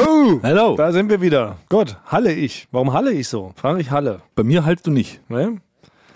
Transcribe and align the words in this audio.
Hello. 0.00 0.76
da 0.76 0.92
sind 0.92 1.10
wir 1.10 1.20
wieder. 1.20 1.56
Gott, 1.68 1.98
halle 2.06 2.32
ich. 2.32 2.68
Warum 2.70 2.92
halle 2.94 3.12
ich 3.12 3.28
so? 3.28 3.52
Frage 3.56 3.80
ich 3.80 3.90
Halle. 3.90 4.20
Bei 4.34 4.42
mir 4.42 4.64
hältst 4.64 4.86
du 4.86 4.90
nicht. 4.90 5.20
Ne? 5.28 5.58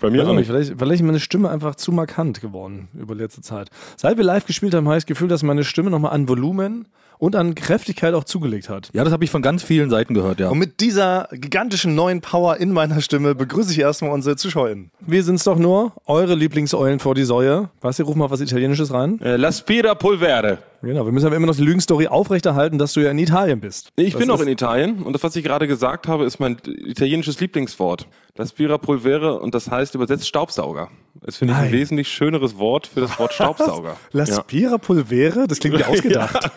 Bei 0.01 0.09
mir 0.09 0.27
auch 0.27 0.33
nicht. 0.33 0.47
Vielleicht, 0.47 0.75
vielleicht 0.77 1.01
ist 1.01 1.05
meine 1.05 1.19
Stimme 1.19 1.49
einfach 1.49 1.75
zu 1.75 1.91
markant 1.91 2.41
geworden 2.41 2.87
über 2.99 3.15
letzte 3.15 3.41
Zeit. 3.41 3.69
Seit 3.97 4.17
wir 4.17 4.23
live 4.23 4.45
gespielt 4.45 4.73
haben, 4.73 4.87
habe 4.87 4.97
ich 4.97 5.03
das 5.03 5.07
Gefühl, 5.07 5.27
dass 5.27 5.43
meine 5.43 5.63
Stimme 5.63 5.89
nochmal 5.89 6.11
an 6.11 6.27
Volumen 6.27 6.87
und 7.17 7.35
an 7.35 7.55
Kräftigkeit 7.55 8.13
auch 8.13 8.23
zugelegt 8.23 8.69
hat. 8.69 8.89
Ja, 8.93 9.03
das 9.03 9.13
habe 9.13 9.23
ich 9.23 9.31
von 9.31 9.41
ganz 9.41 9.63
vielen 9.63 9.89
Seiten 9.89 10.13
gehört, 10.13 10.39
ja. 10.39 10.49
Und 10.49 10.57
mit 10.57 10.81
dieser 10.81 11.29
gigantischen 11.31 11.95
neuen 11.95 12.21
Power 12.21 12.57
in 12.57 12.71
meiner 12.71 13.01
Stimme 13.01 13.35
begrüße 13.35 13.71
ich 13.71 13.79
erstmal 13.79 14.11
unsere 14.11 14.35
ZuschauerInnen. 14.35 14.91
Wir 14.99 15.23
sind's 15.23 15.43
doch 15.43 15.57
nur, 15.57 15.93
eure 16.05 16.35
Lieblingseulen 16.35 16.99
vor 16.99 17.15
die 17.15 17.23
Säue. 17.23 17.69
Basti, 17.81 18.01
ruf 18.01 18.15
mal 18.15 18.29
was 18.29 18.41
Italienisches 18.41 18.93
rein. 18.93 19.19
Äh, 19.21 19.35
L'aspira 19.35 19.95
polvere. 19.95 20.57
Genau, 20.81 21.05
wir 21.05 21.11
müssen 21.11 21.25
aber 21.25 21.35
immer 21.35 21.47
noch 21.47 21.55
die 21.55 21.63
Lügenstory 21.63 22.07
aufrechterhalten, 22.07 22.77
dass 22.77 22.93
du 22.93 22.99
ja 22.99 23.09
in 23.09 23.17
Italien 23.17 23.59
bist. 23.59 23.91
Ich 23.95 24.11
Das 24.11 24.19
bin 24.19 24.29
auch 24.29 24.41
in 24.41 24.47
Italien 24.47 25.01
und 25.01 25.13
das, 25.13 25.23
was 25.23 25.35
ich 25.35 25.43
gerade 25.43 25.67
gesagt 25.67 26.07
habe, 26.07 26.25
ist 26.25 26.39
mein 26.39 26.57
italienisches 26.65 27.39
Lieblingswort. 27.39 28.07
L'aspira 28.37 28.77
polvere 28.77 29.39
und 29.39 29.55
das 29.55 29.71
heißt 29.71 29.95
übersetzt 29.95 30.27
Staubsauger. 30.27 30.89
Das 31.21 31.37
finde 31.37 31.53
ich 31.53 31.59
Nein. 31.59 31.67
ein 31.69 31.73
wesentlich 31.73 32.09
schöneres 32.09 32.57
Wort 32.57 32.87
für 32.87 32.99
das 32.99 33.17
Wort 33.17 33.33
Staubsauger. 33.33 33.95
La 34.11 34.25
Ja. 34.25 34.35
Spira 34.41 34.77
Pulvere? 34.77 35.47
Das 35.47 35.59
klingt 35.59 35.79
wie 35.79 35.83
ausgedacht. 35.85 36.51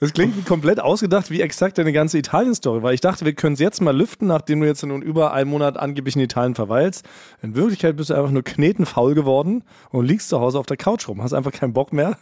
Das 0.00 0.14
klingt 0.14 0.36
wie 0.36 0.42
komplett 0.42 0.80
ausgedacht, 0.80 1.30
wie 1.30 1.42
exakt 1.42 1.76
deine 1.76 1.92
ganze 1.92 2.16
Italien-Story 2.18 2.82
war. 2.82 2.94
Ich 2.94 3.02
dachte, 3.02 3.26
wir 3.26 3.34
können 3.34 3.52
es 3.54 3.60
jetzt 3.60 3.80
mal 3.82 3.94
lüften, 3.96 4.26
nachdem 4.28 4.60
du 4.60 4.66
jetzt 4.66 4.84
nun 4.84 5.02
über 5.02 5.32
einen 5.34 5.50
Monat 5.50 5.76
angeblich 5.76 6.16
in 6.16 6.22
Italien 6.22 6.54
verweilst. 6.54 7.04
In 7.42 7.54
Wirklichkeit 7.54 7.96
bist 7.96 8.08
du 8.10 8.14
einfach 8.14 8.30
nur 8.30 8.42
knetenfaul 8.42 9.14
geworden 9.14 9.62
und 9.90 10.06
liegst 10.06 10.30
zu 10.30 10.40
Hause 10.40 10.58
auf 10.58 10.66
der 10.66 10.78
Couch 10.78 11.06
rum. 11.08 11.22
Hast 11.22 11.34
einfach 11.34 11.52
keinen 11.52 11.74
Bock 11.74 11.92
mehr, 11.92 12.16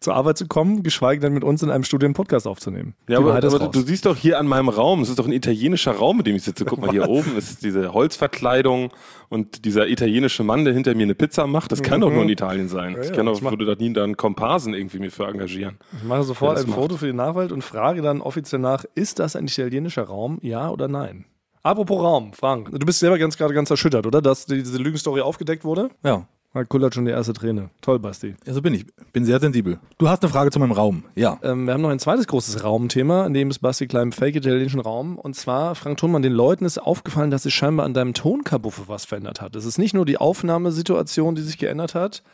zur 0.00 0.14
Arbeit 0.14 0.38
zu 0.38 0.46
kommen, 0.46 0.84
geschweige 0.84 1.20
denn 1.20 1.32
mit 1.32 1.42
uns 1.42 1.62
in 1.64 1.70
einem 1.70 1.84
Studio 1.84 2.06
einen 2.06 2.14
Podcast 2.14 2.46
aufzunehmen. 2.46 2.94
Ja, 3.08 3.18
Die 3.18 3.24
aber, 3.24 3.38
ist 3.42 3.52
aber 3.54 3.68
du 3.68 3.80
siehst 3.82 4.06
doch 4.06 4.16
hier 4.16 4.38
an 4.38 4.46
meinem 4.46 4.68
Raum, 4.68 5.02
es 5.02 5.08
ist 5.08 5.18
doch 5.18 5.26
ein 5.26 5.32
italienischer 5.32 5.92
Raum, 5.92 6.18
mit 6.18 6.26
dem 6.28 6.36
ich 6.36 6.44
sitze. 6.44 6.64
Guck 6.64 6.80
mal, 6.80 6.90
hier 6.90 7.08
oben 7.08 7.36
ist 7.36 7.62
diese 7.64 7.92
Holzverkleidung 8.20 8.90
und 9.28 9.64
dieser 9.64 9.88
italienische 9.88 10.42
Mann, 10.44 10.64
der 10.64 10.74
hinter 10.74 10.94
mir 10.94 11.04
eine 11.04 11.14
Pizza 11.14 11.46
macht, 11.46 11.72
das 11.72 11.82
kann 11.82 12.00
doch 12.00 12.10
nur 12.10 12.22
in 12.22 12.28
Italien 12.28 12.68
sein. 12.68 12.92
ich 12.92 12.98
Mhm. 12.98 13.04
ja, 13.04 13.10
kann 13.12 13.26
doch, 13.26 13.42
würde 13.42 13.64
da 13.64 13.74
nie 13.74 13.96
einen 13.98 14.16
Komparsen 14.16 14.74
irgendwie 14.74 14.98
mir 14.98 15.10
für 15.10 15.26
engagieren. 15.26 15.78
Ich 15.96 16.04
mache 16.04 16.22
sofort 16.24 16.58
Ja, 16.58 16.64
ein 16.64 16.70
macht. 16.70 16.78
Foto 16.78 16.96
für 16.96 17.06
die 17.06 17.12
Nachwelt 17.12 17.52
und 17.52 17.62
frage 17.62 18.02
dann 18.02 18.20
offiziell 18.20 18.60
nach, 18.60 18.84
ist 18.94 19.18
das 19.18 19.36
ein 19.36 19.46
italienischer 19.46 20.04
Raum, 20.04 20.38
ja 20.42 20.70
oder 20.70 20.88
nein? 20.88 21.24
Apropos 21.62 22.02
Raum, 22.02 22.32
Frank, 22.32 22.70
du 22.72 22.86
bist 22.86 23.00
selber 23.00 23.18
ganz 23.18 23.36
gerade 23.36 23.52
ganz 23.52 23.70
erschüttert, 23.70 24.06
oder? 24.06 24.22
Dass 24.22 24.46
diese 24.46 24.78
Lügenstory 24.78 25.20
aufgedeckt 25.20 25.64
wurde? 25.64 25.90
Ja. 26.02 26.26
Da 26.52 26.64
kullert 26.64 26.94
schon 26.94 27.04
die 27.04 27.12
erste 27.12 27.32
Träne. 27.32 27.70
Toll, 27.80 28.00
Basti. 28.00 28.34
ja, 28.44 28.52
so 28.52 28.60
bin 28.60 28.74
ich. 28.74 28.84
Bin 29.12 29.24
sehr 29.24 29.38
sensibel. 29.38 29.78
Du 29.98 30.08
hast 30.08 30.22
eine 30.22 30.32
Frage 30.32 30.50
zu 30.50 30.58
meinem 30.58 30.72
Raum. 30.72 31.04
Ja. 31.14 31.38
Ähm, 31.42 31.66
wir 31.66 31.74
haben 31.74 31.80
noch 31.80 31.90
ein 31.90 32.00
zweites 32.00 32.26
großes 32.26 32.64
Raumthema, 32.64 33.24
in 33.26 33.34
dem 33.34 33.50
ist 33.50 33.60
Basti 33.60 33.86
klein 33.86 34.08
im 34.08 34.12
fake-italienischen 34.12 34.80
Raum. 34.80 35.16
Und 35.16 35.36
zwar, 35.36 35.76
Frank 35.76 35.98
Thunmann, 35.98 36.22
den 36.22 36.32
Leuten 36.32 36.64
ist 36.64 36.78
aufgefallen, 36.78 37.30
dass 37.30 37.44
sich 37.44 37.54
scheinbar 37.54 37.86
an 37.86 37.94
deinem 37.94 38.14
Tonkabuffe 38.14 38.88
was 38.88 39.04
verändert 39.04 39.40
hat. 39.40 39.54
Es 39.54 39.64
ist 39.64 39.78
nicht 39.78 39.94
nur 39.94 40.04
die 40.04 40.18
Aufnahmesituation, 40.18 41.36
die 41.36 41.42
sich 41.42 41.56
geändert 41.56 41.94
hat. 41.94 42.24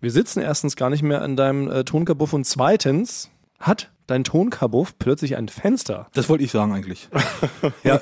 Wir 0.00 0.12
sitzen 0.12 0.40
erstens 0.40 0.76
gar 0.76 0.88
nicht 0.88 1.02
mehr 1.02 1.22
an 1.22 1.36
deinem 1.36 1.68
äh, 1.70 1.84
Tonkabuff 1.84 2.32
und 2.32 2.46
zweitens 2.46 3.30
hat 3.58 3.90
dein 4.10 4.24
Tonkabuff 4.24 4.98
plötzlich 4.98 5.36
ein 5.36 5.48
Fenster. 5.48 6.08
Das 6.14 6.28
wollte 6.28 6.44
ich 6.44 6.50
sagen 6.50 6.72
eigentlich. 6.72 7.08
ja, 7.84 8.00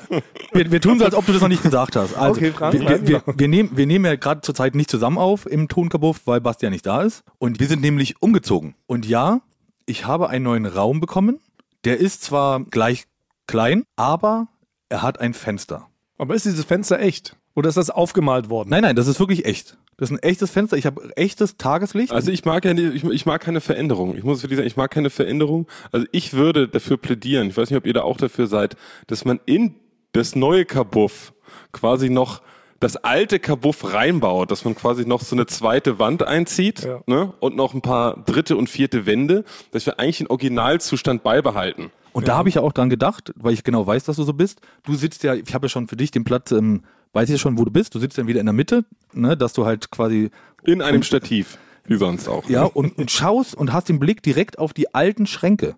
wir, 0.51 0.71
wir 0.71 0.81
tun 0.81 0.99
so, 0.99 1.05
als 1.05 1.15
ob 1.15 1.25
du 1.25 1.33
das 1.33 1.41
noch 1.41 1.47
nicht 1.47 1.63
gesagt 1.63 1.95
hast. 1.95 2.15
Also, 2.15 2.39
Okay, 2.39 2.51
Frank, 2.51 2.73
wir, 2.73 2.81
wir, 2.87 3.07
wir, 3.07 3.23
wir, 3.25 3.47
nehmen, 3.47 3.71
wir 3.75 3.85
nehmen 3.85 4.05
ja 4.05 4.15
gerade 4.15 4.41
zurzeit 4.41 4.75
nicht 4.75 4.89
zusammen 4.89 5.17
auf 5.17 5.45
im 5.45 5.67
Tonkabuff, 5.67 6.21
weil 6.25 6.41
Bastian 6.41 6.71
nicht 6.71 6.85
da 6.85 7.03
ist. 7.03 7.23
Und 7.37 7.59
wir 7.59 7.67
sind 7.67 7.81
nämlich 7.81 8.21
umgezogen. 8.21 8.75
Und 8.87 9.05
ja, 9.05 9.41
ich 9.85 10.05
habe 10.05 10.29
einen 10.29 10.45
neuen 10.45 10.65
Raum 10.65 10.99
bekommen. 10.99 11.39
Der 11.85 11.99
ist 11.99 12.23
zwar 12.23 12.63
gleich 12.65 13.05
klein, 13.47 13.83
aber 13.95 14.47
er 14.89 15.01
hat 15.01 15.19
ein 15.19 15.33
Fenster. 15.33 15.87
Aber 16.17 16.35
ist 16.35 16.45
dieses 16.45 16.65
Fenster 16.65 16.99
echt? 16.99 17.35
Oder 17.59 17.67
ist 17.67 17.75
das 17.75 17.89
aufgemalt 17.89 18.49
worden? 18.49 18.69
Nein, 18.69 18.83
nein, 18.83 18.95
das 18.95 19.07
ist 19.07 19.19
wirklich 19.19 19.43
echt. 19.43 19.77
Das 19.97 20.09
ist 20.09 20.15
ein 20.17 20.23
echtes 20.23 20.49
Fenster. 20.49 20.77
Ich 20.77 20.85
habe 20.85 21.11
echtes 21.17 21.57
Tageslicht. 21.57 22.13
Also 22.13 22.31
ich 22.31 22.45
mag 22.45 22.63
ja 22.63 22.73
nicht, 22.73 22.95
ich, 22.95 23.03
ich 23.03 23.25
mag 23.25 23.41
keine 23.41 23.59
Veränderung. 23.59 24.15
Ich 24.15 24.23
muss 24.23 24.41
wirklich 24.41 24.55
sagen, 24.55 24.67
ich 24.67 24.77
mag 24.77 24.91
keine 24.91 25.09
Veränderung. 25.09 25.67
Also 25.91 26.07
ich 26.13 26.31
würde 26.31 26.69
dafür 26.69 26.95
plädieren, 26.95 27.49
ich 27.49 27.57
weiß 27.57 27.69
nicht, 27.69 27.77
ob 27.77 27.85
ihr 27.85 27.91
da 27.91 28.03
auch 28.03 28.15
dafür 28.15 28.47
seid, 28.47 28.77
dass 29.07 29.25
man 29.25 29.41
in 29.45 29.75
das 30.13 30.37
neue 30.37 30.63
Kabuff 30.63 31.33
quasi 31.73 32.09
noch 32.09 32.41
das 32.79 32.95
alte 32.95 33.39
Kabuff 33.39 33.93
reinbaut, 33.93 34.51
dass 34.51 34.63
man 34.63 34.73
quasi 34.73 35.05
noch 35.05 35.19
so 35.19 35.35
eine 35.35 35.45
zweite 35.47 35.99
Wand 35.99 36.23
einzieht 36.23 36.85
Ja. 36.85 37.01
ne? 37.07 37.33
und 37.41 37.57
noch 37.57 37.73
ein 37.73 37.81
paar 37.81 38.23
dritte 38.23 38.55
und 38.55 38.69
vierte 38.69 39.05
Wände, 39.05 39.43
dass 39.71 39.85
wir 39.85 39.99
eigentlich 39.99 40.19
den 40.19 40.27
Originalzustand 40.27 41.23
beibehalten. 41.23 41.91
Und 42.13 42.29
da 42.29 42.37
habe 42.37 42.47
ich 42.47 42.55
ja 42.55 42.61
auch 42.61 42.71
dran 42.71 42.89
gedacht, 42.89 43.33
weil 43.35 43.51
ich 43.53 43.65
genau 43.65 43.85
weiß, 43.85 44.05
dass 44.05 44.15
du 44.15 44.23
so 44.23 44.31
bist. 44.33 44.61
Du 44.83 44.95
sitzt 44.95 45.23
ja, 45.23 45.33
ich 45.35 45.53
habe 45.53 45.65
ja 45.65 45.69
schon 45.69 45.89
für 45.89 45.97
dich 45.97 46.11
den 46.11 46.23
Platz, 46.23 46.53
ähm, 46.53 46.83
weiß 47.13 47.29
ich 47.29 47.33
ja 47.33 47.39
schon, 47.39 47.57
wo 47.57 47.65
du 47.65 47.71
bist. 47.71 47.95
Du 47.95 47.99
sitzt 47.99 48.17
dann 48.17 48.27
wieder 48.27 48.39
in 48.39 48.45
der 48.45 48.53
Mitte, 48.53 48.85
ne, 49.13 49.35
dass 49.35 49.53
du 49.53 49.65
halt 49.65 49.91
quasi 49.91 50.29
In 50.63 50.81
einem 50.81 51.03
Stativ, 51.03 51.57
wie 51.85 51.97
sonst 51.97 52.27
auch. 52.27 52.47
ja 52.49 52.63
und, 52.63 52.97
und 52.97 53.11
schaust 53.11 53.55
und 53.55 53.73
hast 53.73 53.89
den 53.89 53.99
Blick 53.99 54.21
direkt 54.23 54.59
auf 54.59 54.73
die 54.73 54.93
alten 54.93 55.25
Schränke. 55.25 55.75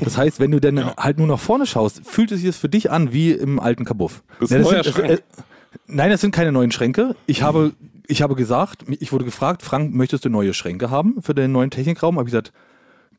Das 0.00 0.16
heißt, 0.16 0.38
wenn 0.38 0.52
du 0.52 0.60
dann 0.60 0.94
halt 0.96 1.18
nur 1.18 1.26
nach 1.26 1.40
vorne 1.40 1.66
schaust, 1.66 2.02
fühlt 2.06 2.30
es 2.30 2.40
sich 2.40 2.48
das 2.48 2.56
für 2.56 2.68
dich 2.68 2.90
an 2.90 3.12
wie 3.12 3.32
im 3.32 3.58
alten 3.58 3.84
Kabuff. 3.84 4.22
Das 4.38 4.50
ist 4.50 4.56
ein 4.56 4.62
neuer 4.62 4.84
sind, 4.84 4.98
äh, 4.98 5.18
nein, 5.88 6.10
das 6.10 6.20
sind 6.20 6.32
keine 6.32 6.52
neuen 6.52 6.70
Schränke. 6.70 7.16
Ich 7.26 7.42
habe, 7.42 7.72
ich 8.06 8.22
habe 8.22 8.36
gesagt, 8.36 8.84
ich 8.88 9.12
wurde 9.12 9.24
gefragt, 9.24 9.62
Frank, 9.62 9.92
möchtest 9.92 10.24
du 10.24 10.28
neue 10.28 10.54
Schränke 10.54 10.90
haben 10.90 11.20
für 11.22 11.34
den 11.34 11.50
neuen 11.50 11.70
Technikraum? 11.70 12.18
Habe 12.18 12.28
ich 12.28 12.32
gesagt, 12.32 12.52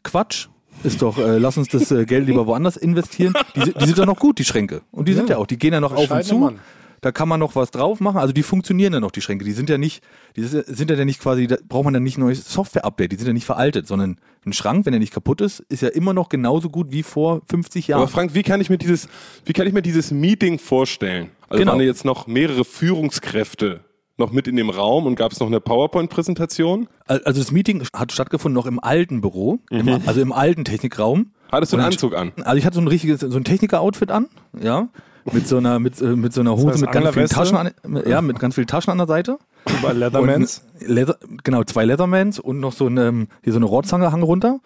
Quatsch. 0.04 0.48
Ist 0.84 1.02
doch, 1.02 1.18
äh, 1.18 1.38
lass 1.38 1.58
uns 1.58 1.70
das 1.70 1.90
äh, 1.92 2.06
Geld 2.06 2.28
lieber 2.28 2.48
woanders 2.48 2.76
investieren. 2.78 3.34
Die, 3.56 3.74
die 3.74 3.86
sind 3.86 3.98
doch 3.98 4.06
noch 4.06 4.20
gut, 4.20 4.40
die 4.40 4.44
Schränke. 4.46 4.82
Und 4.92 5.08
die 5.08 5.14
sind 5.14 5.30
ja 5.30 5.38
auch, 5.38 5.48
die 5.48 5.58
gehen 5.58 5.74
ja 5.74 5.80
noch 5.80 5.94
auf 5.94 6.12
und 6.12 6.24
zu. 6.24 6.38
Mann. 6.38 6.60
Da 7.06 7.12
kann 7.12 7.30
man 7.30 7.40
noch 7.40 7.56
was 7.56 7.70
drauf 7.70 8.00
machen. 8.00 8.18
Also 8.18 8.34
die 8.34 8.42
funktionieren 8.42 8.92
ja 8.92 9.00
noch, 9.00 9.12
die 9.12 9.22
Schränke. 9.22 9.46
Die 9.46 9.52
sind 9.52 9.70
ja 9.70 9.78
nicht, 9.78 10.02
die 10.36 10.42
sind 10.42 10.90
ja 10.90 11.06
nicht 11.06 11.22
quasi, 11.22 11.46
da 11.46 11.56
braucht 11.70 11.84
man 11.84 11.94
dann 11.94 12.02
nicht 12.02 12.18
neues 12.18 12.52
Software-Update. 12.52 13.12
Die 13.12 13.16
sind 13.18 13.28
ja 13.28 13.34
nicht 13.34 13.46
veraltet, 13.46 13.86
sondern 13.86 14.18
ein 14.44 14.54
Schrank, 14.54 14.88
wenn 14.88 14.94
er 14.94 14.98
nicht 14.98 15.14
kaputt 15.14 15.40
ist, 15.40 15.60
ist 15.70 15.84
ja 15.84 15.90
immer 15.90 16.16
noch 16.16 16.30
genauso 16.30 16.72
gut 16.72 16.92
wie 16.92 17.04
vor 17.04 17.44
50 17.48 17.90
Jahren. 17.90 18.02
Aber 18.02 18.08
Frank, 18.08 18.34
wie 18.34 18.42
kann 18.42 18.60
ich 18.60 18.72
mir 18.72 18.80
dieses, 18.80 19.08
wie 19.46 19.54
kann 19.54 19.68
ich 19.68 19.74
mir 19.74 19.84
dieses 19.84 20.10
Meeting 20.10 20.58
vorstellen? 20.58 21.30
Also 21.48 21.60
Genau. 21.62 21.74
waren 21.74 21.82
jetzt 21.82 22.06
noch 22.06 22.26
mehrere 22.26 22.66
Führungskräfte 22.66 23.82
noch 24.18 24.32
mit 24.32 24.48
in 24.48 24.56
dem 24.56 24.72
Raum 24.72 25.06
und 25.06 25.14
gab 25.16 25.32
es 25.32 25.40
noch 25.40 25.46
eine 25.46 25.60
PowerPoint-Präsentation? 25.62 26.88
Also 27.06 27.40
das 27.40 27.52
Meeting 27.52 27.84
hat 27.94 28.14
stattgefunden 28.14 28.56
noch 28.56 28.66
im 28.66 28.80
alten 28.80 29.22
Büro, 29.22 29.60
im, 29.70 29.88
also 30.08 30.22
im 30.22 30.32
alten 30.32 30.66
Technikraum. 30.66 31.34
Hattest 31.52 31.72
du 31.72 31.78
einen 31.78 31.86
Anzug 31.86 32.16
an? 32.16 32.32
Also 32.44 32.58
ich 32.58 32.66
hatte 32.66 32.76
so 32.76 32.82
ein 32.82 32.88
richtiges, 32.88 33.20
so 33.20 33.38
ein 33.38 33.44
Techniker-Outfit 33.44 34.10
an, 34.10 34.28
ja, 34.60 34.90
mit 35.32 35.48
so 35.48 35.58
einer, 35.58 35.80
mit, 35.80 36.00
äh, 36.02 36.16
mit 36.16 36.34
so 36.34 36.42
einer 36.42 36.56
Hose 36.56 36.68
heißt 36.68 36.82
mit 36.82 36.92
ganz 36.92 37.14
vielen? 37.14 37.28
Taschen 37.28 37.58
an, 37.58 37.72
ja, 38.06 38.22
mit 38.22 38.40
ganz 38.40 38.56
vielen 38.56 38.68
Taschen 38.68 38.92
an 38.92 38.98
der 38.98 39.08
Seite. 39.08 39.40
Bei 39.82 39.94
Leathermans. 39.94 40.64
Leather, 40.80 41.18
genau, 41.44 41.64
zwei 41.64 41.86
Leathermans 41.86 42.40
und 42.40 42.60
noch 42.60 42.74
so 42.74 42.86
eine, 42.86 43.08
ähm, 43.08 43.28
hier 43.44 43.54
so 43.54 43.60
eine 43.60 43.66
Rohrzange 43.66 44.12
hang 44.12 44.22
runter. 44.22 44.60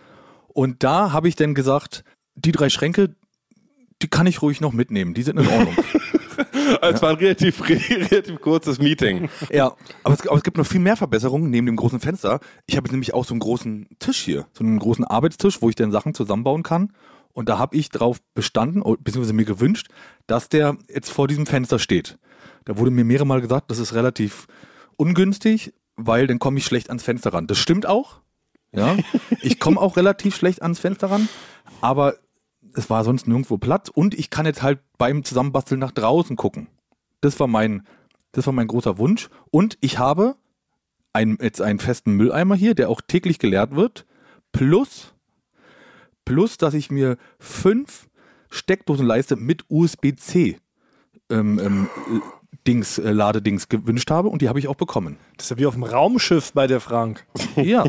Und 0.48 0.84
da 0.84 1.12
habe 1.14 1.28
ich 1.28 1.36
dann 1.36 1.54
gesagt, 1.54 2.04
die 2.36 2.52
drei 2.52 2.70
Schränke, 2.70 3.16
die 4.02 4.08
kann 4.08 4.28
ich 4.28 4.42
ruhig 4.42 4.62
noch 4.62 4.74
mitnehmen, 4.74 5.14
die 5.14 5.24
sind 5.24 5.40
in 5.40 5.48
Ordnung. 5.48 5.76
Also 6.82 6.96
Es 6.96 7.02
war 7.02 7.10
ein 7.10 7.16
relativ, 7.16 7.68
relativ 7.70 8.40
kurzes 8.42 8.80
Meeting. 8.80 9.30
ja, 9.52 9.74
aber 10.04 10.14
es, 10.14 10.28
aber 10.28 10.38
es 10.38 10.44
gibt 10.44 10.58
noch 10.58 10.66
viel 10.66 10.80
mehr 10.80 10.96
Verbesserungen 10.96 11.50
neben 11.50 11.66
dem 11.66 11.76
großen 11.76 12.00
Fenster. 12.00 12.40
Ich 12.66 12.78
habe 12.78 12.90
nämlich 12.90 13.14
auch 13.14 13.26
so 13.26 13.34
einen 13.34 13.40
großen 13.40 13.88
Tisch 14.00 14.20
hier, 14.20 14.48
so 14.54 14.64
einen 14.64 14.80
großen 14.80 15.06
Arbeitstisch, 15.06 15.62
wo 15.62 15.70
ich 15.70 15.76
dann 15.76 15.92
Sachen 15.92 16.14
zusammenbauen 16.14 16.64
kann. 16.64 16.94
Und 17.34 17.50
da 17.50 17.58
habe 17.58 17.76
ich 17.76 17.90
drauf 17.90 18.20
bestanden, 18.34 18.82
beziehungsweise 19.00 19.34
mir 19.34 19.46
gewünscht, 19.46 19.88
dass 20.28 20.50
der 20.50 20.78
jetzt 20.88 21.12
vor 21.12 21.28
diesem 21.28 21.46
Fenster 21.46 21.80
steht. 21.80 22.18
Da 22.66 22.78
wurde 22.78 22.92
mir 22.92 23.06
mehrere 23.06 23.26
Mal 23.26 23.42
gesagt, 23.42 23.72
das 23.72 23.80
ist 23.80 23.94
relativ 23.94 24.48
ungünstig, 24.98 25.74
weil 25.96 26.28
dann 26.28 26.40
komme 26.40 26.58
ich 26.58 26.66
schlecht 26.66 26.90
ans 26.90 27.04
Fenster 27.04 27.34
ran. 27.34 27.48
Das 27.48 27.58
stimmt 27.58 27.86
auch. 27.86 28.22
Ja, 28.72 28.98
ich 29.42 29.60
komme 29.60 29.80
auch 29.80 29.98
relativ 29.98 30.36
schlecht 30.36 30.62
ans 30.62 30.80
Fenster 30.80 31.10
ran, 31.10 31.28
aber 31.82 32.16
es 32.76 32.90
war 32.90 33.04
sonst 33.04 33.28
nirgendwo 33.28 33.58
Platz 33.58 33.90
und 33.90 34.14
ich 34.14 34.30
kann 34.30 34.46
jetzt 34.46 34.62
halt 34.62 34.80
beim 34.98 35.24
Zusammenbasteln 35.24 35.80
nach 35.80 35.92
draußen 35.92 36.36
gucken. 36.36 36.68
Das 37.22 37.40
war 37.40 37.48
mein, 37.48 37.84
das 38.32 38.46
war 38.46 38.54
mein 38.54 38.68
großer 38.68 38.98
Wunsch. 38.98 39.30
Und 39.52 39.78
ich 39.82 39.98
habe 39.98 40.36
ein, 41.14 41.38
jetzt 41.42 41.62
einen 41.62 41.80
festen 41.80 42.14
Mülleimer 42.14 42.56
hier, 42.56 42.76
der 42.76 42.90
auch 42.90 43.02
täglich 43.02 43.40
geleert 43.40 43.76
wird, 43.76 44.06
plus, 44.52 45.14
plus, 46.30 46.58
dass 46.58 46.76
ich 46.76 46.92
mir 46.92 47.18
fünf 47.40 48.08
Steckdosen 48.52 49.06
leiste 49.06 49.36
mit 49.36 49.66
USB-C 49.68 50.58
ähm, 51.32 51.60
ähm, 51.60 51.90
Dings, 52.68 53.00
äh, 53.00 53.12
Ladedings 53.12 53.68
gewünscht 53.68 54.12
habe 54.12 54.30
und 54.30 54.44
die 54.44 54.48
habe 54.48 54.60
ich 54.60 54.68
auch 54.68 54.76
bekommen. 54.76 55.18
Das 55.38 55.48
ist 55.48 55.50
ja 55.50 55.58
wie 55.58 55.66
auf 55.66 55.74
dem 55.74 55.84
Raumschiff 55.84 56.54
bei 56.54 56.68
der 56.68 56.80
Frank. 56.80 57.26
Ja. 57.56 57.84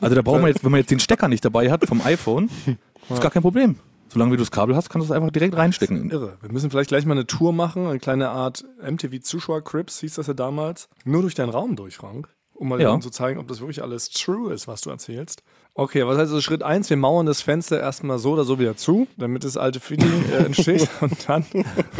Also 0.00 0.14
da 0.14 0.22
braucht 0.22 0.40
man 0.40 0.48
jetzt, 0.48 0.62
wenn 0.64 0.70
man 0.70 0.78
jetzt 0.78 0.90
den 0.90 1.00
Stecker 1.00 1.28
nicht 1.28 1.44
dabei 1.44 1.70
hat 1.70 1.86
vom 1.86 2.00
iPhone, 2.02 2.48
ist 3.10 3.20
gar 3.20 3.30
kein 3.30 3.42
Problem. 3.42 3.76
Solange 4.08 4.32
wie 4.32 4.36
du 4.36 4.42
das 4.42 4.50
Kabel 4.50 4.76
hast, 4.76 4.88
kannst 4.88 5.08
du 5.08 5.12
es 5.12 5.16
einfach 5.16 5.32
direkt 5.32 5.56
reinstecken. 5.56 6.10
Irre. 6.10 6.36
Wir 6.42 6.52
müssen 6.52 6.70
vielleicht 6.70 6.88
gleich 6.88 7.06
mal 7.06 7.12
eine 7.12 7.26
Tour 7.26 7.52
machen, 7.52 7.86
eine 7.86 7.98
kleine 7.98 8.28
Art 8.28 8.64
MTV-Zuschauer-Crips, 8.82 10.00
hieß 10.00 10.14
das 10.14 10.28
ja 10.28 10.34
damals. 10.34 10.88
Nur 11.04 11.22
durch 11.22 11.34
deinen 11.34 11.50
Raum 11.50 11.74
durch, 11.74 11.96
Frank. 11.96 12.28
Um 12.54 12.68
mal 12.68 12.80
Ja. 12.80 12.92
eben 12.92 13.02
zu 13.02 13.10
zeigen, 13.10 13.38
ob 13.40 13.48
das 13.48 13.60
wirklich 13.60 13.82
alles 13.82 14.10
true 14.10 14.52
ist, 14.52 14.68
was 14.68 14.80
du 14.82 14.90
erzählst. 14.90 15.42
Okay, 15.74 16.06
was 16.06 16.12
heißt 16.18 16.30
also 16.30 16.40
Schritt 16.40 16.62
eins? 16.62 16.88
Wir 16.88 16.96
mauern 16.96 17.26
das 17.26 17.42
Fenster 17.42 17.80
erstmal 17.80 18.18
so 18.18 18.32
oder 18.32 18.44
so 18.44 18.58
wieder 18.60 18.76
zu, 18.76 19.08
damit 19.16 19.42
das 19.44 19.56
alte 19.56 19.80
Feeling 19.80 20.24
äh, 20.32 20.44
entsteht 20.44 20.88
und 21.00 21.28
dann 21.28 21.44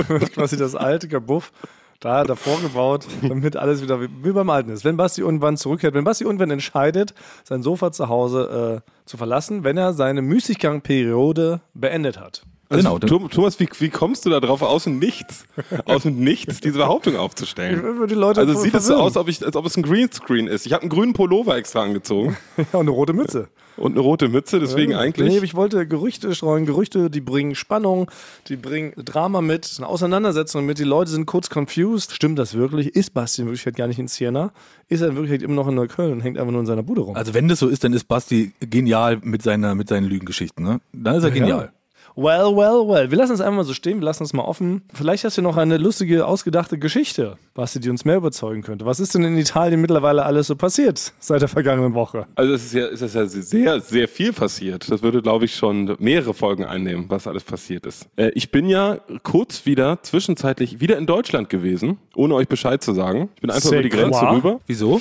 wird 0.09 0.33
quasi 0.33 0.57
das 0.57 0.75
alte 0.77 1.09
Kabuff 1.09 1.53
da 2.01 2.23
davor 2.23 2.61
gebaut, 2.61 3.07
damit 3.23 3.57
alles 3.57 3.83
wieder 3.83 4.01
wie, 4.01 4.09
wie 4.23 4.33
beim 4.33 4.51
Alten 4.51 4.71
ist. 4.71 4.85
Wenn 4.85 4.97
Basti 4.97 5.23
irgendwann 5.23 5.57
zurückkehrt, 5.57 5.95
wenn 5.95 6.05
Basti 6.05 6.23
irgendwann 6.25 6.51
entscheidet, 6.51 7.15
sein 7.45 7.63
Sofa 7.63 7.91
zu 7.93 8.09
Hause 8.09 8.83
äh, 8.85 8.91
zu 9.07 9.17
verlassen, 9.17 9.65
wenn 9.65 9.77
er 9.77 9.93
seine 9.95 10.21
Müßiggang-Periode 10.23 11.61
beendet 11.73 12.19
hat. 12.21 12.43
Also, 12.71 12.83
Genau. 12.83 12.99
Thom- 12.99 13.31
Thomas, 13.31 13.61
wie, 13.61 13.69
wie 13.79 13.91
kommst 13.91 14.25
du 14.27 14.31
da 14.31 14.41
drauf, 14.41 14.63
aus 14.63 14.85
dem 14.85 14.99
Nichts, 14.99 15.45
aus 15.85 16.03
dem 16.05 16.21
Nichts 16.21 16.61
diese 16.61 16.79
Behauptung 16.79 17.17
aufzustellen? 17.17 18.07
Die 18.09 18.15
Leute 18.15 18.41
Also 18.41 18.55
sieht 18.61 18.75
es 18.75 18.87
so 18.87 18.95
aus, 18.97 19.17
ob 19.17 19.29
ich, 19.29 19.45
als 19.45 19.55
ob 19.57 19.67
es 19.67 19.77
ein 19.77 19.83
Greenscreen 19.83 20.47
ist. 20.47 20.67
Ich 20.67 20.73
habe 20.73 20.83
einen 20.83 20.91
grünen 20.91 21.13
Pullover 21.13 21.57
extra 21.57 21.83
angezogen 21.83 22.37
Ja, 22.57 22.65
und 22.73 22.81
eine 22.81 22.91
rote 22.91 23.13
Mütze. 23.13 23.49
und 23.77 23.93
eine 23.93 24.01
rote 24.01 24.29
Mütze, 24.29 24.61
deswegen 24.61 24.93
Nee, 24.93 24.99
eigentlich. 24.99 25.43
ich 25.43 25.55
wollte 25.55 25.87
Gerüchte 25.87 26.35
streuen. 26.35 26.65
Gerüchte, 26.65 27.11
die 27.11 27.21
bringen 27.21 27.55
Spannung, 27.55 28.11
die 28.49 28.57
bringen 28.57 28.93
Drama 28.97 29.41
mit, 29.43 29.71
eine 29.79 29.87
Auseinandersetzung 29.87 30.65
mit. 30.65 30.79
Die 30.79 30.85
Leute 30.85 31.11
sind 31.11 31.27
kurz 31.27 31.51
confused. 31.55 32.13
Stimmt 32.13 32.39
das 32.39 32.55
wirklich? 32.55 32.95
Ist 32.97 33.13
Basti 33.15 33.43
in 33.43 33.49
Wirklichkeit 33.49 33.77
gar 33.77 33.89
nicht 33.89 33.99
in 33.99 34.09
Siena? 34.09 34.53
Ist 34.89 35.03
er 35.03 35.09
in 35.09 35.17
Wirklichkeit 35.17 35.43
immer 35.43 35.55
noch 35.55 35.69
in 35.69 35.75
Neukölln 35.75 36.13
und 36.13 36.21
hängt 36.23 36.39
einfach 36.39 36.51
nur 36.53 36.61
in 36.61 36.67
seiner 36.67 36.83
Bude 36.83 37.03
rum? 37.03 37.15
Also 37.17 37.35
wenn 37.35 37.49
das 37.49 37.59
so 37.59 37.69
ist, 37.69 37.85
dann 37.85 37.93
ist 37.93 38.05
Basti 38.09 38.53
genial 38.61 39.19
mit, 39.23 39.43
seiner, 39.43 39.75
mit 39.75 39.89
seinen 39.89 40.05
Lügengeschichten. 40.07 40.65
Ne? 40.65 40.81
Dann 40.93 41.17
ist 41.17 41.25
er 41.25 41.31
genial. 41.31 41.73
Well, 42.17 42.55
well, 42.57 42.87
well. 42.87 43.11
Wir 43.11 43.19
lassen 43.19 43.33
es 43.33 43.41
einfach 43.41 43.57
mal 43.57 43.65
so 43.65 43.75
stehen, 43.75 43.99
wir 43.99 44.05
lassen 44.05 44.23
es 44.23 44.33
mal 44.33 44.45
offen. 44.45 44.83
Vielleicht 44.93 45.25
hast 45.25 45.37
du 45.37 45.43
noch 45.43 45.57
eine 45.57 45.79
lustige, 45.79 46.27
ausgedachte 46.27 46.79
Geschichte, 46.79 47.37
Basti, 47.55 47.81
die 47.81 47.91
uns 47.91 48.05
mehr 48.05 48.17
überzeugen 48.19 48.63
könnte. 48.63 48.87
Was 48.87 49.01
ist 49.01 49.15
denn 49.17 49.25
in 49.25 49.37
Italien 49.37 49.81
mittlerweile 49.81 50.25
alles 50.25 50.47
so 50.47 50.55
passiert 50.55 51.13
seit 51.19 51.41
der 51.43 51.49
vergangenen 51.49 51.95
Woche? 51.95 52.27
Also 52.37 52.53
es 52.55 52.67
ist 52.67 52.75
ja, 52.75 52.87
es 52.87 53.03
ist 53.03 53.15
ja 53.17 53.27
sehr, 53.27 53.81
sehr 53.81 54.07
viel 54.09 54.33
passiert. 54.33 54.89
Das 54.91 55.03
würde, 55.03 55.23
glaube 55.23 55.47
ich, 55.47 55.57
schon 55.57 55.97
mehrere 55.99 56.35
Folgen 56.35 56.65
einnehmen, 56.65 57.07
was 57.09 57.27
alles 57.27 57.43
passiert 57.43 57.85
ist. 57.87 58.07
Äh, 58.17 58.31
ich 58.35 58.53
bin 58.53 58.69
ja 58.69 58.99
kurz 59.25 59.67
wieder, 59.67 59.99
zwischenzeitlich 60.03 60.81
wieder 60.81 60.97
in 60.99 61.07
Deutschland 61.07 61.49
gewesen, 61.51 61.99
ohne 62.15 62.35
euch 62.37 62.47
Bescheid 62.49 62.83
zu 62.83 62.93
sagen. 62.93 63.29
Ich 63.35 63.41
bin 63.41 63.51
einfach 63.51 63.73
über 63.73 63.83
die 63.83 63.89
Grenze 63.89 64.21
quoi? 64.21 64.31
rüber, 64.37 64.61
Wieso? 64.69 65.01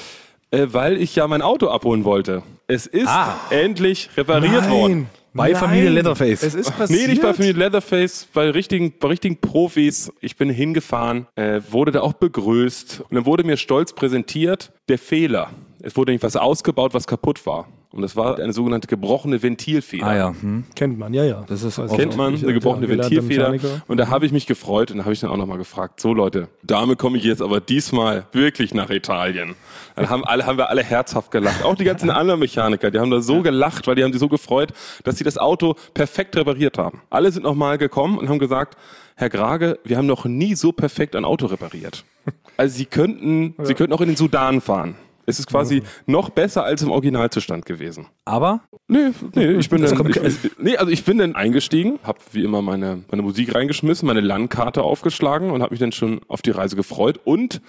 äh, 0.49 0.65
weil 0.71 0.97
ich 0.99 1.15
ja 1.15 1.27
mein 1.27 1.43
Auto 1.43 1.67
abholen 1.67 2.05
wollte. 2.05 2.41
Es 2.65 2.87
ist 2.87 3.07
Ah. 3.07 3.35
endlich 3.51 4.09
repariert 4.17 4.67
worden. 4.69 5.07
Bei 5.33 5.55
Familie 5.55 5.89
Leatherface. 5.89 6.43
Es 6.43 6.55
ist 6.55 6.77
passiert. 6.77 7.01
Nee, 7.01 7.07
nicht 7.07 7.21
bei 7.21 7.33
Familie 7.33 7.53
Leatherface, 7.53 8.27
bei 8.33 8.49
richtigen, 8.49 8.93
bei 8.99 9.07
richtigen 9.07 9.37
Profis. 9.37 10.11
Ich 10.21 10.37
bin 10.37 10.49
hingefahren, 10.49 11.27
äh, 11.35 11.61
wurde 11.69 11.91
da 11.91 12.01
auch 12.01 12.13
begrüßt 12.13 13.01
und 13.09 13.15
dann 13.15 13.25
wurde 13.25 13.43
mir 13.43 13.57
stolz 13.57 13.93
präsentiert 13.93 14.71
der 14.89 14.99
Fehler. 14.99 15.49
Es 15.81 15.97
wurde 15.97 16.11
nicht 16.11 16.23
was 16.23 16.35
ausgebaut, 16.35 16.93
was 16.93 17.07
kaputt 17.07 17.45
war. 17.45 17.67
Und 17.93 18.01
das 18.01 18.15
war 18.15 18.39
eine 18.39 18.53
sogenannte 18.53 18.87
gebrochene 18.87 19.43
Ventilfeder. 19.43 20.05
Ah 20.07 20.15
ja. 20.15 20.35
Hm. 20.41 20.63
Kennt 20.75 20.97
man, 20.97 21.13
ja, 21.13 21.23
ja. 21.23 21.43
Das 21.47 21.61
ist 21.61 21.77
oft- 21.77 21.95
Kennt 21.95 22.17
man, 22.17 22.33
eine 22.35 22.51
gebrochene 22.53 22.89
Ventilfeder. 22.89 23.53
Und 23.87 23.97
da 23.97 24.07
habe 24.09 24.25
ich 24.25 24.31
mich 24.31 24.47
gefreut 24.47 24.89
und 24.89 24.97
da 24.97 25.03
habe 25.03 25.13
ich 25.13 25.19
dann 25.19 25.29
auch 25.29 25.37
nochmal 25.37 25.59
gefragt, 25.59 25.99
so 26.01 26.11
Leute, 26.13 26.47
damit 26.63 26.97
komme 26.97 27.17
ich 27.19 27.23
jetzt 27.23 27.41
aber 27.41 27.61
diesmal 27.61 28.25
wirklich 28.31 28.73
nach 28.73 28.89
Italien. 28.89 29.53
Dann 29.95 30.09
haben, 30.09 30.25
alle, 30.25 30.45
haben 30.47 30.57
wir 30.57 30.69
alle 30.69 30.83
herzhaft 30.83 31.29
gelacht. 31.29 31.63
Auch 31.63 31.75
die 31.75 31.83
ganzen 31.83 32.09
anderen 32.09 32.39
Mechaniker, 32.39 32.89
die 32.89 32.97
haben 32.99 33.11
da 33.11 33.21
so 33.21 33.43
gelacht, 33.43 33.85
weil 33.85 33.93
die 33.95 34.03
haben 34.03 34.11
sich 34.11 34.19
so 34.19 34.27
gefreut, 34.27 34.73
dass 35.03 35.19
sie 35.19 35.23
das 35.23 35.37
Auto 35.37 35.75
perfekt 35.93 36.35
repariert 36.35 36.79
haben. 36.79 37.01
Alle 37.11 37.31
sind 37.31 37.43
nochmal 37.43 37.77
gekommen 37.77 38.17
und 38.17 38.27
haben 38.27 38.39
gesagt, 38.39 38.75
Herr 39.15 39.29
Grage, 39.29 39.77
wir 39.83 39.97
haben 39.97 40.07
noch 40.07 40.25
nie 40.25 40.55
so 40.55 40.71
perfekt 40.71 41.15
ein 41.15 41.25
Auto 41.25 41.45
repariert. 41.45 42.03
Also 42.55 42.77
Sie 42.77 42.85
könnten, 42.85 43.55
Sie 43.63 43.73
könnten 43.73 43.93
auch 43.93 44.01
in 44.01 44.09
den 44.09 44.15
Sudan 44.15 44.61
fahren. 44.61 44.93
Es 45.25 45.39
ist 45.39 45.47
quasi 45.47 45.83
noch 46.05 46.29
besser 46.29 46.63
als 46.63 46.81
im 46.81 46.91
Originalzustand 46.91 47.65
gewesen. 47.65 48.07
Aber 48.25 48.61
Nee, 48.89 49.11
nee, 49.33 49.51
ich 49.53 49.69
bin 49.69 49.81
dann, 49.81 50.07
ich, 50.07 50.37
nee, 50.59 50.75
also 50.75 50.91
ich 50.91 51.05
bin 51.05 51.17
dann 51.17 51.35
eingestiegen, 51.35 51.99
habe 52.03 52.19
wie 52.33 52.43
immer 52.43 52.61
meine, 52.61 53.01
meine 53.09 53.23
Musik 53.23 53.55
reingeschmissen, 53.55 54.05
meine 54.05 54.19
Landkarte 54.19 54.83
aufgeschlagen 54.83 55.51
und 55.51 55.61
habe 55.61 55.71
mich 55.71 55.79
dann 55.79 55.93
schon 55.93 56.19
auf 56.27 56.41
die 56.41 56.51
Reise 56.51 56.75
gefreut. 56.75 57.19
Und 57.23 57.61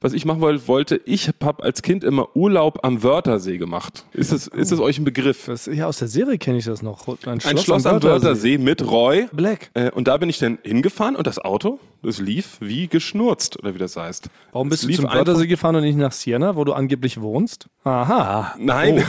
was 0.00 0.12
ich 0.12 0.24
machen 0.24 0.40
woll- 0.40 0.66
wollte, 0.66 1.00
ich 1.04 1.30
habe 1.42 1.62
als 1.62 1.82
Kind 1.82 2.04
immer 2.04 2.34
Urlaub 2.34 2.80
am 2.84 3.02
Wörthersee 3.02 3.58
gemacht. 3.58 4.04
Ist 4.12 4.32
es, 4.32 4.46
ist 4.46 4.72
es 4.72 4.80
euch 4.80 4.98
ein 4.98 5.04
Begriff? 5.04 5.44
Das, 5.46 5.66
ja, 5.66 5.86
aus 5.86 5.98
der 5.98 6.08
Serie 6.08 6.38
kenne 6.38 6.58
ich 6.58 6.64
das 6.64 6.82
noch. 6.82 7.06
Ein 7.26 7.40
Ein 7.44 7.58
Schloss 7.58 7.84
am 7.86 8.02
Wörthersee 8.02 8.58
mit 8.58 8.82
Roy. 8.90 9.26
Black. 9.32 9.70
Äh, 9.74 9.90
und 9.90 10.08
da 10.08 10.16
bin 10.16 10.28
ich 10.30 10.38
dann 10.38 10.58
hingefahren 10.62 11.16
und 11.16 11.26
das 11.26 11.38
Auto, 11.38 11.78
das 12.02 12.18
lief 12.18 12.56
wie 12.60 12.88
geschnurzt, 12.88 13.58
oder 13.58 13.74
wie 13.74 13.78
das 13.78 13.96
heißt. 13.96 14.28
Warum 14.52 14.70
bist 14.70 14.84
du 14.84 14.92
zum 14.92 15.04
Wörthersee 15.04 15.46
gefahren 15.46 15.76
und 15.76 15.82
nicht 15.82 15.98
nach 15.98 16.12
Siena, 16.12 16.56
wo 16.56 16.64
du 16.64 16.72
angeblich 16.72 17.20
wohnst? 17.20 17.68
Aha. 17.84 18.54
Nein. 18.58 19.04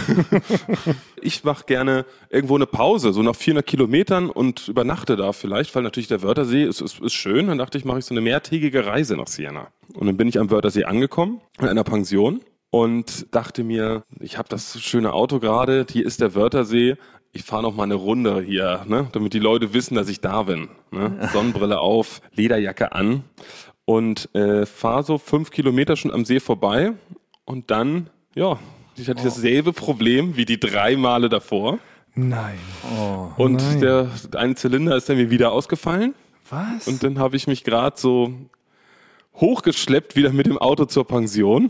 ich 1.22 1.44
mache 1.44 1.66
gerne 1.66 2.06
irgendwo 2.30 2.56
eine 2.56 2.66
Pause, 2.66 3.14
so 3.14 3.22
nach 3.22 3.36
400 3.36 3.66
Kilometern 3.66 4.30
und 4.30 4.68
übernachte 4.68 5.16
da 5.16 5.32
vielleicht, 5.32 5.74
weil 5.76 5.84
natürlich 5.84 6.08
der 6.08 6.22
Wörthersee 6.22 6.64
ist, 6.64 6.82
ist, 6.82 7.00
ist 7.00 7.14
schön. 7.14 7.48
Dann 7.48 7.58
dachte 7.58 7.78
ich, 7.78 7.86
mache 7.86 8.00
ich 8.00 8.06
so 8.06 8.14
eine 8.14 8.22
mehrtägige 8.22 8.86
Reise 8.86 9.16
nach 9.16 9.28
Siena. 9.28 9.68
Und 9.94 10.08
dann 10.08 10.18
bin 10.18 10.28
ich 10.28 10.40
am 10.40 10.50
Wörthersee 10.50 10.86
angekommen, 10.86 11.42
in 11.60 11.68
einer 11.68 11.84
Pension 11.84 12.42
und 12.70 13.34
dachte 13.36 13.64
mir, 13.64 14.04
ich 14.20 14.38
habe 14.38 14.50
das 14.50 14.82
schöne 14.82 15.14
Auto 15.14 15.40
gerade, 15.40 15.86
hier 15.90 16.06
ist 16.06 16.22
der 16.22 16.36
Wörthersee. 16.36 16.96
Ich 17.34 17.44
fahre 17.44 17.64
noch 17.64 17.76
mal 17.76 17.84
eine 17.84 17.96
Runde 17.96 18.42
hier, 18.42 18.84
ne, 18.88 19.08
damit 19.12 19.34
die 19.34 19.40
Leute 19.40 19.74
wissen, 19.74 19.96
dass 19.96 20.10
ich 20.10 20.20
da 20.22 20.44
bin. 20.44 20.70
Ne? 20.92 21.30
Sonnenbrille 21.34 21.80
auf, 21.80 22.22
Lederjacke 22.34 22.92
an 22.94 23.24
und 23.86 24.34
äh, 24.36 24.66
fahre 24.66 25.04
so 25.04 25.18
fünf 25.18 25.52
Kilometer 25.52 25.96
schon 25.96 26.12
am 26.12 26.26
See 26.26 26.40
vorbei 26.40 26.94
und 27.46 27.72
dann, 27.72 28.10
ja, 28.36 28.60
ich 28.96 29.10
hatte 29.10 29.24
dasselbe 29.24 29.74
Problem 29.74 30.36
wie 30.36 30.46
die 30.46 30.60
drei 30.60 30.96
Male 30.96 31.30
davor. 31.30 31.80
Nein. 32.14 32.60
Und 33.38 33.56
nein. 33.56 33.80
der 33.80 34.10
eine 34.36 34.56
Zylinder 34.56 34.96
ist 34.98 35.08
dann 35.10 35.18
mir 35.18 35.30
wieder 35.30 35.52
ausgefallen. 35.54 36.14
Was? 36.50 36.88
Und 36.88 37.04
dann 37.04 37.18
habe 37.18 37.38
ich 37.38 37.48
mich 37.48 37.64
gerade 37.64 37.98
so 37.98 38.34
hochgeschleppt 39.36 40.16
wieder 40.16 40.32
mit 40.32 40.46
dem 40.46 40.58
Auto 40.58 40.86
zur 40.86 41.06
Pension 41.06 41.70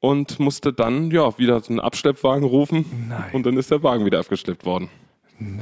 und 0.00 0.40
musste 0.40 0.72
dann 0.72 1.10
ja 1.10 1.38
wieder 1.38 1.62
einen 1.68 1.80
Abschleppwagen 1.80 2.44
rufen. 2.44 3.06
Nein. 3.08 3.30
Und 3.32 3.46
dann 3.46 3.56
ist 3.56 3.70
der 3.70 3.82
Wagen 3.82 4.04
wieder 4.04 4.18
abgeschleppt 4.20 4.64
worden. 4.64 4.88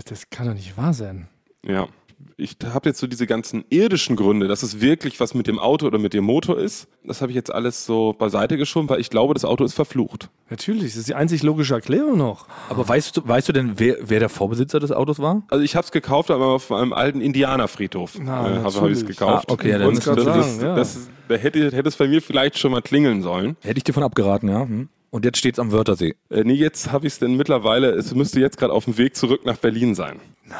das 0.06 0.30
kann 0.30 0.46
doch 0.46 0.54
nicht 0.54 0.76
wahr 0.76 0.94
sein. 0.94 1.28
Ja. 1.64 1.88
Ich 2.36 2.56
habe 2.72 2.88
jetzt 2.88 2.98
so 2.98 3.06
diese 3.06 3.26
ganzen 3.26 3.64
irdischen 3.70 4.14
Gründe, 4.16 4.48
dass 4.48 4.62
es 4.62 4.80
wirklich 4.80 5.18
was 5.20 5.34
mit 5.34 5.46
dem 5.46 5.58
Auto 5.58 5.86
oder 5.86 5.98
mit 5.98 6.14
dem 6.14 6.24
Motor 6.24 6.58
ist. 6.58 6.88
Das 7.04 7.20
habe 7.20 7.30
ich 7.32 7.36
jetzt 7.36 7.52
alles 7.52 7.84
so 7.86 8.12
beiseite 8.16 8.56
geschoben, 8.56 8.88
weil 8.88 9.00
ich 9.00 9.10
glaube, 9.10 9.34
das 9.34 9.44
Auto 9.44 9.64
ist 9.64 9.74
verflucht. 9.74 10.28
Natürlich, 10.50 10.92
das 10.92 10.96
ist 10.96 11.08
die 11.08 11.14
einzig 11.14 11.42
logische 11.42 11.74
Erklärung 11.74 12.16
noch. 12.16 12.46
Aber 12.68 12.88
weißt 12.88 13.16
du, 13.16 13.22
weißt 13.26 13.48
du 13.48 13.52
denn, 13.52 13.72
wer, 13.76 13.96
wer 14.00 14.20
der 14.20 14.28
Vorbesitzer 14.28 14.80
des 14.80 14.92
Autos 14.92 15.18
war? 15.20 15.42
Also 15.48 15.62
ich 15.64 15.74
habe 15.76 15.84
es 15.84 15.92
gekauft, 15.92 16.30
aber 16.30 16.46
auf 16.46 16.70
einem 16.72 16.92
alten 16.92 17.20
Indianerfriedhof 17.20 18.18
Na, 18.20 18.46
äh, 18.46 18.56
habe 18.62 18.74
hab 18.74 18.86
ich 18.86 18.92
es 18.98 19.06
gekauft. 19.06 19.46
Ah, 19.48 19.52
okay, 19.52 19.70
ja, 19.70 19.78
dann 19.78 19.88
Und 19.88 19.98
ist 19.98 20.06
das, 20.06 20.16
das- 20.16 20.24
das, 20.24 20.46
sagen, 20.56 20.62
ja. 20.66 20.74
das, 20.76 21.08
da 21.28 21.34
hätte, 21.36 21.70
hätte 21.72 21.88
es 21.88 21.96
bei 21.96 22.08
mir 22.08 22.22
vielleicht 22.22 22.58
schon 22.58 22.72
mal 22.72 22.82
klingeln 22.82 23.22
sollen. 23.22 23.56
Hätte 23.62 23.78
ich 23.78 23.84
dir 23.84 23.92
von 23.92 24.02
abgeraten, 24.02 24.48
ja. 24.48 24.62
Hm. 24.62 24.88
Und 25.10 25.24
jetzt 25.24 25.38
steht's 25.38 25.58
am 25.58 25.72
Wörthersee. 25.72 26.14
Äh, 26.30 26.44
nee, 26.44 26.52
jetzt 26.54 26.92
habe 26.92 27.06
ich 27.06 27.14
es 27.14 27.18
denn 27.18 27.34
mittlerweile, 27.36 27.90
es 27.92 28.14
müsste 28.14 28.40
jetzt 28.40 28.58
gerade 28.58 28.72
auf 28.72 28.84
dem 28.84 28.98
Weg 28.98 29.16
zurück 29.16 29.44
nach 29.46 29.56
Berlin 29.56 29.94
sein. 29.94 30.20
Nein. 30.44 30.58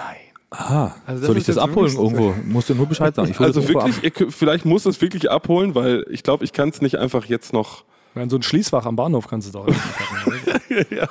Ah, 0.50 0.92
Also 1.06 1.26
soll 1.26 1.36
ich 1.36 1.44
das 1.44 1.58
abholen 1.58 1.94
irgendwo? 1.94 2.34
Musst 2.44 2.70
du 2.70 2.74
nur 2.74 2.86
Bescheid 2.86 3.14
sagen. 3.14 3.34
Also 3.38 3.68
wirklich, 3.68 4.02
ihr, 4.02 4.30
vielleicht 4.32 4.64
muss 4.64 4.86
es 4.86 5.00
wirklich 5.02 5.30
abholen, 5.30 5.74
weil 5.74 6.06
ich 6.10 6.22
glaube, 6.22 6.44
ich 6.44 6.52
kann 6.52 6.70
es 6.70 6.80
nicht 6.80 6.96
einfach 6.96 7.26
jetzt 7.26 7.52
noch. 7.52 7.84
Nein, 8.14 8.30
so 8.30 8.36
ein 8.36 8.42
Schließfach 8.42 8.86
am 8.86 8.96
Bahnhof 8.96 9.28
kannst 9.28 9.48
du 9.48 9.52
doch 9.52 9.66
packen. 9.66 10.86
ja. 10.96 11.08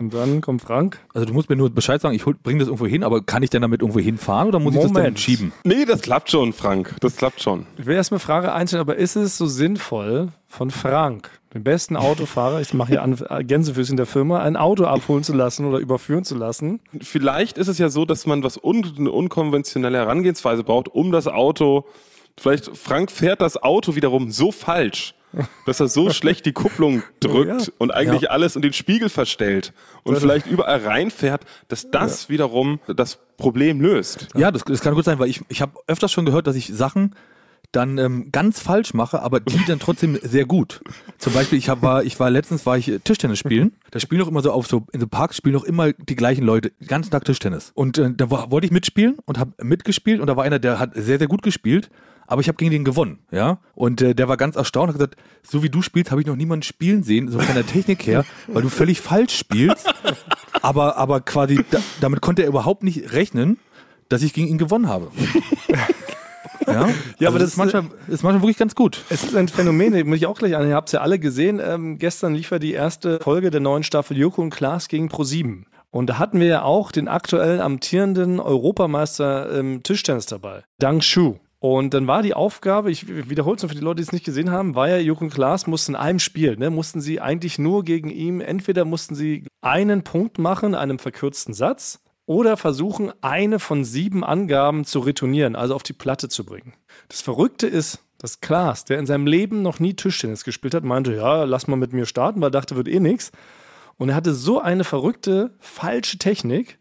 Und 0.00 0.14
dann 0.14 0.40
kommt 0.40 0.62
Frank. 0.62 0.98
Also 1.12 1.26
du 1.26 1.34
musst 1.34 1.50
mir 1.50 1.56
nur 1.56 1.68
Bescheid 1.68 2.00
sagen, 2.00 2.14
ich 2.14 2.24
hol, 2.24 2.34
bring 2.34 2.58
das 2.58 2.68
irgendwo 2.68 2.86
hin, 2.86 3.04
aber 3.04 3.22
kann 3.22 3.42
ich 3.42 3.50
denn 3.50 3.60
damit 3.60 3.82
irgendwo 3.82 4.00
hinfahren 4.00 4.48
oder 4.48 4.58
muss 4.58 4.74
ich 4.74 4.80
das 4.80 4.90
dann 4.92 5.02
Moment. 5.02 5.20
schieben? 5.20 5.52
Nee, 5.64 5.84
das 5.84 6.00
klappt 6.00 6.30
schon, 6.30 6.54
Frank. 6.54 6.96
Das 7.00 7.16
klappt 7.16 7.42
schon. 7.42 7.66
Ich 7.76 7.84
will 7.84 7.94
erstmal 7.94 8.20
Frage 8.20 8.52
einstellen, 8.52 8.80
aber 8.80 8.96
ist 8.96 9.16
es 9.16 9.36
so 9.36 9.46
sinnvoll 9.46 10.28
von 10.48 10.70
Frank, 10.70 11.30
dem 11.54 11.64
besten 11.64 11.96
Autofahrer, 11.96 12.60
ich 12.60 12.72
mache 12.74 12.88
hier 12.90 13.02
an, 13.02 13.18
äh, 13.28 13.44
Gänsefüßchen 13.44 13.96
der 13.96 14.06
Firma, 14.06 14.40
ein 14.42 14.56
Auto 14.56 14.84
abholen 14.84 15.22
zu 15.22 15.34
lassen 15.34 15.66
oder 15.66 15.78
überführen 15.78 16.24
zu 16.24 16.34
lassen? 16.34 16.80
Vielleicht 17.00 17.58
ist 17.58 17.68
es 17.68 17.78
ja 17.78 17.88
so, 17.90 18.04
dass 18.04 18.26
man 18.26 18.42
was 18.42 18.56
un 18.62 18.84
eine 18.98 19.10
unkonventionelle 19.10 19.98
Herangehensweise 19.98 20.64
braucht, 20.64 20.88
um 20.88 21.12
das 21.12 21.26
Auto. 21.28 21.86
Vielleicht 22.38 22.74
Frank 22.76 23.10
fährt 23.10 23.42
das 23.42 23.62
Auto 23.62 23.94
wiederum 23.94 24.30
so 24.30 24.50
falsch, 24.52 25.14
dass 25.66 25.80
er 25.80 25.88
so 25.88 26.10
schlecht 26.10 26.46
die 26.46 26.52
Kupplung 26.52 27.02
drückt 27.20 27.66
Ja. 27.66 27.72
und 27.78 27.90
eigentlich 27.92 28.30
alles 28.30 28.56
und 28.56 28.62
den 28.62 28.72
Spiegel 28.72 29.10
verstellt 29.10 29.74
und 30.02 30.16
vielleicht 30.18 30.46
überall 30.46 30.78
reinfährt, 30.78 31.42
dass 31.68 31.90
das 31.90 32.30
wiederum 32.30 32.80
das 32.86 33.18
Problem 33.36 33.80
löst. 33.82 34.28
Ja, 34.34 34.50
das, 34.50 34.64
das 34.64 34.80
kann 34.80 34.94
gut 34.94 35.04
sein, 35.04 35.18
weil 35.18 35.28
ich, 35.28 35.42
ich 35.48 35.60
habe 35.60 35.72
öfters 35.86 36.12
schon 36.12 36.24
gehört, 36.24 36.46
dass 36.46 36.56
ich 36.56 36.68
Sachen 36.68 37.14
dann 37.72 37.98
ähm, 37.98 38.28
ganz 38.30 38.60
falsch 38.60 38.94
mache, 38.94 39.22
aber 39.22 39.40
die 39.40 39.64
dann 39.66 39.78
trotzdem 39.78 40.18
sehr 40.22 40.44
gut. 40.44 40.82
Zum 41.18 41.32
Beispiel, 41.32 41.58
ich 41.58 41.68
hab, 41.68 41.82
war, 41.82 42.04
ich 42.04 42.20
war 42.20 42.30
letztens 42.30 42.66
war 42.66 42.76
ich 42.76 42.88
äh, 42.88 42.98
Tischtennis 42.98 43.38
spielen. 43.38 43.72
Da 43.90 43.98
spielen 43.98 44.20
doch 44.20 44.28
immer 44.28 44.42
so 44.42 44.52
auf 44.52 44.66
so 44.66 44.86
in 44.92 45.00
so 45.00 45.06
Parks 45.06 45.36
spielen 45.36 45.54
doch 45.54 45.64
immer 45.64 45.92
die 45.92 46.16
gleichen 46.16 46.44
Leute 46.44 46.72
ganzen 46.86 47.10
Tag 47.10 47.24
Tischtennis. 47.24 47.72
Und 47.74 47.98
äh, 47.98 48.10
da 48.14 48.30
war, 48.30 48.50
wollte 48.50 48.66
ich 48.66 48.72
mitspielen 48.72 49.16
und 49.24 49.38
habe 49.38 49.52
mitgespielt 49.62 50.20
und 50.20 50.26
da 50.26 50.36
war 50.36 50.44
einer, 50.44 50.58
der 50.58 50.78
hat 50.78 50.94
sehr 50.94 51.18
sehr 51.18 51.28
gut 51.28 51.42
gespielt, 51.42 51.90
aber 52.26 52.40
ich 52.40 52.48
habe 52.48 52.56
gegen 52.56 52.70
den 52.70 52.84
gewonnen, 52.84 53.18
ja. 53.30 53.58
Und 53.74 54.00
äh, 54.00 54.14
der 54.14 54.28
war 54.28 54.36
ganz 54.36 54.56
erstaunt 54.56 54.88
und 54.88 54.94
hat 54.94 55.10
gesagt, 55.10 55.16
so 55.42 55.62
wie 55.62 55.68
du 55.68 55.82
spielst, 55.82 56.10
habe 56.10 56.20
ich 56.20 56.26
noch 56.26 56.36
niemanden 56.36 56.62
spielen 56.62 57.02
sehen, 57.02 57.28
so 57.28 57.38
von 57.38 57.54
der 57.54 57.66
Technik 57.66 58.06
her, 58.06 58.24
weil 58.48 58.62
du 58.62 58.68
völlig 58.68 59.00
falsch 59.00 59.36
spielst. 59.36 59.92
Aber, 60.60 60.96
aber 60.96 61.20
quasi, 61.20 61.64
da, 61.70 61.80
damit 62.00 62.20
konnte 62.20 62.42
er 62.42 62.48
überhaupt 62.48 62.84
nicht 62.84 63.12
rechnen, 63.12 63.58
dass 64.08 64.22
ich 64.22 64.32
gegen 64.32 64.48
ihn 64.48 64.58
gewonnen 64.58 64.88
habe. 64.88 65.10
Ja, 66.66 66.72
Ja, 66.72 66.84
also 66.84 67.26
aber 67.28 67.38
das 67.38 67.42
das 67.42 67.50
ist 67.50 67.56
manchmal, 67.56 67.84
ist 68.08 68.22
manchmal 68.22 68.42
wirklich 68.42 68.58
ganz 68.58 68.74
gut. 68.74 69.04
Es 69.10 69.24
ist 69.24 69.36
ein 69.36 69.48
Phänomen, 69.48 69.92
das 69.92 70.04
muss 70.04 70.16
ich 70.16 70.26
auch 70.26 70.38
gleich 70.38 70.56
an. 70.56 70.68
Ihr 70.68 70.74
habt 70.74 70.88
es 70.88 70.92
ja 70.92 71.00
alle 71.00 71.18
gesehen. 71.18 71.60
Ähm, 71.62 71.98
gestern 71.98 72.34
lief 72.34 72.50
ja 72.50 72.58
die 72.58 72.72
erste 72.72 73.18
Folge 73.20 73.50
der 73.50 73.60
neuen 73.60 73.82
Staffel 73.82 74.16
Joko 74.16 74.42
und 74.42 74.50
Klaas 74.50 74.88
gegen 74.88 75.08
Pro7. 75.08 75.64
Und 75.90 76.06
da 76.08 76.18
hatten 76.18 76.40
wir 76.40 76.46
ja 76.46 76.62
auch 76.62 76.90
den 76.90 77.06
aktuell 77.06 77.60
amtierenden 77.60 78.40
Europameister 78.40 79.50
im 79.58 79.82
Tischtennis 79.82 80.26
dabei, 80.26 80.64
Dang 80.78 81.02
Shu. 81.02 81.36
Und 81.58 81.94
dann 81.94 82.08
war 82.08 82.22
die 82.22 82.34
Aufgabe, 82.34 82.90
ich 82.90 83.06
wiederhole 83.06 83.54
es 83.54 83.62
nur 83.62 83.68
für 83.68 83.76
die 83.76 83.82
Leute, 83.82 83.98
die 83.98 84.02
es 84.02 84.10
nicht 84.12 84.24
gesehen 84.24 84.50
haben, 84.50 84.74
war 84.74 84.88
ja, 84.88 85.12
und 85.12 85.30
Klaas 85.30 85.68
mussten 85.68 85.92
in 85.92 85.96
einem 85.96 86.18
Spiel, 86.18 86.56
ne, 86.56 86.70
mussten 86.70 87.00
sie 87.00 87.20
eigentlich 87.20 87.56
nur 87.58 87.84
gegen 87.84 88.10
ihn, 88.10 88.40
entweder 88.40 88.84
mussten 88.84 89.14
sie 89.14 89.44
einen 89.60 90.02
Punkt 90.02 90.38
machen, 90.38 90.70
in 90.70 90.74
einem 90.74 90.98
verkürzten 90.98 91.54
Satz, 91.54 92.00
oder 92.26 92.56
versuchen, 92.56 93.12
eine 93.20 93.58
von 93.58 93.84
sieben 93.84 94.24
Angaben 94.24 94.84
zu 94.84 95.00
retournieren, 95.00 95.56
also 95.56 95.74
auf 95.74 95.82
die 95.82 95.92
Platte 95.92 96.28
zu 96.28 96.44
bringen. 96.44 96.74
Das 97.08 97.20
Verrückte 97.20 97.66
ist, 97.66 97.98
dass 98.18 98.40
Klaas, 98.40 98.84
der 98.84 98.98
in 98.98 99.06
seinem 99.06 99.26
Leben 99.26 99.62
noch 99.62 99.80
nie 99.80 99.94
Tischtennis 99.94 100.44
gespielt 100.44 100.74
hat, 100.74 100.84
meinte, 100.84 101.14
ja, 101.14 101.44
lass 101.44 101.66
mal 101.66 101.76
mit 101.76 101.92
mir 101.92 102.06
starten, 102.06 102.40
weil 102.40 102.48
er 102.48 102.52
dachte, 102.52 102.76
wird 102.76 102.88
eh 102.88 103.00
nichts. 103.00 103.32
Und 103.96 104.10
er 104.10 104.14
hatte 104.14 104.32
so 104.32 104.60
eine 104.60 104.84
verrückte, 104.84 105.54
falsche 105.58 106.18
Technik, 106.18 106.78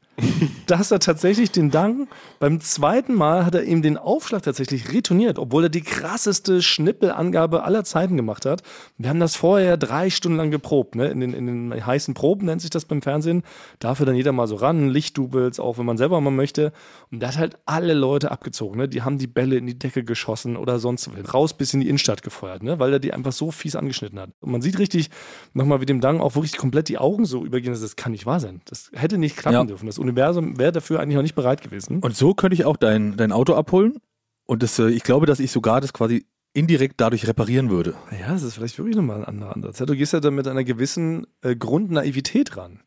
dass 0.67 0.91
er 0.91 0.99
tatsächlich 0.99 1.51
den 1.51 1.71
Dang 1.71 2.07
beim 2.39 2.59
zweiten 2.61 3.13
Mal 3.13 3.45
hat 3.45 3.55
er 3.55 3.63
ihm 3.63 3.81
den 3.81 3.97
Aufschlag 3.97 4.43
tatsächlich 4.43 4.91
retourniert, 4.93 5.39
obwohl 5.39 5.63
er 5.63 5.69
die 5.69 5.81
krasseste 5.81 6.61
Schnippelangabe 6.61 7.63
aller 7.63 7.83
Zeiten 7.83 8.17
gemacht 8.17 8.45
hat. 8.45 8.63
Wir 8.97 9.09
haben 9.09 9.19
das 9.19 9.35
vorher 9.35 9.77
drei 9.77 10.09
Stunden 10.09 10.37
lang 10.37 10.51
geprobt, 10.51 10.95
ne? 10.95 11.07
in, 11.07 11.19
den, 11.19 11.33
in 11.33 11.47
den 11.47 11.85
heißen 11.85 12.13
Proben 12.13 12.45
nennt 12.45 12.61
sich 12.61 12.69
das 12.69 12.85
beim 12.85 13.01
Fernsehen. 13.01 13.43
Dafür 13.79 14.05
dann 14.05 14.15
jeder 14.15 14.31
mal 14.31 14.47
so 14.47 14.55
ran, 14.55 14.89
Lichtdubels, 14.89 15.59
auch 15.59 15.77
wenn 15.77 15.85
man 15.85 15.97
selber 15.97 16.19
mal 16.21 16.31
möchte. 16.31 16.71
Und 17.11 17.19
der 17.21 17.29
hat 17.29 17.37
halt 17.37 17.57
alle 17.65 17.93
Leute 17.93 18.31
abgezogen. 18.31 18.77
Ne? 18.77 18.87
Die 18.87 19.01
haben 19.01 19.17
die 19.17 19.27
Bälle 19.27 19.57
in 19.57 19.67
die 19.67 19.77
Decke 19.77 20.03
geschossen 20.03 20.55
oder 20.57 20.79
sonst 20.79 21.09
raus 21.33 21.53
bis 21.53 21.73
in 21.73 21.81
die 21.81 21.87
Innenstadt 21.87 22.23
gefeuert, 22.23 22.63
ne? 22.63 22.79
weil 22.79 22.93
er 22.93 22.99
die 22.99 23.13
einfach 23.13 23.31
so 23.31 23.51
fies 23.51 23.75
angeschnitten 23.75 24.19
hat. 24.19 24.29
Und 24.39 24.51
man 24.51 24.61
sieht 24.61 24.79
richtig 24.79 25.09
nochmal, 25.53 25.81
wie 25.81 25.85
dem 25.85 26.01
Dang 26.01 26.21
auch 26.21 26.35
wirklich 26.35 26.57
komplett 26.57 26.89
die 26.89 26.97
Augen 26.97 27.25
so 27.25 27.45
übergehen. 27.45 27.71
Das 27.73 27.95
kann 27.95 28.11
nicht 28.11 28.25
wahr 28.25 28.39
sein. 28.39 28.61
Das 28.65 28.91
hätte 28.93 29.17
nicht 29.17 29.35
klappen 29.37 29.55
Ja. 29.55 29.63
dürfen. 29.63 29.85
Das 29.87 29.97
Universum 29.97 30.10
wäre 30.15 30.71
dafür 30.71 30.99
eigentlich 30.99 31.15
noch 31.15 31.23
nicht 31.23 31.35
bereit 31.35 31.61
gewesen. 31.61 31.99
Und 31.99 32.15
so 32.15 32.33
könnte 32.33 32.55
ich 32.55 32.65
auch 32.65 32.77
dein, 32.77 33.17
dein 33.17 33.31
Auto 33.31 33.53
abholen. 33.53 33.97
Und 34.45 34.63
das, 34.63 34.77
äh, 34.79 34.89
ich 34.89 35.03
glaube, 35.03 35.25
dass 35.25 35.39
ich 35.39 35.51
sogar 35.51 35.81
das 35.81 35.93
quasi 35.93 36.25
indirekt 36.53 36.95
dadurch 36.97 37.27
reparieren 37.27 37.69
würde. 37.69 37.93
Ja, 38.19 38.33
das 38.33 38.43
ist 38.43 38.55
vielleicht 38.55 38.77
wirklich 38.77 38.95
nochmal 38.95 39.17
ein 39.19 39.25
anderer 39.25 39.55
Ansatz. 39.55 39.79
Ja, 39.79 39.85
Du 39.85 39.95
gehst 39.95 40.13
ja 40.13 40.19
da 40.19 40.31
mit 40.31 40.47
einer 40.47 40.63
gewissen 40.63 41.25
äh, 41.41 41.55
Grundnaivität 41.55 42.57
ran. 42.57 42.81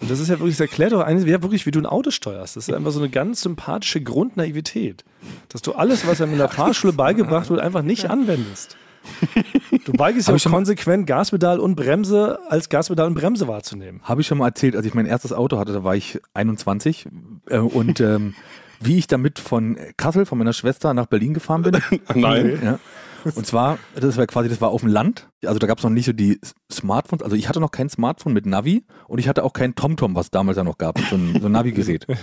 Und 0.00 0.10
das 0.10 0.18
ist 0.18 0.28
ja 0.28 0.38
wirklich, 0.38 0.56
das 0.56 0.60
erklärt 0.60 0.92
doch 0.92 1.02
eigentlich, 1.02 1.30
ja, 1.30 1.42
wirklich, 1.42 1.66
wie 1.66 1.70
du 1.70 1.78
ein 1.78 1.86
Auto 1.86 2.10
steuerst. 2.10 2.56
Das 2.56 2.68
ist 2.68 2.74
einfach 2.74 2.90
so 2.90 3.00
eine 3.00 3.10
ganz 3.10 3.42
sympathische 3.42 4.00
Grundnaivität. 4.00 5.04
Dass 5.50 5.60
du 5.60 5.72
alles, 5.72 6.06
was 6.06 6.20
einem 6.20 6.32
in 6.32 6.38
der 6.38 6.48
Fahrschule 6.50 6.92
beigebracht 6.92 7.50
wird, 7.50 7.60
einfach 7.60 7.82
nicht 7.82 8.08
anwendest. 8.08 8.76
Du 9.84 9.92
beigest 9.92 10.28
ja 10.28 10.36
konsequent 10.50 11.06
Gaspedal 11.06 11.58
und 11.58 11.74
Bremse 11.74 12.38
als 12.48 12.68
Gaspedal 12.68 13.06
und 13.06 13.14
Bremse 13.14 13.48
wahrzunehmen. 13.48 14.00
Habe 14.04 14.20
ich 14.20 14.26
schon 14.26 14.38
mal 14.38 14.48
erzählt, 14.48 14.76
als 14.76 14.86
ich 14.86 14.94
mein 14.94 15.06
erstes 15.06 15.32
Auto 15.32 15.58
hatte, 15.58 15.72
da 15.72 15.84
war 15.84 15.96
ich 15.96 16.20
21. 16.34 17.06
Äh, 17.48 17.58
und 17.58 18.00
ähm, 18.00 18.34
wie 18.80 18.98
ich 18.98 19.06
damit 19.06 19.38
von 19.38 19.76
Kassel, 19.96 20.26
von 20.26 20.38
meiner 20.38 20.52
Schwester 20.52 20.94
nach 20.94 21.06
Berlin 21.06 21.34
gefahren 21.34 21.62
bin. 21.62 21.78
Nein. 22.14 22.58
Ja. 22.62 22.78
Und 23.24 23.46
zwar, 23.46 23.78
das 23.94 24.16
war 24.16 24.26
quasi, 24.26 24.48
das 24.48 24.60
war 24.60 24.70
auf 24.70 24.80
dem 24.80 24.90
Land. 24.90 25.28
Also 25.44 25.58
da 25.58 25.66
gab 25.66 25.78
es 25.78 25.84
noch 25.84 25.90
nicht 25.90 26.06
so 26.06 26.12
die 26.12 26.40
Smartphones. 26.70 27.22
Also 27.22 27.36
ich 27.36 27.48
hatte 27.48 27.60
noch 27.60 27.70
kein 27.70 27.88
Smartphone 27.88 28.32
mit 28.32 28.46
Navi 28.46 28.84
und 29.08 29.18
ich 29.18 29.28
hatte 29.28 29.44
auch 29.44 29.52
kein 29.52 29.74
TomTom, 29.74 30.14
was 30.14 30.30
damals 30.30 30.56
ja 30.56 30.64
noch 30.64 30.78
gab, 30.78 30.98
so 30.98 31.16
ein, 31.16 31.38
so 31.40 31.46
ein 31.46 31.52
Navigerät. 31.52 32.06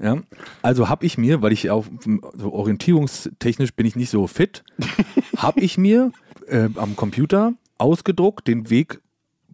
Ja. 0.00 0.16
Also 0.62 0.88
habe 0.88 1.06
ich 1.06 1.16
mir, 1.16 1.42
weil 1.42 1.52
ich 1.52 1.70
auf 1.70 1.88
so 2.34 2.52
orientierungstechnisch 2.52 3.72
bin 3.74 3.86
ich 3.86 3.94
nicht 3.94 4.10
so 4.10 4.26
fit, 4.26 4.64
habe 5.36 5.60
ich 5.60 5.78
mir 5.78 6.10
äh, 6.48 6.68
am 6.74 6.96
Computer 6.96 7.54
ausgedruckt 7.78 8.48
den 8.48 8.68
Weg 8.68 9.00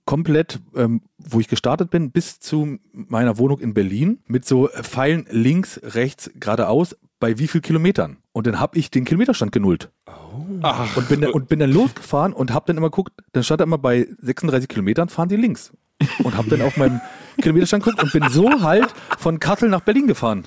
komplett, 0.06 0.61
ähm, 0.75 1.02
wo 1.18 1.40
ich 1.40 1.49
gestartet 1.49 1.90
bin, 1.90 2.12
bis 2.12 2.40
zu 2.40 2.78
meiner 2.92 3.37
Wohnung 3.38 3.61
in 3.61 3.75
Berlin 3.75 4.21
mit 4.26 4.47
so 4.47 4.68
Pfeilen 4.68 5.26
links, 5.30 5.80
rechts, 5.83 6.30
geradeaus 6.40 6.97
bei 7.18 7.38
wie 7.38 7.49
viel 7.49 7.61
Kilometern. 7.61 8.18
Und 8.32 8.46
dann 8.46 8.61
habe 8.61 8.78
ich 8.78 8.90
den 8.90 9.04
Kilometerstand 9.04 9.52
genullt. 9.52 9.90
Ach, 10.62 10.96
Und 10.96 11.08
bin, 11.08 11.20
dann, 11.20 11.32
und 11.32 11.49
bin 11.49 11.58
dann 11.58 11.73
losgefahren 11.73 12.32
und 12.32 12.52
habe 12.52 12.66
dann 12.66 12.76
immer 12.76 12.90
geguckt, 12.90 13.12
dann 13.32 13.42
stand 13.42 13.61
da 13.61 13.64
immer 13.64 13.78
bei 13.78 14.06
36 14.18 14.68
Kilometern, 14.68 15.08
fahren 15.08 15.28
die 15.28 15.37
links. 15.37 15.73
Und 16.23 16.37
habe 16.37 16.50
dann 16.50 16.61
auf 16.61 16.76
meinem 16.76 17.00
Kilometerstand 17.40 17.85
geguckt 17.85 18.02
und 18.02 18.12
bin 18.12 18.28
so 18.28 18.62
halt 18.62 18.92
von 19.18 19.40
Kassel 19.40 19.70
nach 19.70 19.80
Berlin 19.80 20.06
gefahren. 20.06 20.44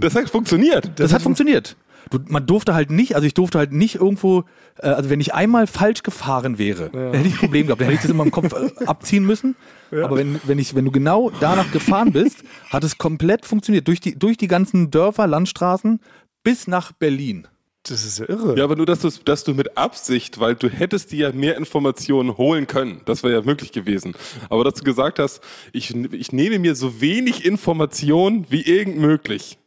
das 0.00 0.14
hat 0.14 0.30
funktioniert. 0.30 0.92
Das, 0.96 1.12
hat 1.12 1.22
funktioniert. 1.22 1.76
Du, 2.18 2.32
man 2.32 2.46
durfte 2.46 2.74
halt 2.74 2.90
nicht, 2.90 3.14
also 3.14 3.26
ich 3.26 3.34
durfte 3.34 3.58
halt 3.58 3.72
nicht 3.72 3.96
irgendwo, 3.96 4.44
äh, 4.78 4.88
also 4.88 5.10
wenn 5.10 5.20
ich 5.20 5.34
einmal 5.34 5.66
falsch 5.66 6.02
gefahren 6.02 6.58
wäre, 6.58 6.90
dann 6.90 7.12
hätte 7.14 7.28
ich 7.28 7.34
ein 7.34 7.38
Problem 7.40 7.66
gehabt. 7.66 7.80
Dann 7.80 7.86
hätte 7.88 7.96
ich 7.96 8.02
das 8.02 8.10
immer 8.10 8.24
im 8.24 8.30
Kopf 8.30 8.52
äh, 8.52 8.70
abziehen 8.86 9.24
müssen. 9.24 9.56
Aber 9.90 10.16
wenn, 10.16 10.40
wenn, 10.44 10.58
ich, 10.58 10.74
wenn 10.74 10.84
du 10.84 10.90
genau 10.90 11.30
danach 11.40 11.70
gefahren 11.72 12.12
bist, 12.12 12.42
hat 12.70 12.82
es 12.84 12.98
komplett 12.98 13.46
funktioniert. 13.46 13.86
Durch 13.88 14.00
die, 14.00 14.18
durch 14.18 14.36
die 14.36 14.48
ganzen 14.48 14.90
Dörfer, 14.90 15.26
Landstraßen 15.26 16.00
bis 16.42 16.66
nach 16.66 16.92
Berlin. 16.92 17.46
Das 17.86 18.02
ist 18.06 18.18
ja 18.18 18.26
irre. 18.28 18.56
Ja, 18.56 18.64
aber 18.64 18.76
nur, 18.76 18.86
dass, 18.86 19.00
du's- 19.00 19.22
dass 19.24 19.44
du 19.44 19.52
mit 19.52 19.76
Absicht, 19.76 20.40
weil 20.40 20.54
du 20.54 20.68
hättest 20.70 21.12
dir 21.12 21.28
ja 21.28 21.32
mehr 21.32 21.58
Informationen 21.58 22.38
holen 22.38 22.66
können. 22.66 23.02
Das 23.04 23.22
wäre 23.22 23.34
ja 23.34 23.42
möglich 23.42 23.72
gewesen. 23.72 24.14
Aber 24.48 24.64
dass 24.64 24.74
du 24.74 24.84
gesagt 24.84 25.18
hast, 25.18 25.42
ich, 25.74 25.94
ich 26.12 26.32
nehme 26.32 26.58
mir 26.58 26.76
so 26.76 27.02
wenig 27.02 27.44
Informationen 27.44 28.46
wie 28.48 28.62
irgend 28.62 28.96
möglich. 28.98 29.58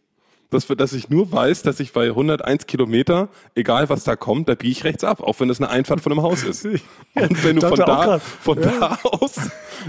Dass, 0.50 0.68
dass 0.68 0.94
ich 0.94 1.10
nur 1.10 1.32
weiß, 1.32 1.63
dass 1.63 1.80
ich 1.80 1.92
bei 1.92 2.08
101 2.08 2.68
Kilometer, 2.68 3.27
egal 3.54 3.89
was 3.89 4.04
da 4.04 4.16
kommt, 4.16 4.48
da 4.48 4.56
biege 4.56 4.72
ich 4.72 4.84
rechts 4.84 5.04
ab, 5.04 5.22
auch 5.22 5.39
wenn 5.39 5.50
das 5.50 5.60
eine 5.60 5.70
Einfahrt 5.70 6.01
von 6.01 6.12
einem 6.12 6.22
Haus 6.22 6.44
ist. 6.44 6.66
Und 7.16 7.44
wenn 7.44 7.58
du 7.58 7.68
von 7.68 7.77
da, 7.77 8.20
von 8.20 8.62
da 8.62 8.98
aus, 9.04 9.36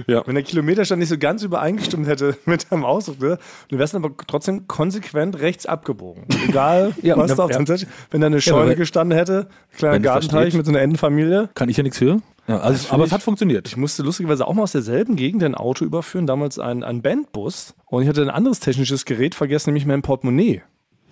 ja. 0.07 0.23
Wenn 0.27 0.35
der 0.35 0.45
Kilometerstand 0.45 1.01
nicht 1.01 1.09
so 1.09 1.19
ganz 1.19 1.43
übereingestimmt 1.43 2.07
hätte 2.07 2.37
mit 2.45 2.71
deinem 2.71 2.85
Ausdruck, 2.85 3.21
ne? 3.21 3.39
du 3.69 3.79
wärst 3.79 3.95
dann 3.95 4.05
aber 4.05 4.15
trotzdem 4.27 4.69
konsequent 4.69 5.41
rechts 5.41 5.67
abgebogen. 5.67 6.25
Egal, 6.49 6.95
Ja, 7.03 7.17
was 7.17 7.31
ja, 7.31 7.37
da 7.37 7.45
auf 7.45 7.51
ja. 7.51 7.57
dem 7.59 7.67
Tisch. 7.67 7.87
Wenn 8.11 8.21
da 8.21 8.27
eine 8.27 8.41
Scheune 8.41 8.77
gestanden 8.77 9.17
hätte, 9.17 9.49
kleiner 9.77 10.01
Gartenteich 10.01 10.55
mit 10.55 10.67
so 10.67 10.73
einer 10.73 10.81
Entenfamilie. 10.81 11.49
Kann 11.55 11.69
ich 11.69 11.77
ja 11.77 11.83
nichts 11.83 11.99
für. 11.99 12.21
Ja, 12.49 12.59
also, 12.61 12.93
aber 12.93 13.05
ich- 13.05 13.09
es 13.09 13.13
hat 13.13 13.23
funktioniert. 13.23 13.69
Ich 13.69 13.77
musste 13.77 14.03
lustigerweise 14.03 14.47
auch 14.47 14.55
mal 14.55 14.63
aus 14.63 14.73
derselben 14.73 15.17
Gegend 15.17 15.43
ein 15.45 15.55
Auto 15.55 15.85
überführen, 15.85 16.27
damals 16.27 16.59
ein, 16.59 16.83
ein 16.83 17.03
Bandbus. 17.03 17.75
Und 17.87 18.03
ich 18.03 18.09
hatte 18.09 18.23
ein 18.23 18.31
anderes 18.31 18.59
technisches 18.61 19.05
Gerät 19.05 19.35
vergessen, 19.35 19.71
nämlich 19.71 19.87
mein 19.87 20.03
Portemonnaie. 20.03 20.63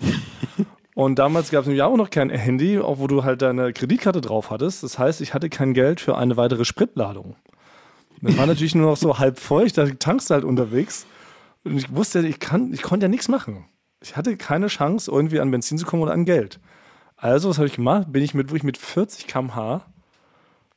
Und 0.95 1.19
damals 1.19 1.51
gab 1.51 1.61
es 1.63 1.67
nämlich 1.67 1.83
auch 1.83 1.97
noch 1.97 2.09
kein 2.09 2.31
Handy, 2.31 2.79
auch 2.79 2.99
wo 2.99 3.07
du 3.07 3.23
halt 3.23 3.43
deine 3.43 3.75
Kreditkarte 3.75 4.23
drauf 4.23 4.51
hattest. 4.51 4.83
Das 4.83 4.99
heißt, 4.99 5.21
ich 5.21 5.35
hatte 5.35 5.51
kein 5.51 5.75
Geld 5.75 6.01
für 6.01 6.17
eine 6.17 6.39
weitere 6.39 6.65
Spritladung. 6.65 7.37
Das 8.23 8.39
war 8.39 8.47
natürlich 8.47 8.75
nur 8.75 8.91
noch 8.91 8.97
so 8.97 9.19
halb 9.19 9.39
feucht, 9.39 9.77
da 9.77 9.87
tankst 9.87 10.31
du 10.31 10.35
halt 10.35 10.45
unterwegs. 10.45 11.07
Und 11.65 11.77
ich 11.77 11.95
wusste, 11.95 12.27
ich, 12.27 12.41
kann, 12.41 12.73
ich 12.73 12.81
konnte 12.81 13.05
ja 13.05 13.09
nichts 13.09 13.29
machen. 13.29 13.67
Ich 14.01 14.17
hatte 14.17 14.39
keine 14.39 14.69
Chance, 14.69 15.11
irgendwie 15.11 15.41
an 15.41 15.51
Benzin 15.51 15.77
zu 15.77 15.85
kommen 15.85 16.03
oder 16.03 16.13
an 16.13 16.25
Geld. 16.25 16.61
Also, 17.19 17.51
was 17.51 17.59
habe 17.59 17.67
ich 17.67 17.75
gemacht? 17.75 18.07
Bin 18.11 18.23
ich 18.23 18.33
mit, 18.33 18.49
wirklich 18.49 18.63
mit 18.63 18.79
40 18.79 19.27
km/h 19.27 19.85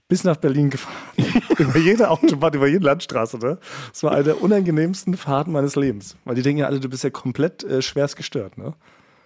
bis 0.09 0.23
nach 0.25 0.35
Berlin 0.35 0.69
gefahren. 0.69 0.95
über 1.57 1.77
jede 1.79 2.09
Autobahn, 2.09 2.53
über 2.53 2.67
jede 2.67 2.83
Landstraße. 2.83 3.37
Ne? 3.37 3.57
Das 3.91 4.03
war 4.03 4.11
eine 4.11 4.23
der 4.23 4.41
unangenehmsten 4.41 5.15
Fahrten 5.15 5.51
meines 5.53 5.75
Lebens. 5.77 6.17
Weil 6.25 6.35
die 6.35 6.41
denken 6.41 6.59
ja 6.59 6.65
alle, 6.65 6.79
du 6.81 6.89
bist 6.89 7.03
ja 7.05 7.09
komplett 7.11 7.63
äh, 7.63 7.81
schwerst 7.81 8.17
gestört. 8.17 8.57
Ne? 8.57 8.73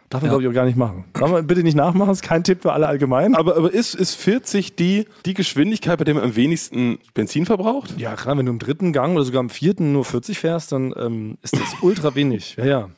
Darf 0.09 0.21
man, 0.21 0.29
Ja. 0.29 0.33
glaube 0.37 0.43
ich, 0.43 0.49
auch 0.49 0.53
gar 0.53 0.65
nicht 0.65 0.77
machen. 0.77 1.05
Darf 1.13 1.31
man 1.31 1.47
bitte 1.47 1.63
nicht 1.63 1.75
nachmachen, 1.75 2.11
ist 2.11 2.21
kein 2.21 2.43
Tipp 2.43 2.61
für 2.61 2.73
alle 2.73 2.85
allgemein. 2.87 3.33
Aber, 3.33 3.55
aber 3.57 3.73
ist, 3.73 3.95
ist 3.95 4.13
40 4.15 4.75
die, 4.75 5.05
die 5.25 5.33
Geschwindigkeit, 5.33 5.97
bei 5.97 6.03
der 6.03 6.13
man 6.13 6.23
am 6.23 6.35
wenigsten 6.35 6.99
Benzin 7.15 7.45
verbraucht? 7.47 7.95
Ja, 7.97 8.15
klar, 8.15 8.37
wenn 8.37 8.45
du 8.45 8.51
im 8.51 8.59
dritten 8.59 8.93
Gang 8.93 9.15
oder 9.15 9.23
sogar 9.23 9.39
im 9.41 9.49
vierten 9.49 9.93
nur 9.93 10.05
40 10.05 10.37
fährst, 10.37 10.71
dann 10.73 10.93
ähm, 10.97 11.37
ist 11.41 11.55
das 11.55 11.77
ultra 11.81 12.13
wenig. 12.13 12.55
Ja, 12.57 12.65
ja. 12.65 12.89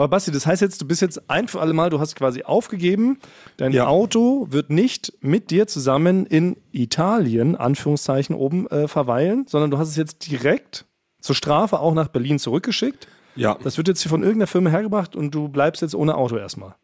Aber 0.00 0.08
Basti, 0.08 0.30
das 0.30 0.46
heißt 0.46 0.62
jetzt, 0.62 0.80
du 0.80 0.86
bist 0.86 1.02
jetzt 1.02 1.28
ein 1.28 1.46
für 1.46 1.60
alle 1.60 1.74
Mal, 1.74 1.90
du 1.90 2.00
hast 2.00 2.16
quasi 2.16 2.42
aufgegeben, 2.42 3.18
dein 3.58 3.70
Ja. 3.72 3.86
Auto 3.86 4.46
wird 4.48 4.70
nicht 4.70 5.12
mit 5.20 5.50
dir 5.50 5.66
zusammen 5.66 6.24
in 6.24 6.56
Italien, 6.72 7.54
Anführungszeichen 7.54 8.34
oben, 8.34 8.66
äh, 8.68 8.88
verweilen, 8.88 9.44
sondern 9.46 9.70
du 9.70 9.76
hast 9.76 9.90
es 9.90 9.96
jetzt 9.96 10.30
direkt 10.30 10.86
zur 11.20 11.34
Strafe 11.34 11.80
auch 11.80 11.92
nach 11.92 12.08
Berlin 12.08 12.38
zurückgeschickt. 12.38 13.08
Ja. 13.36 13.58
Das 13.62 13.76
wird 13.76 13.88
jetzt 13.88 14.00
hier 14.00 14.08
von 14.08 14.22
irgendeiner 14.22 14.46
Firma 14.46 14.70
hergebracht 14.70 15.14
und 15.14 15.34
du 15.34 15.48
bleibst 15.48 15.82
jetzt 15.82 15.94
ohne 15.94 16.14
Auto 16.14 16.38
erstmal. 16.38 16.76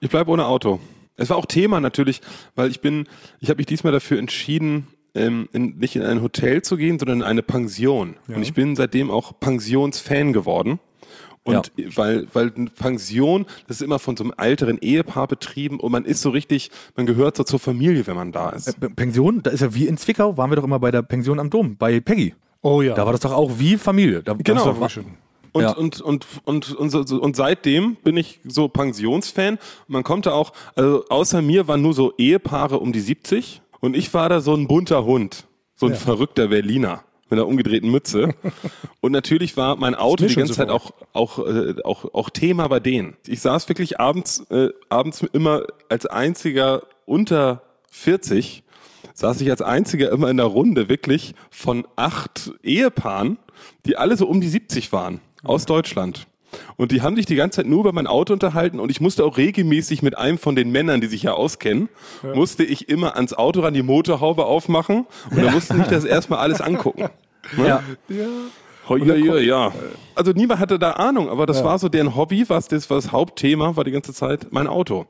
Ich 0.00 0.08
bleibe 0.08 0.30
ohne 0.30 0.46
Auto. 0.46 0.80
Es 1.16 1.28
war 1.28 1.36
auch 1.36 1.44
Thema 1.44 1.78
natürlich, 1.78 2.22
weil 2.54 2.70
ich 2.70 2.80
bin, 2.80 3.06
ich 3.40 3.50
habe 3.50 3.58
mich 3.58 3.66
diesmal 3.66 3.92
dafür 3.92 4.18
entschieden, 4.18 4.86
ähm, 5.14 5.46
in, 5.52 5.76
nicht 5.76 5.94
in 5.94 6.04
ein 6.04 6.22
Hotel 6.22 6.62
zu 6.62 6.78
gehen, 6.78 6.98
sondern 6.98 7.18
in 7.18 7.22
eine 7.22 7.42
Pension. 7.42 8.16
Und 8.28 8.40
ich 8.40 8.54
bin 8.54 8.76
seitdem 8.76 9.10
auch 9.10 9.38
Pensionsfan 9.40 10.32
geworden. 10.32 10.80
Und 11.44 11.72
weil, 11.96 12.26
weil 12.32 12.52
eine 12.54 12.70
Pension, 12.70 13.46
das 13.66 13.76
ist 13.78 13.82
immer 13.82 13.98
von 13.98 14.16
so 14.16 14.22
einem 14.24 14.32
älteren 14.36 14.78
Ehepaar 14.78 15.26
betrieben 15.26 15.80
und 15.80 15.90
man 15.90 16.04
ist 16.04 16.22
so 16.22 16.30
richtig, 16.30 16.70
man 16.96 17.04
gehört 17.06 17.36
so 17.36 17.42
zur 17.42 17.58
Familie, 17.58 18.06
wenn 18.06 18.14
man 18.14 18.30
da 18.30 18.50
ist. 18.50 18.68
Äh, 18.80 18.90
Pension, 18.90 19.42
da 19.42 19.50
ist 19.50 19.60
ja 19.60 19.74
wie 19.74 19.86
in 19.88 19.96
Zwickau, 19.96 20.36
waren 20.36 20.50
wir 20.50 20.56
doch 20.56 20.64
immer 20.64 20.78
bei 20.78 20.90
der 20.92 21.02
Pension 21.02 21.40
am 21.40 21.50
Dom, 21.50 21.76
bei 21.76 21.98
Peggy. 21.98 22.34
Oh 22.62 22.80
ja. 22.80 22.94
Da 22.94 23.04
war 23.04 23.12
das 23.12 23.20
doch 23.22 23.32
auch 23.32 23.50
wie 23.58 23.76
Familie. 23.76 24.22
Da, 24.22 24.34
Genau. 24.34 24.64
Das 24.64 24.80
war, 24.96 25.04
Und, 25.52 25.62
Ja. 25.62 25.72
und, 25.72 26.00
und, 26.00 26.26
und, 26.44 26.70
und, 26.76 26.90
so- 26.90 27.20
und 27.20 27.34
seitdem 27.36 27.96
bin 27.96 28.16
ich 28.16 28.38
so 28.44 28.68
Pensionsfan. 28.68 29.54
Und 29.54 29.60
man 29.88 30.04
konnte 30.04 30.32
auch, 30.34 30.52
also 30.76 31.04
außer 31.08 31.42
mir 31.42 31.66
waren 31.66 31.82
nur 31.82 31.92
so 31.92 32.12
Ehepaare 32.18 32.78
um 32.78 32.92
die 32.92 33.00
70 33.00 33.62
und 33.80 33.96
ich 33.96 34.14
war 34.14 34.28
da 34.28 34.40
so 34.40 34.54
ein 34.54 34.68
bunter 34.68 35.04
Hund, 35.04 35.46
so 35.74 35.86
ein 35.86 35.92
Ja. 35.92 35.98
verrückter 35.98 36.48
Berliner 36.48 37.02
mit 37.32 37.40
einer 37.40 37.48
umgedrehten 37.48 37.90
Mütze. 37.90 38.34
und 39.00 39.12
natürlich 39.12 39.56
war 39.56 39.76
mein 39.76 39.94
Auto 39.94 40.26
die 40.26 40.34
ganze 40.34 40.52
Zeit 40.52 40.68
auch, 40.68 40.92
auch, 41.12 41.38
äh, 41.38 41.74
auch, 41.82 42.12
auch 42.14 42.30
Thema 42.30 42.68
bei 42.68 42.78
denen. 42.78 43.16
Ich 43.26 43.40
saß 43.40 43.68
wirklich 43.68 43.98
abends, 43.98 44.44
äh, 44.50 44.68
abends 44.88 45.24
immer 45.32 45.64
als 45.88 46.06
einziger 46.06 46.82
unter 47.06 47.62
40 47.90 48.62
saß 49.14 49.40
ich 49.40 49.50
als 49.50 49.62
einziger 49.62 50.10
immer 50.10 50.30
in 50.30 50.36
der 50.36 50.46
Runde 50.46 50.88
wirklich 50.88 51.34
von 51.50 51.86
acht 51.96 52.52
Ehepaaren, 52.62 53.38
die 53.86 53.96
alle 53.96 54.16
so 54.16 54.26
um 54.26 54.40
die 54.40 54.48
70 54.48 54.92
waren, 54.92 55.20
aus 55.42 55.66
Deutschland. 55.66 56.26
Und 56.76 56.92
die 56.92 57.02
haben 57.02 57.16
sich 57.16 57.26
die 57.26 57.34
ganze 57.34 57.56
Zeit 57.56 57.66
nur 57.66 57.80
über 57.80 57.92
mein 57.92 58.06
Auto 58.06 58.32
unterhalten 58.32 58.78
und 58.78 58.90
ich 58.90 59.00
musste 59.00 59.24
auch 59.24 59.36
regelmäßig 59.38 60.02
mit 60.02 60.18
einem 60.18 60.38
von 60.38 60.54
den 60.54 60.70
Männern, 60.70 61.00
die 61.00 61.06
sich 61.06 61.22
ja 61.22 61.32
auskennen, 61.32 61.88
musste 62.34 62.64
ich 62.64 62.88
immer 62.88 63.16
ans 63.16 63.32
Auto 63.32 63.60
ran 63.60 63.74
die 63.74 63.82
Motorhaube 63.82 64.44
aufmachen 64.44 65.06
und 65.30 65.42
da 65.42 65.50
mussten 65.50 65.78
sich 65.78 65.86
das 65.86 66.04
erstmal 66.04 66.40
alles 66.40 66.60
angucken. 66.60 67.08
Ne? 67.56 67.66
ja. 67.66 67.82
Oh, 68.88 68.96
ja, 68.96 69.14
ja, 69.14 69.36
ja. 69.36 69.72
Also 70.14 70.32
niemand 70.32 70.60
hatte 70.60 70.78
da 70.78 70.92
Ahnung, 70.92 71.28
aber 71.28 71.46
das 71.46 71.62
war 71.62 71.78
so 71.78 71.88
deren 71.88 72.16
Hobby, 72.16 72.44
was 72.48 72.68
das, 72.68 72.90
was 72.90 73.04
das 73.04 73.12
Hauptthema 73.12 73.76
war 73.76 73.84
die 73.84 73.92
ganze 73.92 74.12
Zeit 74.12 74.48
mein 74.50 74.66
Auto. 74.66 75.06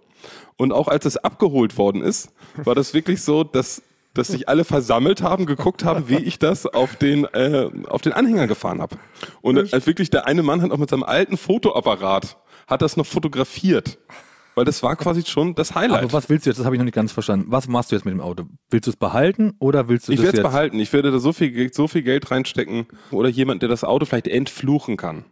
Und 0.57 0.73
auch 0.73 0.89
als 0.89 1.05
es 1.07 1.17
abgeholt 1.17 1.79
worden 1.79 2.03
ist, 2.03 2.31
war 2.57 2.75
das 2.75 2.95
wirklich 2.95 3.23
so, 3.23 3.45
dass 3.45 3.83
dass 4.15 4.29
sich 4.29 4.47
alle 4.47 4.65
versammelt 4.65 5.23
haben, 5.23 5.47
geguckt 5.47 5.85
haben, 5.85 6.09
wie 6.11 6.19
ich 6.19 6.39
das 6.39 6.67
auf 6.67 6.97
den 6.97 7.25
äh, 7.33 7.71
auf 7.89 8.03
den 8.03 8.12
Anhänger 8.12 8.47
gefahren 8.47 8.83
habe. 8.83 8.97
Und 9.41 9.57
äh, 9.57 9.87
wirklich 9.87 10.11
der 10.11 10.27
eine 10.27 10.43
Mann 10.43 10.61
hat 10.61 10.71
auch 10.71 10.77
mit 10.77 10.91
seinem 10.91 11.03
alten 11.03 11.39
Fotoapparat 11.39 12.37
hat 12.67 12.83
das 12.83 12.97
noch 12.97 13.07
fotografiert, 13.07 13.99
weil 14.54 14.64
das 14.64 14.82
war 14.82 14.97
quasi 14.97 15.25
schon 15.25 15.54
das 15.54 15.75
Highlight. 15.75 16.04
Aber 16.04 16.12
was 16.12 16.28
willst 16.28 16.47
du 16.47 16.50
jetzt? 16.50 16.59
Das 16.59 16.66
habe 16.66 16.75
ich 16.76 16.78
noch 16.80 16.85
nicht 16.85 16.94
ganz 16.94 17.12
verstanden. 17.12 17.47
Was 17.49 17.68
machst 17.68 17.90
du 17.92 17.97
jetzt 17.97 18.04
mit 18.04 18.12
dem 18.12 18.21
Auto? 18.21 18.44
Willst 18.71 18.87
du 18.87 18.90
es 18.90 18.97
behalten 18.97 19.54
oder 19.59 19.88
willst 19.88 20.09
du 20.09 20.12
Ich 20.12 20.16
das 20.18 20.25
werde 20.26 20.38
es 20.38 20.42
jetzt? 20.42 20.50
behalten. 20.52 20.78
Ich 20.78 20.92
werde 20.92 21.11
da 21.11 21.18
so 21.18 21.32
viel, 21.32 21.50
Geld- 21.50 21.75
so 21.75 21.88
viel 21.88 22.02
Geld 22.02 22.30
reinstecken 22.30 22.87
oder 23.11 23.28
jemand, 23.28 23.62
der 23.62 23.68
das 23.68 23.85
Auto 23.85 24.04
vielleicht 24.06 24.28
entfluchen 24.28 24.97
kann. 24.97 25.25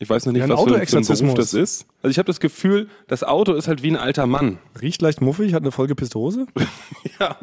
Ich 0.00 0.08
weiß 0.08 0.26
noch 0.26 0.32
nicht, 0.32 0.38
Ja, 0.40 0.44
ein 0.46 0.50
was 0.50 0.60
für, 0.60 0.68
für 0.68 0.74
ein 0.74 0.80
Beruf 0.80 0.90
Autoexorzismus. 0.92 1.34
das 1.34 1.54
ist. 1.54 1.86
Also 2.02 2.10
ich 2.12 2.18
habe 2.18 2.26
das 2.28 2.38
Gefühl, 2.38 2.88
das 3.08 3.24
Auto 3.24 3.52
ist 3.54 3.66
halt 3.66 3.82
wie 3.82 3.90
ein 3.90 3.96
alter 3.96 4.28
Mann. 4.28 4.58
Riecht 4.80 5.02
leicht 5.02 5.20
muffig, 5.20 5.54
hat 5.54 5.62
eine 5.62 5.72
vollgepisste 5.72 6.18
Hose. 6.18 6.46
Ja. 7.18 7.36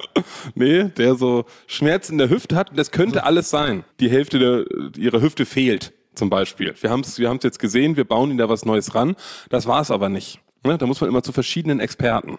Nee, 0.54 0.86
der 0.86 1.16
so 1.16 1.44
Schmerz 1.68 2.10
in 2.10 2.18
der 2.18 2.30
Hüfte 2.30 2.56
hat. 2.56 2.72
Das 2.78 2.92
könnte 2.92 3.26
alles 3.26 3.50
sein. 3.50 3.84
Die 4.00 4.10
Hälfte 4.10 4.40
der, 4.40 4.64
ihrer 4.98 5.20
Hüfte 5.20 5.46
fehlt 5.46 5.92
zum 6.14 6.30
Beispiel. 6.30 6.74
Wir 6.80 6.90
haben 6.92 7.02
es 7.02 7.20
wir 7.20 7.28
haben's 7.28 7.44
jetzt 7.44 7.60
gesehen, 7.60 7.98
wir 7.98 8.06
bauen 8.06 8.30
ihnen 8.30 8.38
da 8.38 8.48
was 8.48 8.64
Neues 8.64 8.96
ran. 8.96 9.18
Das 9.50 9.66
war 9.68 9.82
es 9.82 9.92
aber 9.92 10.08
nicht. 10.08 10.40
Ne? 10.66 10.78
Da 10.78 10.86
muss 10.86 11.02
man 11.02 11.10
immer 11.10 11.24
zu 11.24 11.32
verschiedenen 11.32 11.80
Experten. 11.80 12.38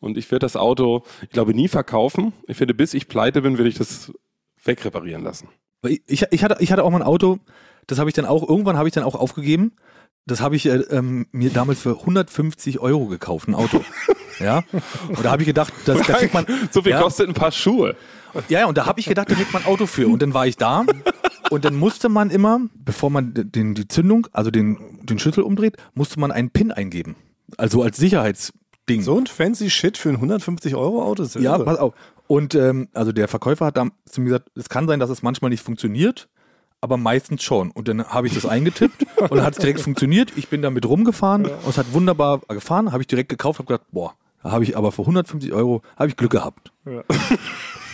Und 0.00 0.16
ich 0.16 0.30
werde 0.30 0.44
das 0.44 0.56
Auto, 0.56 1.02
ich 1.22 1.30
glaube, 1.30 1.54
nie 1.54 1.68
verkaufen. 1.68 2.32
Ich 2.46 2.60
werde, 2.60 2.74
bis 2.74 2.94
ich 2.94 3.08
pleite 3.08 3.42
bin, 3.42 3.58
werde 3.58 3.68
ich 3.68 3.78
das 3.78 4.12
wegreparieren 4.64 5.24
lassen. 5.24 5.48
Ich, 5.82 6.24
ich, 6.30 6.44
hatte, 6.44 6.56
ich 6.60 6.72
hatte 6.72 6.84
auch 6.84 6.90
mal 6.90 6.98
ein 6.98 7.06
Auto, 7.06 7.38
das 7.86 7.98
habe 7.98 8.10
ich 8.10 8.14
dann 8.14 8.26
auch, 8.26 8.48
irgendwann 8.48 8.76
habe 8.76 8.88
ich 8.88 8.94
dann 8.94 9.04
auch 9.04 9.14
aufgegeben. 9.14 9.72
Das 10.26 10.40
habe 10.40 10.56
ich 10.56 10.66
äh, 10.66 10.78
ähm, 10.90 11.26
mir 11.30 11.50
damals 11.50 11.80
für 11.80 12.00
150 12.00 12.80
Euro 12.80 13.06
gekauft, 13.06 13.46
ein 13.46 13.54
Auto. 13.54 13.84
ja. 14.40 14.64
Und 15.08 15.24
da 15.24 15.30
habe 15.30 15.42
ich 15.42 15.46
gedacht, 15.46 15.72
das, 15.84 16.04
da 16.04 16.14
kriegt 16.14 16.34
man. 16.34 16.46
so 16.72 16.82
viel 16.82 16.92
ja, 16.92 17.00
kostet 17.00 17.28
ein 17.28 17.34
paar 17.34 17.52
Schuhe. 17.52 17.94
Ja, 18.48 18.60
ja, 18.60 18.66
und 18.66 18.76
da 18.76 18.86
habe 18.86 18.98
ich 18.98 19.06
gedacht, 19.06 19.30
da 19.30 19.34
kriegt 19.34 19.52
man 19.52 19.62
ein 19.62 19.68
Auto 19.68 19.86
für. 19.86 20.08
Und 20.08 20.20
dann 20.20 20.34
war 20.34 20.46
ich 20.46 20.56
da 20.56 20.84
und 21.50 21.64
dann 21.64 21.76
musste 21.76 22.08
man 22.08 22.30
immer, 22.30 22.60
bevor 22.74 23.10
man 23.10 23.32
den, 23.34 23.74
die 23.74 23.88
Zündung, 23.88 24.26
also 24.32 24.50
den, 24.50 24.78
den 25.02 25.18
Schlüssel 25.18 25.42
umdreht, 25.42 25.76
musste 25.94 26.18
man 26.18 26.32
einen 26.32 26.50
PIN 26.50 26.72
eingeben. 26.72 27.16
Also 27.56 27.82
als 27.82 27.96
Sicherheitsding. 27.96 29.02
So 29.02 29.18
ein 29.18 29.26
fancy 29.26 29.70
Shit 29.70 29.98
für 29.98 30.08
ein 30.10 30.16
150 30.16 30.74
Euro 30.74 31.02
Auto. 31.02 31.22
ist 31.22 31.34
Ja, 31.36 31.54
irre. 31.56 31.64
pass 31.64 31.78
auf. 31.78 31.94
Und 32.26 32.54
ähm, 32.54 32.88
also 32.92 33.12
der 33.12 33.28
Verkäufer 33.28 33.66
hat 33.66 33.76
da 33.76 33.86
zu 34.04 34.20
mir 34.20 34.26
gesagt, 34.30 34.50
es 34.56 34.68
kann 34.68 34.88
sein, 34.88 34.98
dass 34.98 35.10
es 35.10 35.22
manchmal 35.22 35.50
nicht 35.50 35.62
funktioniert, 35.62 36.28
aber 36.80 36.96
meistens 36.96 37.42
schon. 37.42 37.70
Und 37.70 37.86
dann 37.88 38.04
habe 38.04 38.26
ich 38.26 38.34
das 38.34 38.46
eingetippt 38.46 39.06
und 39.20 39.30
dann 39.32 39.44
hat 39.44 39.52
es 39.54 39.58
direkt 39.60 39.80
funktioniert. 39.80 40.32
Ich 40.36 40.48
bin 40.48 40.60
damit 40.62 40.86
rumgefahren 40.86 41.46
und 41.46 41.68
es 41.68 41.78
hat 41.78 41.92
wunderbar 41.92 42.40
gefahren, 42.48 42.90
habe 42.92 43.02
ich 43.02 43.06
direkt 43.06 43.28
gekauft, 43.28 43.60
habe 43.60 43.68
gedacht, 43.68 43.86
boah, 43.92 44.14
da 44.42 44.50
habe 44.50 44.64
ich 44.64 44.76
aber 44.76 44.90
für 44.92 45.02
150 45.02 45.52
Euro 45.52 45.82
habe 45.96 46.08
ich 46.08 46.16
Glück 46.16 46.32
gehabt. 46.32 46.72
Ja. 46.84 47.02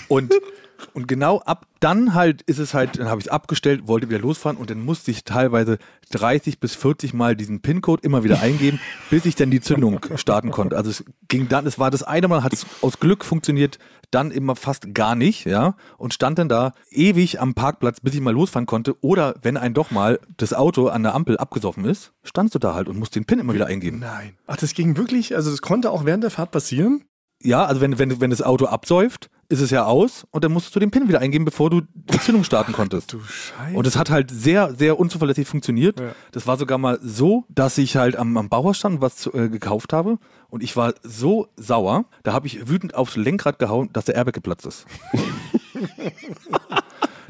Und 0.09 0.33
und 0.95 1.09
genau 1.09 1.41
ab 1.41 1.67
dann 1.81 2.15
halt 2.15 2.43
ist 2.43 2.59
es 2.59 2.75
halt, 2.75 2.99
dann 2.99 3.09
habe 3.09 3.21
ich 3.21 3.27
es 3.27 3.33
abgestellt, 3.33 3.89
wollte 3.89 4.09
wieder 4.09 4.21
losfahren 4.21 4.57
und 4.57 4.71
dann 4.71 4.85
musste 4.85 5.11
ich 5.11 5.25
teilweise 5.25 5.79
30 6.13 6.61
bis 6.61 6.77
40 6.77 7.13
Mal 7.13 7.35
diesen 7.35 7.61
PIN-Code 7.61 8.03
immer 8.05 8.23
wieder 8.23 8.41
eingeben, 8.41 8.79
bis 9.11 9.25
ich 9.25 9.35
dann 9.35 9.51
die 9.51 9.61
Zündung 9.61 10.01
starten 10.15 10.53
konnte. 10.53 10.77
Also 10.77 10.91
es 10.91 11.05
ging 11.27 11.49
dann, 11.49 11.67
es 11.67 11.79
war 11.79 11.91
das 11.91 12.05
eine 12.05 12.29
Mal, 12.29 12.45
hat 12.45 12.53
es 12.53 12.67
aus 12.83 13.01
Glück 13.01 13.25
funktioniert, 13.25 13.79
dann 14.13 14.31
immer 14.31 14.55
fast 14.55 14.95
gar 14.95 15.17
nicht, 15.17 15.45
ja, 15.47 15.75
und 15.99 16.15
stand 16.15 16.39
dann 16.39 16.49
da 16.49 16.73
ewig 16.91 17.41
am 17.41 17.55
Parkplatz, 17.55 18.01
bis 18.01 18.15
ich 18.15 18.21
mal 18.21 18.33
losfahren 18.33 18.67
konnte. 18.67 18.95
Oder 19.03 19.35
wenn 19.43 19.57
ein 19.57 19.75
doch 19.75 19.91
mal 19.91 20.21
das 20.37 20.53
Auto 20.53 20.89
an 20.89 21.03
der 21.03 21.15
Ampel 21.15 21.37
abgesoffen 21.39 21.85
ist, 21.85 22.13
standst 22.23 22.55
du 22.55 22.59
da 22.59 22.75
halt 22.75 22.89
und 22.89 22.99
musst 22.99 23.17
den 23.17 23.25
PIN 23.25 23.41
immer 23.41 23.55
wieder 23.55 23.67
eingeben. 23.67 23.99
Nein. 23.99 24.37
Ach, 24.47 24.57
das 24.57 24.75
ging 24.75 24.97
wirklich, 24.97 25.35
also 25.35 25.51
das 25.51 25.63
konnte 25.63 25.91
auch 25.91 26.05
während 26.05 26.23
der 26.23 26.31
Fahrt 26.31 26.53
passieren? 26.53 27.05
Ja, 27.43 27.65
also 27.65 27.81
wenn, 27.81 27.99
wenn, 27.99 28.21
wenn 28.21 28.31
das 28.31 28.43
Auto 28.43 28.67
absäuft, 28.67 29.31
ist 29.53 29.61
es 29.61 29.71
ja 29.71 29.85
aus 29.85 30.27
und 30.31 30.43
dann 30.43 30.53
musstest 30.53 30.75
du 30.75 30.81
den 30.81 30.91
PIN 30.91 31.09
wieder 31.09 31.21
eingeben, 31.21 31.45
bevor 31.45 31.69
du 31.69 31.83
die 31.95 32.19
Zündung 32.19 32.43
starten 32.43 32.73
konntest. 32.73 33.13
Du 33.13 33.21
Scheiße. 33.21 33.77
Und 33.77 33.87
es 33.87 33.97
hat 33.97 34.09
halt 34.11 34.31
sehr, 34.31 34.75
sehr 34.75 34.99
unzuverlässig 34.99 35.47
funktioniert. 35.47 36.01
Ja. 36.01 36.13
Das 36.33 36.47
war 36.47 36.57
sogar 36.57 36.79
mal 36.79 36.99
so, 37.03 37.45
dass 37.51 37.77
ich 37.77 37.97
halt 37.97 38.17
am, 38.17 38.37
am 38.39 38.49
Bauhaus 38.49 38.79
stand 38.79 38.97
und 38.97 39.01
was 39.03 39.27
äh, 39.27 39.51
gekauft 39.51 39.93
habe. 39.93 40.19
Und 40.49 40.63
ich 40.63 40.75
war 40.77 40.95
so 41.03 41.49
sauer, 41.57 42.07
da 42.23 42.33
habe 42.33 42.47
ich 42.47 42.69
wütend 42.69 42.95
aufs 42.95 43.17
Lenkrad 43.17 43.59
gehauen, 43.59 43.91
dass 43.93 44.07
der 44.07 44.15
Airbag 44.15 44.33
geplatzt 44.33 44.67
ist. 44.67 44.87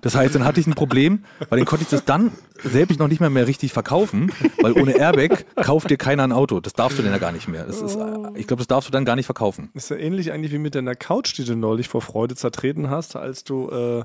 Das 0.03 0.17
heißt, 0.17 0.35
dann 0.35 0.45
hatte 0.45 0.61
ich 0.61 0.67
ein 0.67 0.75
Problem, 0.75 1.25
weil 1.49 1.59
dann 1.59 1.67
konnte 1.67 1.85
ich 1.85 1.88
das 1.88 2.05
dann 2.05 2.33
selbst 2.62 2.99
noch 2.99 3.09
nicht 3.09 3.21
mehr, 3.21 3.31
mehr 3.31 3.47
richtig 3.47 3.73
verkaufen, 3.73 4.33
weil 4.61 4.73
ohne 4.73 4.97
Airbag 4.97 5.47
kauft 5.57 5.91
dir 5.91 5.97
keiner 5.97 6.25
ein 6.25 6.33
Auto. 6.33 6.61
Das 6.61 6.75
darfst 6.75 6.99
du 6.99 7.03
denn 7.03 7.12
ja 7.12 7.19
gar 7.19 7.33
nicht 7.33 7.49
mehr. 7.49 7.65
Das 7.65 7.81
ist, 7.81 7.97
äh, 7.97 8.17
ich 8.35 8.47
glaube, 8.47 8.61
das 8.61 8.67
darfst 8.67 8.88
du 8.88 8.93
dann 8.93 9.05
gar 9.05 9.17
nicht 9.17 9.27
verkaufen. 9.27 9.71
ist 9.75 9.91
ja 9.91 9.97
ähnlich 9.97 10.33
eigentlich 10.33 10.53
wie 10.53 10.59
mit 10.59 10.75
deiner 10.75 10.97
Couch, 10.97 11.38
die 11.38 11.45
du 11.45 11.57
neulich 11.57 11.88
vor 11.88 12.03
Freude 12.03 12.35
zertreten 12.35 12.91
hast, 12.91 13.15
als 13.17 13.45
du 13.45 13.71
äh, 13.71 14.05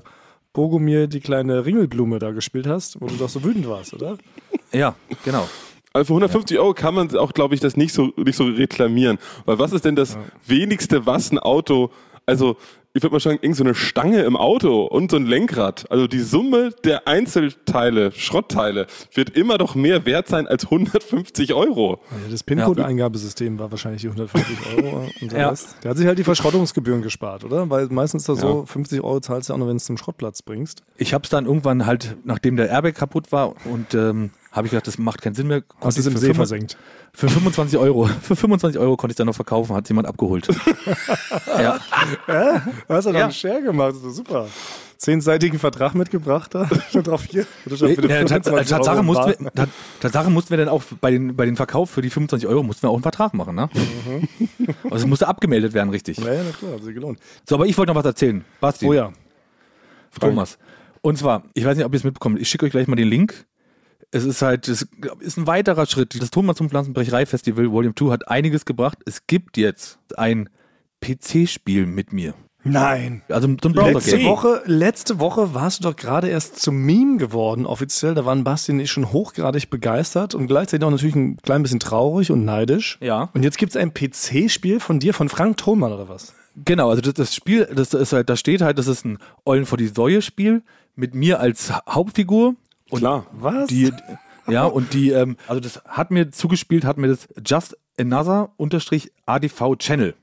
Bogomir 0.52 1.08
die 1.08 1.20
kleine 1.20 1.66
Ringelblume 1.66 2.20
da 2.20 2.30
gespielt 2.30 2.68
hast, 2.68 3.00
wo 3.00 3.06
du 3.06 3.16
doch 3.16 3.28
so 3.28 3.42
wütend 3.42 3.68
warst, 3.68 3.92
oder? 3.92 4.18
Ja, 4.72 4.94
genau. 5.24 5.48
Also 5.92 6.08
für 6.08 6.12
150 6.12 6.58
Euro 6.58 6.74
kann 6.74 6.94
man 6.94 7.16
auch, 7.16 7.32
glaube 7.32 7.54
ich, 7.54 7.60
das 7.60 7.76
nicht 7.76 7.92
so, 7.92 8.12
nicht 8.16 8.36
so 8.36 8.44
reklamieren. 8.44 9.18
Weil 9.46 9.58
was 9.58 9.72
ist 9.72 9.84
denn 9.84 9.96
das 9.96 10.16
wenigste, 10.46 11.06
was 11.06 11.32
ein 11.32 11.38
Auto, 11.38 11.90
also 12.24 12.56
ich 12.98 13.02
würde 13.04 13.14
mal 13.14 13.20
sagen, 13.20 13.38
irgend 13.40 13.56
so 13.56 13.64
eine 13.64 13.74
Stange 13.74 14.22
im 14.22 14.36
Auto 14.36 14.82
und 14.84 15.10
so 15.10 15.16
ein 15.16 15.24
Lenkrad. 15.26 15.90
Also 15.90 16.06
die 16.08 16.18
Summe 16.20 16.70
der 16.84 17.06
Einzelteile, 17.06 18.12
Schrottteile, 18.12 18.86
wird 19.14 19.30
immer 19.30 19.56
doch 19.56 19.74
mehr 19.74 20.04
wert 20.04 20.28
sein 20.28 20.46
als 20.48 20.64
150 20.64 21.54
Euro. 21.54 22.00
Ja, 22.10 22.30
das 22.30 22.42
PIN-Code-Eingabesystem 22.42 23.58
war 23.58 23.70
wahrscheinlich 23.70 24.02
die 24.02 24.08
150 24.08 24.56
Euro. 24.76 25.06
Und 25.20 25.32
der, 25.32 25.38
Ja. 25.38 25.48
Rest, 25.50 25.76
der 25.84 25.90
hat 25.90 25.98
sich 25.98 26.06
halt 26.06 26.18
die 26.18 26.24
Verschrottungsgebühren 26.24 27.02
gespart, 27.02 27.44
oder? 27.44 27.70
Weil 27.70 27.86
meistens 27.86 28.22
ist 28.22 28.28
das 28.28 28.38
Ja. 28.42 28.48
so, 28.48 28.66
50 28.66 29.00
Euro 29.02 29.20
zahlst 29.20 29.48
du 29.48 29.54
auch 29.54 29.58
nur, 29.58 29.68
wenn 29.68 29.74
du 29.74 29.78
es 29.78 29.84
zum 29.84 29.96
Schrottplatz 29.96 30.42
bringst. 30.42 30.82
Ich 30.96 31.14
habe 31.14 31.22
es 31.24 31.30
dann 31.30 31.46
irgendwann 31.46 31.86
halt, 31.86 32.16
nachdem 32.24 32.56
der 32.56 32.68
Airbag 32.68 32.94
kaputt 32.96 33.30
war 33.30 33.54
und 33.64 33.94
ähm, 33.94 34.30
habe 34.50 34.66
ich 34.66 34.72
gedacht, 34.72 34.86
das 34.88 34.98
macht 34.98 35.22
keinen 35.22 35.34
Sinn 35.34 35.46
mehr. 35.46 35.58
Hast 35.58 35.80
konnte 35.80 36.00
es 36.00 36.06
im 36.06 36.12
für 36.14 36.18
See 36.18 36.26
25 36.34 36.36
versenkt. 36.36 36.76
Für 37.18 37.28
25 37.28 37.76
Euro. 37.80 38.06
Für 38.22 38.36
25 38.36 38.80
Euro 38.80 38.96
konnte 38.96 39.10
ich 39.12 39.16
dann 39.16 39.26
noch 39.26 39.34
verkaufen, 39.34 39.74
hat 39.74 39.88
jemand 39.88 40.06
abgeholt. 40.06 40.46
ja. 41.58 41.80
Du 42.28 42.94
hast 42.94 43.06
ja 43.06 43.10
noch 43.12 43.18
Ja. 43.18 43.24
einen 43.24 43.32
Share 43.32 43.60
gemacht, 43.60 43.94
das 43.96 44.04
ist 44.04 44.14
super. 44.16 44.46
Zehnseitigen 44.98 45.58
Vertrag 45.58 45.94
mitgebracht 45.96 46.54
da, 46.54 46.68
schon 46.92 47.02
drauf 47.02 47.24
hier. 47.28 47.44
Ja, 47.66 47.76
Tat- 48.24 48.44
25 48.44 48.68
Tatsache, 48.68 49.02
mussten 49.02 49.26
wir, 49.44 49.50
Tat- 49.52 49.68
Tatsache 50.00 50.30
mussten 50.30 50.50
wir 50.50 50.58
dann 50.58 50.68
auch 50.68 50.82
bei 51.00 51.10
den, 51.10 51.34
bei 51.34 51.44
den 51.44 51.56
Verkauf 51.56 51.90
für 51.90 52.02
die 52.02 52.10
25 52.10 52.48
Euro 52.48 52.62
mussten 52.62 52.82
wir 52.82 52.90
auch 52.90 52.94
einen 52.94 53.02
Vertrag 53.02 53.34
machen. 53.34 53.56
Ne? 53.56 53.68
Also 54.84 54.96
es 54.96 55.06
musste 55.06 55.26
abgemeldet 55.26 55.72
werden, 55.72 55.90
richtig. 55.90 56.18
Ja, 56.18 56.32
ja, 56.32 56.42
na 56.44 56.50
klar, 56.56 56.72
hat 56.74 56.84
sich 56.84 56.94
gelohnt. 56.94 57.18
So, 57.48 57.56
aber 57.56 57.66
ich 57.66 57.76
wollte 57.76 57.90
noch 57.92 57.98
was 57.98 58.06
erzählen. 58.06 58.44
Basti, 58.60 58.86
Oh 58.86 58.92
ja. 58.92 59.12
Thomas. 60.20 60.56
Und 61.00 61.18
zwar, 61.18 61.42
ich 61.54 61.64
weiß 61.64 61.76
nicht, 61.76 61.86
ob 61.86 61.92
ihr 61.92 61.96
es 61.98 62.04
mitbekommt, 62.04 62.40
ich 62.40 62.48
schicke 62.48 62.66
euch 62.66 62.72
gleich 62.72 62.86
mal 62.86 62.96
den 62.96 63.08
Link. 63.08 63.44
Es 64.10 64.24
ist 64.24 64.40
halt, 64.42 64.68
es 64.68 64.86
ist 65.20 65.36
ein 65.36 65.46
weiterer 65.46 65.86
Schritt. 65.86 66.20
Das 66.20 66.30
Thomas 66.30 66.56
zum 66.56 66.70
Pflanzenbrecherei-Festival 66.70 67.70
Volume 67.70 67.94
2 67.94 68.10
hat 68.10 68.28
einiges 68.28 68.64
gebracht. 68.64 68.98
Es 69.04 69.26
gibt 69.26 69.56
jetzt 69.56 69.98
ein 70.16 70.48
PC-Spiel 71.02 71.86
mit 71.86 72.12
mir. 72.12 72.34
Nein. 72.64 73.22
Also 73.28 73.48
so 73.62 73.68
ein 73.68 73.74
Letzte. 73.74 74.24
Woche, 74.24 74.62
letzte 74.66 75.20
Woche 75.20 75.54
warst 75.54 75.78
du 75.78 75.84
doch 75.90 75.96
gerade 75.96 76.28
erst 76.28 76.60
zum 76.60 76.76
Meme 76.84 77.16
geworden, 77.16 77.66
offiziell. 77.66 78.14
Da 78.14 78.24
waren 78.24 78.44
Basti 78.44 78.72
und 78.72 78.80
ich 78.80 78.90
schon 78.90 79.12
hochgradig 79.12 79.70
begeistert 79.70 80.34
und 80.34 80.48
gleichzeitig 80.48 80.84
auch 80.84 80.90
natürlich 80.90 81.14
ein 81.14 81.36
klein 81.38 81.62
bisschen 81.62 81.80
traurig 81.80 82.30
und 82.30 82.44
neidisch. 82.44 82.98
Ja. 83.00 83.30
Und 83.32 83.42
jetzt 83.44 83.58
gibt 83.58 83.70
es 83.70 83.76
ein 83.76 83.94
PC-Spiel 83.94 84.80
von 84.80 84.98
dir, 84.98 85.14
von 85.14 85.28
Frank 85.28 85.56
Thonmann 85.58 85.92
oder 85.92 86.08
was? 86.08 86.34
Genau, 86.64 86.90
also 86.90 87.00
das, 87.00 87.14
das 87.14 87.34
Spiel, 87.34 87.68
das 87.72 87.94
ist 87.94 88.12
halt, 88.12 88.28
da 88.28 88.36
steht 88.36 88.60
halt, 88.60 88.78
das 88.78 88.88
ist 88.88 89.04
ein 89.04 89.18
Eulen 89.46 89.64
vor 89.64 89.78
die 89.78 89.86
Säue-Spiel 89.86 90.62
mit 90.96 91.14
mir 91.14 91.38
als 91.40 91.70
Ha- 91.72 91.82
Hauptfigur. 91.88 92.56
Und 92.90 93.00
Klar. 93.00 93.26
Was? 93.32 93.68
Die, 93.68 93.92
ja, 94.46 94.64
und 94.64 94.94
die, 94.94 95.10
ähm, 95.10 95.36
also 95.48 95.60
das 95.60 95.82
hat 95.84 96.10
mir 96.10 96.30
zugespielt, 96.30 96.84
hat 96.84 96.98
mir 96.98 97.08
das 97.08 97.28
Just 97.44 97.76
Another 97.98 98.52
unterstrich 98.56 99.12
ADV 99.26 99.76
Channel 99.78 100.14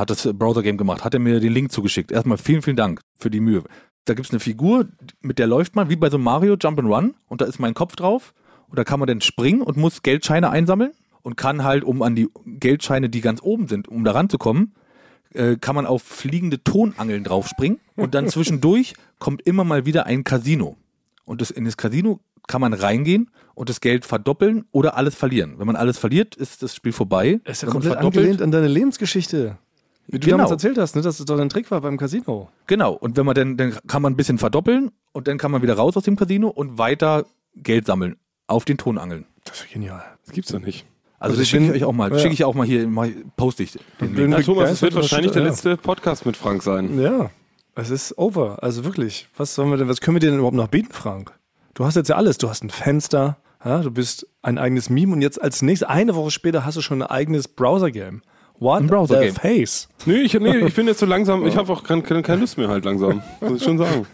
hat 0.00 0.10
das 0.10 0.28
Browser-Game 0.32 0.78
gemacht, 0.78 1.04
hat 1.04 1.14
er 1.14 1.20
mir 1.20 1.38
den 1.38 1.52
Link 1.52 1.70
zugeschickt. 1.70 2.10
Erstmal 2.10 2.38
vielen, 2.38 2.62
vielen 2.62 2.76
Dank 2.76 3.02
für 3.18 3.30
die 3.30 3.40
Mühe. 3.40 3.62
Da 4.06 4.14
gibt 4.14 4.26
es 4.26 4.32
eine 4.32 4.40
Figur, 4.40 4.88
mit 5.20 5.38
der 5.38 5.46
läuft 5.46 5.76
man 5.76 5.90
wie 5.90 5.96
bei 5.96 6.08
so 6.08 6.18
Mario 6.18 6.54
Jump'n'Run 6.54 7.12
und 7.28 7.40
da 7.40 7.44
ist 7.44 7.60
mein 7.60 7.74
Kopf 7.74 7.96
drauf 7.96 8.32
und 8.68 8.78
da 8.78 8.84
kann 8.84 8.98
man 8.98 9.06
dann 9.06 9.20
springen 9.20 9.60
und 9.60 9.76
muss 9.76 10.02
Geldscheine 10.02 10.50
einsammeln 10.50 10.92
und 11.22 11.36
kann 11.36 11.62
halt, 11.62 11.84
um 11.84 12.02
an 12.02 12.16
die 12.16 12.28
Geldscheine, 12.46 13.10
die 13.10 13.20
ganz 13.20 13.42
oben 13.42 13.68
sind, 13.68 13.88
um 13.88 14.02
da 14.04 14.12
ranzukommen, 14.12 14.74
äh, 15.34 15.56
kann 15.56 15.74
man 15.74 15.84
auf 15.86 16.02
fliegende 16.02 16.64
Tonangeln 16.64 17.22
draufspringen 17.22 17.78
und 17.94 18.14
dann 18.14 18.28
zwischendurch 18.30 18.94
kommt 19.18 19.42
immer 19.42 19.64
mal 19.64 19.84
wieder 19.84 20.06
ein 20.06 20.24
Casino. 20.24 20.76
Und 21.30 21.40
das, 21.40 21.52
in 21.52 21.64
das 21.64 21.76
Casino 21.76 22.18
kann 22.48 22.60
man 22.60 22.72
reingehen 22.74 23.30
und 23.54 23.68
das 23.68 23.80
Geld 23.80 24.04
verdoppeln 24.04 24.64
oder 24.72 24.96
alles 24.96 25.14
verlieren. 25.14 25.54
Wenn 25.58 25.66
man 25.68 25.76
alles 25.76 25.96
verliert, 25.96 26.34
ist 26.34 26.60
das 26.64 26.74
Spiel 26.74 26.90
vorbei. 26.90 27.40
Das 27.44 27.58
ist 27.58 27.62
ja 27.62 27.68
Wenn 27.68 27.72
komplett 27.74 27.96
angelehnt 27.98 28.42
an 28.42 28.50
deine 28.50 28.66
Lebensgeschichte. 28.66 29.56
Wie 30.08 30.18
du 30.18 30.24
Genau. 30.26 30.38
damals 30.38 30.50
erzählt 30.50 30.76
hast, 30.76 30.96
ne, 30.96 31.02
dass 31.02 31.20
es 31.20 31.26
doch 31.26 31.38
ein 31.38 31.48
Trick 31.48 31.70
war 31.70 31.82
beim 31.82 31.98
Casino. 31.98 32.48
Genau. 32.66 32.94
Und 32.94 33.16
wenn 33.16 33.24
man 33.24 33.36
dann, 33.36 33.56
dann 33.56 33.78
kann 33.86 34.02
man 34.02 34.12
ein 34.12 34.16
bisschen 34.16 34.38
verdoppeln 34.38 34.90
und 35.12 35.28
dann 35.28 35.38
kann 35.38 35.52
man 35.52 35.62
wieder 35.62 35.74
raus 35.74 35.96
aus 35.96 36.02
dem 36.02 36.16
Casino 36.16 36.48
und 36.48 36.78
weiter 36.78 37.26
Geld 37.54 37.86
sammeln 37.86 38.16
auf 38.48 38.64
den 38.64 38.76
Tonangeln. 38.76 39.24
Das 39.44 39.60
ist 39.60 39.72
genial. 39.72 40.02
Das 40.26 40.34
gibt's 40.34 40.50
doch 40.50 40.58
nicht. 40.58 40.84
Also, 41.20 41.34
Also 41.34 41.36
das 41.36 41.42
ich 41.44 41.50
schicke 41.50 41.64
ich 41.66 41.70
euch 41.70 41.84
auch 41.84 41.92
mal. 41.92 42.10
ja. 42.10 42.18
Schicke 42.18 42.34
ich 42.34 42.42
auch 42.42 42.54
mal 42.56 42.66
hier, 42.66 42.88
mal, 42.88 43.12
poste 43.36 43.62
ich 43.62 43.78
den 44.00 44.16
Link. 44.16 44.32
Ja, 44.32 44.40
Thomas, 44.42 44.70
es 44.72 44.82
wird 44.82 44.96
wahrscheinlich 44.96 45.30
der 45.30 45.42
ja. 45.42 45.48
letzte 45.48 45.76
Podcast 45.76 46.26
mit 46.26 46.36
Frank 46.36 46.64
sein. 46.64 46.98
Ja, 47.00 47.30
es 47.74 47.90
ist 47.90 48.18
over. 48.18 48.62
Also 48.62 48.84
wirklich. 48.84 49.28
Was 49.36 49.54
sollen 49.54 49.70
wir 49.70 49.76
denn, 49.76 49.88
was 49.88 50.00
können 50.00 50.16
wir 50.16 50.20
dir 50.20 50.30
denn 50.30 50.38
überhaupt 50.38 50.56
noch 50.56 50.68
bieten, 50.68 50.92
Frank? 50.92 51.32
Du 51.74 51.84
hast 51.84 51.94
jetzt 51.96 52.08
ja 52.08 52.16
alles. 52.16 52.38
Du 52.38 52.48
hast 52.48 52.62
ein 52.64 52.70
Fenster, 52.70 53.38
ja, 53.64 53.80
du 53.80 53.90
bist 53.90 54.26
ein 54.42 54.58
eigenes 54.58 54.90
Meme 54.90 55.12
und 55.12 55.22
jetzt 55.22 55.40
als 55.40 55.62
nächstes, 55.62 55.88
eine 55.88 56.14
Woche 56.14 56.30
später, 56.30 56.64
hast 56.64 56.76
du 56.76 56.80
schon 56.80 57.02
ein 57.02 57.08
eigenes 57.08 57.48
Browser-Game. 57.48 58.22
What 58.58 58.80
Ein 58.82 58.86
Browser-Game. 58.88 59.32
the 59.34 59.40
face? 59.40 59.88
Nee, 60.04 60.20
ich, 60.20 60.34
nee, 60.34 60.58
ich 60.58 60.74
bin 60.74 60.86
jetzt 60.86 61.00
so 61.00 61.06
langsam, 61.06 61.46
ich 61.46 61.56
habe 61.56 61.72
auch 61.72 61.82
kein, 61.82 62.02
keine, 62.02 62.22
keine 62.22 62.40
Lust 62.40 62.58
mehr 62.58 62.68
halt 62.68 62.84
langsam. 62.84 63.22
Muss 63.40 63.58
ich 63.60 63.64
schon 63.64 63.78
sagen. 63.78 64.06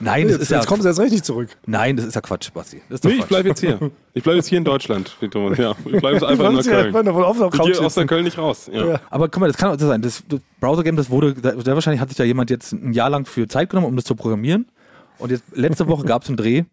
Nein, 0.00 0.22
das 0.24 0.32
Jetzt, 0.32 0.42
ist 0.42 0.50
ja, 0.50 0.56
jetzt 0.58 0.66
kommst 0.66 0.84
du 0.84 0.88
erst 0.88 1.00
recht 1.00 1.12
nicht 1.12 1.24
zurück. 1.24 1.48
nein, 1.66 1.96
das 1.96 2.06
ist 2.06 2.14
ja 2.14 2.20
Quatsch, 2.20 2.50
Basti. 2.52 2.82
Das 2.88 3.02
Nee, 3.02 3.10
ich 3.12 3.18
Quatsch. 3.18 3.28
bleibe 3.28 3.48
jetzt 3.50 3.60
hier. 3.60 3.78
Ich 4.14 4.22
bleibe 4.22 4.36
jetzt 4.36 4.48
hier 4.48 4.58
in 4.58 4.64
Deutschland, 4.64 5.16
Thomas. 5.30 5.56
Ja, 5.56 5.70
ich 5.86 6.00
bleibe 6.00 6.12
jetzt 6.12 6.22
einfach 6.24 6.50
in 6.50 6.56
ja 6.56 6.62
Neukölln. 6.82 7.06
davon 7.06 7.24
auf 7.24 7.38
der 7.38 7.46
Ich 7.46 7.52
Couch 7.52 7.70
aus 7.70 7.76
sitzen. 7.94 8.00
Neukölln 8.00 8.24
nicht 8.24 8.36
raus. 8.36 8.68
Ja. 8.70 8.86
Ja. 8.86 9.00
Aber 9.08 9.28
guck 9.30 9.40
mal, 9.40 9.46
das 9.46 9.56
kann 9.56 9.70
auch 9.74 9.78
so 9.80 9.86
sein. 9.86 10.02
Das, 10.02 10.22
das 10.28 10.40
Browser-Game, 10.60 10.96
das 10.96 11.08
wurde, 11.08 11.32
da- 11.32 11.58
sehr 11.58 11.74
wahrscheinlich 11.74 12.00
hat 12.00 12.08
sich 12.10 12.18
da 12.18 12.24
jemand 12.24 12.50
jetzt 12.50 12.72
ein 12.72 12.92
Jahr 12.92 13.08
lang 13.08 13.24
für 13.24 13.48
Zeit 13.48 13.70
genommen, 13.70 13.86
um 13.86 13.96
das 13.96 14.04
zu 14.04 14.14
programmieren. 14.14 14.66
Und 15.18 15.30
jetzt 15.30 15.44
letzte 15.54 15.88
Woche 15.88 16.04
gab 16.04 16.22
es 16.24 16.28
einen 16.28 16.36
Dreh. 16.36 16.64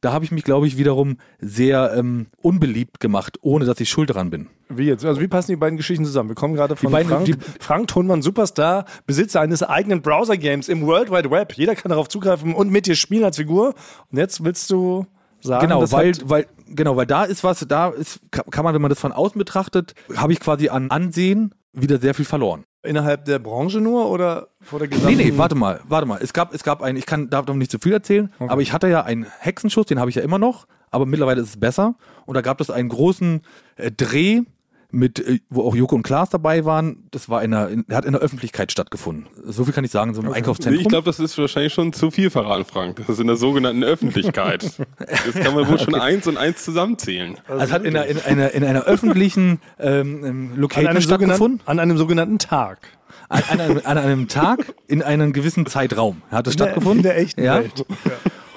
Da 0.00 0.12
habe 0.12 0.24
ich 0.24 0.30
mich, 0.30 0.44
glaube 0.44 0.66
ich, 0.66 0.76
wiederum 0.76 1.16
sehr 1.40 1.92
ähm, 1.96 2.26
unbeliebt 2.40 3.00
gemacht, 3.00 3.38
ohne 3.42 3.64
dass 3.64 3.80
ich 3.80 3.88
schuld 3.88 4.14
dran 4.14 4.30
bin. 4.30 4.46
Wie 4.68 4.84
jetzt? 4.84 5.04
Also 5.04 5.20
wie 5.20 5.28
passen 5.28 5.50
die 5.52 5.56
beiden 5.56 5.76
Geschichten 5.76 6.04
zusammen? 6.04 6.28
Wir 6.28 6.34
kommen 6.36 6.54
gerade 6.54 6.76
von 6.76 6.92
beiden- 6.92 7.08
Frank, 7.10 7.24
die- 7.24 7.34
Frank 7.58 7.88
Thunmann, 7.88 8.22
Superstar, 8.22 8.84
Besitzer 9.06 9.40
eines 9.40 9.62
eigenen 9.62 10.02
Browser-Games 10.02 10.68
im 10.68 10.86
World 10.86 11.10
Wide 11.10 11.30
Web. 11.30 11.54
Jeder 11.54 11.74
kann 11.74 11.88
darauf 11.90 12.08
zugreifen 12.08 12.54
und 12.54 12.70
mit 12.70 12.86
dir 12.86 12.94
spielen 12.94 13.24
als 13.24 13.36
Figur. 13.38 13.74
Und 14.10 14.18
jetzt 14.18 14.44
willst 14.44 14.70
du 14.70 15.06
sagen, 15.40 15.66
Genau, 15.66 15.80
das 15.80 15.92
weil, 15.92 16.12
hat- 16.12 16.28
weil, 16.28 16.46
genau, 16.68 16.96
weil 16.96 17.06
da 17.06 17.24
ist 17.24 17.42
was, 17.44 17.64
da 17.68 17.88
ist, 17.88 18.20
kann 18.30 18.64
man, 18.64 18.74
wenn 18.74 18.82
man 18.82 18.90
das 18.90 19.00
von 19.00 19.12
außen 19.12 19.38
betrachtet, 19.38 19.94
habe 20.16 20.32
ich 20.32 20.40
quasi 20.40 20.68
an 20.68 20.90
Ansehen 20.90 21.54
wieder 21.72 21.98
sehr 21.98 22.14
viel 22.14 22.24
verloren. 22.24 22.64
Innerhalb 22.82 23.24
der 23.24 23.38
Branche 23.38 23.80
nur 23.80 24.10
oder 24.10 24.48
vor 24.60 24.78
der 24.78 24.88
Nee, 24.88 24.94
gesamten... 24.94 25.18
nee, 25.18 25.32
warte 25.36 25.54
mal, 25.54 25.80
warte 25.88 26.06
mal. 26.06 26.20
Es 26.22 26.32
gab, 26.32 26.54
es 26.54 26.62
gab 26.62 26.82
einen, 26.82 26.96
ich 26.96 27.06
kann, 27.06 27.28
darf 27.30 27.46
noch 27.46 27.54
nicht 27.54 27.70
zu 27.70 27.78
viel 27.78 27.92
erzählen, 27.92 28.32
aber 28.38 28.60
ich 28.62 28.72
hatte 28.72 28.88
ja 28.88 29.02
einen 29.02 29.26
Hexenschuss, 29.40 29.86
den 29.86 29.98
habe 29.98 30.10
ich 30.10 30.16
ja 30.16 30.22
immer 30.22 30.38
noch, 30.38 30.66
aber 30.90 31.06
mittlerweile 31.06 31.40
ist 31.40 31.48
es 31.50 31.60
besser. 31.60 31.94
Und 32.26 32.34
da 32.34 32.40
gab 32.40 32.60
es 32.60 32.70
einen 32.70 32.88
großen 32.88 33.42
äh, 33.76 33.90
Dreh 33.90 34.42
mit, 34.90 35.18
äh, 35.18 35.40
wo 35.50 35.62
auch 35.62 35.74
Joko 35.74 35.96
und 35.96 36.02
Klaas 36.02 36.30
dabei 36.30 36.64
waren. 36.64 37.08
Das 37.10 37.28
war 37.28 37.42
in 37.42 37.50
der, 37.50 37.68
in, 37.68 37.84
hat 37.90 38.04
in 38.04 38.12
der 38.12 38.22
Öffentlichkeit 38.22 38.72
stattgefunden. 38.72 39.26
So 39.44 39.64
viel 39.64 39.74
kann 39.74 39.84
ich 39.84 39.90
sagen, 39.90 40.14
so 40.14 40.22
im 40.22 40.32
Einkaufszentrum. 40.32 40.80
ich 40.80 40.88
glaube, 40.88 41.04
das 41.04 41.20
ist 41.20 41.36
wahrscheinlich 41.36 41.74
schon 41.74 41.92
zu 41.92 42.10
viel 42.10 42.30
verraten, 42.30 42.64
Frank. 42.64 42.96
Das 42.96 43.08
ist 43.08 43.20
in 43.20 43.26
der 43.26 43.36
sogenannten 43.36 43.84
Öffentlichkeit. 43.84 44.70
Das 44.98 45.34
kann 45.34 45.54
man 45.54 45.68
wohl 45.68 45.78
schon 45.78 45.94
eins 45.94 46.26
und 46.26 46.36
eins 46.36 46.64
zusammenzählen. 46.64 47.36
also 47.46 47.64
es 47.64 47.72
hat 47.72 47.84
in 47.84 47.96
einer, 47.96 48.06
in 48.06 48.18
einer, 48.18 48.52
in 48.52 48.64
einer 48.64 48.84
öffentlichen 48.84 49.60
ähm, 49.78 50.24
ähm, 50.24 50.52
an 50.52 50.60
Location 50.60 50.88
einem, 50.88 51.02
stattgefunden. 51.02 51.60
an 51.66 51.78
einem 51.78 51.98
sogenannten 51.98 52.38
Tag. 52.38 52.88
An, 53.28 53.42
an, 53.48 53.60
einem, 53.60 53.80
an 53.84 53.98
einem 53.98 54.28
Tag 54.28 54.74
in 54.86 55.02
einem 55.02 55.32
gewissen 55.32 55.66
Zeitraum 55.66 56.22
hat 56.30 56.46
es 56.46 56.54
stattgefunden. 56.54 56.98
in 56.98 57.02
der 57.02 57.18
echten 57.18 57.42
ja. 57.42 57.60
Welt. 57.60 57.84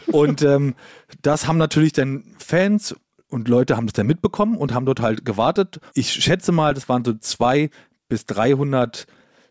Und 0.07 0.41
ähm, 0.41 0.75
das 1.21 1.47
haben 1.47 1.57
natürlich 1.57 1.93
dann 1.93 2.23
Fans 2.37 2.95
und 3.31 3.47
Leute 3.47 3.77
haben 3.77 3.87
das 3.87 3.93
dann 3.93 4.07
mitbekommen 4.07 4.57
und 4.57 4.73
haben 4.73 4.85
dort 4.85 4.99
halt 5.01 5.25
gewartet. 5.25 5.79
Ich 5.93 6.11
schätze 6.11 6.51
mal, 6.51 6.73
das 6.73 6.87
waren 6.89 7.03
so 7.05 7.13
zwei 7.13 7.69
bis 8.09 8.25
300 8.25 9.07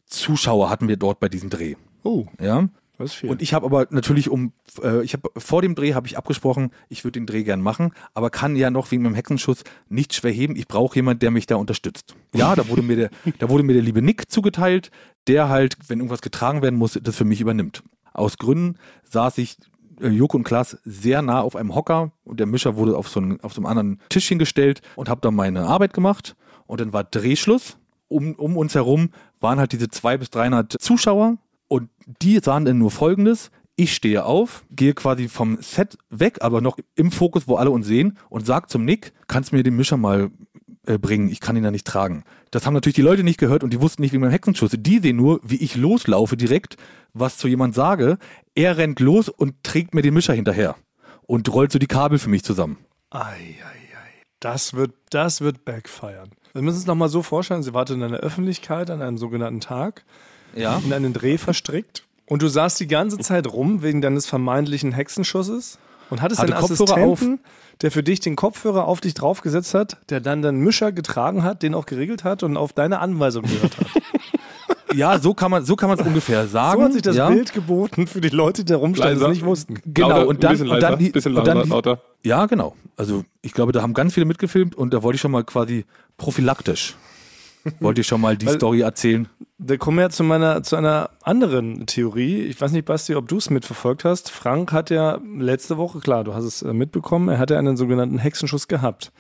Zuschauer 0.07 0.71
hatten 0.71 0.89
wir 0.89 0.97
dort 0.97 1.21
bei 1.21 1.29
diesem 1.29 1.51
Dreh. 1.51 1.75
Oh, 2.03 2.27
Ja. 2.41 2.69
das 2.99 3.11
ist 3.11 3.15
viel. 3.17 3.31
Und 3.31 3.41
ich 3.43 3.55
habe 3.55 3.65
aber 3.67 3.87
natürlich 3.91 4.29
um, 4.29 4.53
äh, 4.83 5.03
ich 5.03 5.13
habe 5.15 5.31
vor 5.37 5.63
dem 5.63 5.75
Dreh 5.75 5.95
habe 5.95 6.07
ich 6.07 6.19
abgesprochen, 6.19 6.71
ich 6.89 7.05
würde 7.05 7.19
den 7.21 7.27
Dreh 7.27 7.45
gern 7.45 7.61
machen, 7.61 7.93
aber 8.13 8.31
kann 8.31 8.57
ja 8.57 8.71
noch 8.71 8.91
wegen 8.91 9.03
meinem 9.03 9.15
Hexenschuss 9.15 9.63
nicht 9.89 10.13
schwer 10.15 10.33
heben. 10.33 10.57
Ich 10.57 10.67
brauche 10.69 10.97
jemanden, 10.97 11.21
der 11.21 11.31
mich 11.31 11.47
da 11.47 11.57
unterstützt. 11.57 12.15
Ja, 12.35 12.55
da 12.57 12.69
wurde 12.69 12.83
mir 12.83 12.97
der, 12.97 13.11
da 13.39 13.49
wurde 13.49 13.63
mir 13.63 13.73
der 13.75 13.83
liebe 13.83 14.03
Nick 14.03 14.31
zugeteilt, 14.31 14.91
der 15.29 15.49
halt, 15.49 15.77
wenn 15.89 15.99
irgendwas 16.01 16.23
getragen 16.23 16.61
werden 16.63 16.79
muss, 16.79 16.99
das 17.01 17.17
für 17.17 17.25
mich 17.25 17.41
übernimmt. 17.41 17.83
Aus 18.13 18.37
Gründen 18.39 18.77
saß 19.05 19.39
ich 19.39 19.57
Joko 20.01 20.39
und 20.39 20.45
Klaas 20.45 20.79
sehr 20.85 21.23
nah 21.23 21.41
auf 21.41 21.57
einem 21.57 21.75
Hocker 21.75 22.13
und 22.25 22.41
der 22.41 22.47
Mischer 22.47 22.77
wurde 22.77 22.97
auf 22.97 23.09
so, 23.09 23.21
einen, 23.21 23.41
auf 23.41 23.53
so 23.53 23.61
einem 23.61 23.67
anderen 23.67 24.01
Tischchen 24.09 24.39
gestellt 24.39 24.83
und 24.97 25.09
habe 25.09 25.21
da 25.21 25.31
meine 25.31 25.67
Arbeit 25.67 25.95
gemacht 25.95 26.37
und 26.67 26.81
dann 26.81 26.93
war 26.93 27.05
Drehschluss. 27.05 27.77
Um, 28.09 28.35
um 28.35 28.57
uns 28.57 28.75
herum 28.75 29.11
waren 29.39 29.61
halt 29.61 29.71
diese 29.71 29.89
200 29.89 30.19
bis 30.19 30.31
300 30.31 30.73
Zuschauer 30.81 31.37
und 31.69 31.91
die 32.21 32.41
sahen 32.41 32.65
dann 32.65 32.79
nur 32.79 32.91
Folgendes. 32.91 33.53
Ich 33.77 33.95
stehe 33.95 34.25
auf, 34.25 34.65
gehe 34.71 34.95
quasi 34.95 35.29
vom 35.29 35.59
Set 35.63 35.97
weg, 36.11 36.39
aber 36.41 36.61
noch 36.61 36.77
im 36.97 37.13
Fokus, 37.13 37.47
wo 37.47 37.55
alle 37.55 37.71
uns 37.71 37.87
sehen 37.87 38.19
und 38.29 38.45
sag 38.45 38.69
zum 38.69 38.85
Nick, 38.85 39.13
kannst 39.29 39.53
du 39.53 39.57
mir 39.57 39.63
den 39.63 39.77
Mischer 39.77 39.97
mal 39.97 40.33
äh, 40.91 40.99
bringen, 40.99 41.29
ich 41.29 41.41
kann 41.41 41.57
ihn 41.57 41.63
da 41.63 41.71
nicht 41.71 41.87
tragen. 41.87 42.25
Das 42.51 42.67
haben 42.67 42.75
natürlich 42.75 42.97
die 42.97 43.03
Leute 43.03 43.23
nicht 43.23 43.39
gehört 43.39 43.63
und 43.63 43.73
die 43.73 43.81
wussten 43.81 44.03
nicht 44.03 44.13
wegen 44.13 44.23
meinem 44.23 44.33
Hexenschuss. 44.33 44.73
Die 44.77 44.99
sehen 44.99 45.17
nur, 45.17 45.41
wie 45.43 45.57
ich 45.57 45.77
loslaufe 45.77 46.37
direkt, 46.37 46.77
was 47.15 47.39
zu 47.39 47.49
jemand 47.49 47.75
sage. 47.75 48.19
Er 48.55 48.77
rennt 48.77 49.01
los 49.01 49.29
und 49.29 49.63
trägt 49.63 49.95
mir 49.95 50.03
den 50.03 50.15
Mischer 50.15 50.35
hinterher 50.35 50.77
und 51.27 51.53
rollt 51.53 51.73
so 51.73 51.79
die 51.79 51.87
Kabel 51.87 52.19
für 52.19 52.29
mich 52.31 52.43
zusammen. 52.45 52.79
Ei, 53.11 53.21
ei, 53.21 53.25
ei. 53.25 54.23
Das 54.41 54.75
wird, 54.75 54.93
das 55.11 55.41
wird 55.41 55.65
backfiren. 55.65 56.31
Wir 56.53 56.63
müssen 56.63 56.79
es 56.79 56.87
nochmal 56.87 57.09
so 57.09 57.23
vorstellen, 57.23 57.63
sie 57.63 57.75
wartet 57.75 57.97
in 57.97 58.03
einer 58.03 58.19
Öffentlichkeit 58.19 58.91
an 58.91 59.03
einem 59.03 59.19
sogenannten 59.19 59.61
Tag, 59.61 60.05
Ja. 60.57 60.81
in 60.85 60.93
einen 60.93 61.13
Dreh 61.13 61.39
verstrickt 61.39 62.05
und 62.27 62.43
du 62.43 62.49
saßt 62.49 62.81
die 62.81 62.89
ganze 62.89 63.19
Zeit 63.19 63.47
rum 63.47 63.83
wegen 63.83 64.01
deines 64.01 64.27
vermeintlichen 64.27 64.93
Hexenschusses 64.93 65.79
und 66.11 66.23
hattest 66.23 66.41
Hatte 66.41 66.55
einen 66.55 66.61
Kopfhörer 66.61 66.93
Assistenten, 66.93 67.41
der 67.83 67.91
für 67.91 68.03
dich 68.03 68.21
den 68.21 68.37
Kopfhörer 68.37 68.87
auf 68.87 69.01
dich 69.01 69.15
draufgesetzt 69.15 69.75
hat, 69.75 69.97
der 70.11 70.21
dann 70.21 70.43
den 70.43 70.61
Mischer 70.61 70.93
getragen 70.93 71.43
hat, 71.43 71.63
den 71.63 71.75
auch 71.75 71.87
geregelt 71.87 72.25
hat 72.25 72.43
und 72.43 72.57
auf 72.57 72.73
deine 72.73 72.99
Anweisung 72.99 73.45
gehört 73.45 73.79
hat. 73.79 73.87
Ja, 74.95 75.19
so 75.19 75.35
kann 75.35 75.51
man 75.51 75.65
so 75.65 75.77
kann 75.77 75.89
man 75.89 75.99
es 75.99 76.07
ungefähr 76.07 76.47
sagen. 76.47 76.81
So 76.81 76.85
hat 76.85 76.93
sich 76.93 77.03
das 77.03 77.17
ja. 77.17 77.29
Bild 77.29 77.53
geboten 77.53 78.07
für 78.07 78.21
die 78.21 78.29
Leute, 78.29 78.65
die 78.65 78.73
da 78.73 78.79
rumstanden, 78.79 79.19
die 79.19 79.25
es 79.25 79.31
nicht 79.31 79.45
wussten. 79.45 79.79
Genau, 79.85 80.09
Lauter, 80.09 80.29
und 80.29 80.43
dann, 80.43 80.51
ein 80.51 80.55
bisschen 80.55 80.69
und 80.69 80.75
leiser, 80.75 80.91
dann 80.91 80.99
die, 80.99 81.11
bisschen 81.11 81.37
und 81.37 81.47
dann 81.47 81.57
lauter, 81.59 81.65
die, 81.65 81.71
lauter. 81.71 82.03
Ja, 82.25 82.47
genau. 82.47 82.75
Also 82.97 83.25
ich 83.43 83.53
glaube, 83.53 83.73
da 83.73 83.83
haben 83.83 83.95
ganz 83.95 84.15
viele 84.15 84.27
mitgefilmt 84.27 84.75
und 84.75 84.93
da 84.93 85.03
wollte 85.03 85.15
ich 85.15 85.21
schon 85.21 85.31
mal 85.31 85.45
quasi 85.45 85.85
prophylaktisch, 86.17 86.97
wollte 87.81 88.01
ich 88.03 88.07
schon 88.07 88.21
mal 88.21 88.37
die 88.37 88.47
Weil- 88.47 88.55
Story 88.57 88.81
erzählen. 88.81 89.29
Da 89.59 89.77
kommen 89.77 89.99
wir 89.99 90.09
zu 90.09 90.25
meiner, 90.25 90.63
zu 90.63 90.77
einer 90.77 91.11
anderen 91.23 91.85
Theorie. 91.87 92.41
Ich 92.45 92.59
weiß 92.61 92.73
nicht, 92.73 92.87
Basti, 92.87 93.15
ob 93.15 93.29
du 93.29 93.37
es 93.37 93.51
mitverfolgt 93.51 94.05
hast. 94.05 94.31
Frank 94.31 94.73
hat 94.73 94.89
ja 94.89 95.19
letzte 95.37 95.77
Woche, 95.77 96.01
klar, 96.01 96.25
du 96.25 96.33
hast 96.33 96.45
es 96.45 96.63
äh, 96.63 96.73
mitbekommen, 96.73 97.29
er 97.29 97.39
hatte 97.39 97.59
einen 97.59 97.77
sogenannten 97.77 98.17
Hexenschuss 98.19 98.69
gehabt. 98.69 99.13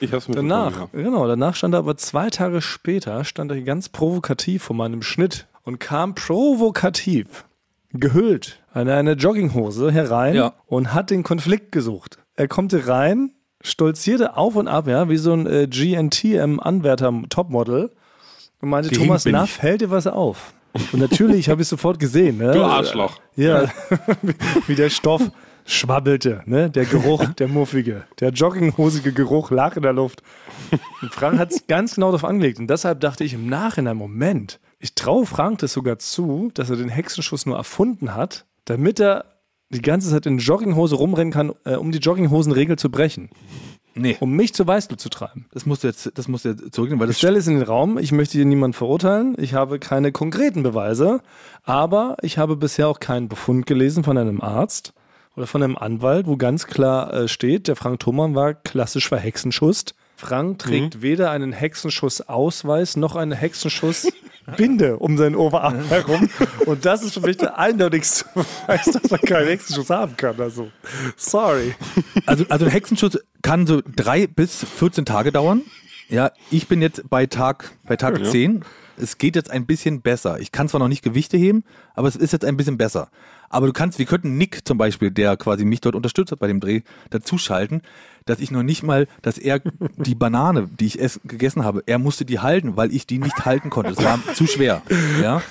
Ich 0.00 0.12
hab's 0.12 0.28
mit 0.28 0.36
Danach, 0.36 0.88
genau, 0.92 1.26
danach 1.26 1.54
stand 1.54 1.74
er 1.74 1.78
aber 1.78 1.96
zwei 1.96 2.28
Tage 2.28 2.60
später, 2.60 3.24
stand 3.24 3.50
er 3.50 3.62
ganz 3.62 3.88
provokativ 3.88 4.64
vor 4.64 4.76
meinem 4.76 5.00
Schnitt 5.00 5.46
und 5.64 5.80
kam 5.80 6.14
provokativ, 6.14 7.46
gehüllt 7.92 8.60
in 8.74 8.88
eine 8.90 9.12
Jogginghose 9.12 9.90
herein 9.90 10.34
Ja. 10.34 10.52
und 10.66 10.92
hat 10.92 11.08
den 11.10 11.22
Konflikt 11.22 11.72
gesucht. 11.72 12.18
Er 12.34 12.48
kommt 12.48 12.74
rein, 12.86 13.30
stolzierte 13.66 14.36
auf 14.36 14.54
und 14.56 14.68
ab, 14.68 14.86
ja, 14.86 15.08
wie 15.08 15.16
so 15.16 15.32
ein 15.32 15.46
äh, 15.46 15.66
GNTM-Anwärter-Topmodel 15.66 17.90
und 18.60 18.68
meinte, 18.68 18.90
Gehängt 18.90 19.06
Thomas 19.06 19.24
Naff, 19.26 19.60
hält 19.60 19.80
dir 19.80 19.90
was 19.90 20.06
auf? 20.06 20.52
Und 20.92 21.00
natürlich 21.00 21.48
habe 21.48 21.62
ich 21.62 21.68
sofort 21.68 21.98
gesehen. 21.98 22.36
Ne? 22.38 22.52
Du 22.52 22.62
Arschloch. 22.62 23.18
Ja, 23.34 23.64
wie 24.66 24.74
der 24.74 24.90
Stoff 24.90 25.22
schwabbelte, 25.64 26.42
ne? 26.46 26.68
Der 26.70 26.84
Geruch, 26.84 27.24
der 27.24 27.48
muffige, 27.48 28.04
der 28.20 28.28
jogginghosige 28.30 29.12
Geruch 29.12 29.50
lag 29.50 29.76
in 29.76 29.82
der 29.82 29.94
Luft. 29.94 30.22
Und 31.02 31.12
Frank 31.12 31.40
hat 31.40 31.50
es 31.50 31.66
ganz 31.66 31.96
genau 31.96 32.12
darauf 32.12 32.24
angelegt. 32.24 32.60
Und 32.60 32.68
deshalb 32.68 33.00
dachte 33.00 33.24
ich 33.24 33.34
im 33.34 33.48
Nachhinein, 33.48 33.96
Moment, 33.96 34.60
ich 34.78 34.94
traue 34.94 35.26
Frank 35.26 35.58
das 35.58 35.72
sogar 35.72 35.98
zu, 35.98 36.52
dass 36.54 36.70
er 36.70 36.76
den 36.76 36.88
Hexenschuss 36.88 37.46
nur 37.46 37.56
erfunden 37.56 38.14
hat, 38.14 38.44
damit 38.64 39.00
er 39.00 39.24
die 39.70 39.82
ganze 39.82 40.10
Zeit 40.10 40.26
in 40.26 40.38
Jogginghose 40.38 40.96
rumrennen 40.96 41.32
kann, 41.32 41.52
äh, 41.64 41.74
um 41.74 41.92
die 41.92 41.98
Jogginghosenregel 41.98 42.76
zu 42.76 42.90
brechen. 42.90 43.30
Nee. 43.98 44.16
Um 44.20 44.32
mich 44.32 44.52
zur 44.52 44.66
Weißblut 44.66 45.00
zu 45.00 45.08
treiben. 45.08 45.46
Das 45.52 45.64
musst 45.64 45.82
du 45.82 45.88
jetzt, 45.88 46.12
das 46.14 46.28
musst 46.28 46.44
du 46.44 46.50
jetzt 46.50 46.74
zurücknehmen, 46.74 47.00
weil 47.00 47.08
Ich 47.08 47.14
das 47.14 47.18
stelle 47.18 47.38
es 47.38 47.46
in 47.46 47.54
den 47.54 47.62
Raum. 47.62 47.96
Ich 47.96 48.12
möchte 48.12 48.36
hier 48.36 48.44
niemanden 48.44 48.74
verurteilen. 48.74 49.34
Ich 49.38 49.54
habe 49.54 49.78
keine 49.78 50.12
konkreten 50.12 50.62
Beweise. 50.62 51.22
Aber 51.64 52.16
ich 52.20 52.36
habe 52.36 52.56
bisher 52.56 52.88
auch 52.88 53.00
keinen 53.00 53.28
Befund 53.28 53.64
gelesen 53.64 54.04
von 54.04 54.18
einem 54.18 54.42
Arzt 54.42 54.92
oder 55.34 55.46
von 55.46 55.62
einem 55.62 55.76
Anwalt, 55.76 56.26
wo 56.26 56.36
ganz 56.36 56.66
klar 56.66 57.12
äh, 57.12 57.28
steht, 57.28 57.68
der 57.68 57.76
Frank 57.76 58.00
Thoman 58.00 58.34
war 58.34 58.52
klassisch 58.52 59.08
verhexenschusst. 59.08 59.94
Frank 60.16 60.60
trägt 60.60 61.02
weder 61.02 61.30
einen 61.30 61.52
Hexenschussausweis 61.52 62.96
noch 62.96 63.16
eine 63.16 63.36
Hexenschussbinde 63.36 64.96
um 64.98 65.18
seinen 65.18 65.36
Oberarm 65.36 65.84
herum. 65.88 66.30
Und 66.64 66.86
das 66.86 67.02
ist 67.02 67.14
für 67.14 67.20
mich 67.20 67.36
der 67.36 67.58
eindeutigste 67.58 68.24
Beweis, 68.34 68.86
dass 68.86 69.10
man 69.10 69.20
keinen 69.20 69.48
Hexenschuss 69.48 69.90
haben 69.90 70.16
kann. 70.16 70.40
Also, 70.40 70.70
sorry. 71.16 71.74
Also, 72.24 72.46
also 72.48 72.64
ein 72.64 72.70
Hexenschuss 72.70 73.18
kann 73.42 73.66
so 73.66 73.82
drei 73.84 74.26
bis 74.26 74.64
14 74.64 75.04
Tage 75.04 75.32
dauern. 75.32 75.62
Ja, 76.08 76.30
ich 76.50 76.66
bin 76.66 76.80
jetzt 76.80 77.10
bei 77.10 77.26
Tag, 77.26 77.72
bei 77.86 77.96
Tag 77.96 78.24
10. 78.24 78.64
Es 78.96 79.18
geht 79.18 79.36
jetzt 79.36 79.50
ein 79.50 79.66
bisschen 79.66 80.00
besser. 80.00 80.40
Ich 80.40 80.52
kann 80.52 80.68
zwar 80.68 80.78
noch 80.78 80.88
nicht 80.88 81.02
Gewichte 81.02 81.36
heben, 81.36 81.64
aber 81.94 82.08
es 82.08 82.16
ist 82.16 82.32
jetzt 82.32 82.44
ein 82.44 82.56
bisschen 82.56 82.78
besser. 82.78 83.10
Aber 83.50 83.66
du 83.66 83.72
kannst, 83.72 83.98
wir 83.98 84.06
könnten 84.06 84.38
Nick 84.38 84.66
zum 84.66 84.78
Beispiel, 84.78 85.10
der 85.10 85.36
quasi 85.36 85.64
mich 85.64 85.80
dort 85.80 85.94
unterstützt 85.94 86.32
hat 86.32 86.38
bei 86.38 86.46
dem 86.46 86.60
Dreh, 86.60 86.82
dazuschalten, 87.10 87.82
dass 88.26 88.38
ich 88.40 88.50
noch 88.50 88.62
nicht 88.62 88.82
mal, 88.82 89.06
dass 89.22 89.38
er 89.38 89.60
die 89.96 90.14
Banane, 90.14 90.68
die 90.78 90.86
ich 90.86 91.00
ess, 91.00 91.20
gegessen 91.24 91.64
habe, 91.64 91.82
er 91.86 91.98
musste 91.98 92.24
die 92.24 92.40
halten, 92.40 92.76
weil 92.76 92.92
ich 92.94 93.06
die 93.06 93.18
nicht 93.18 93.44
halten 93.44 93.70
konnte. 93.70 93.94
Das 93.94 94.04
war 94.04 94.18
zu 94.34 94.46
schwer. 94.46 94.82
Ja. 95.22 95.42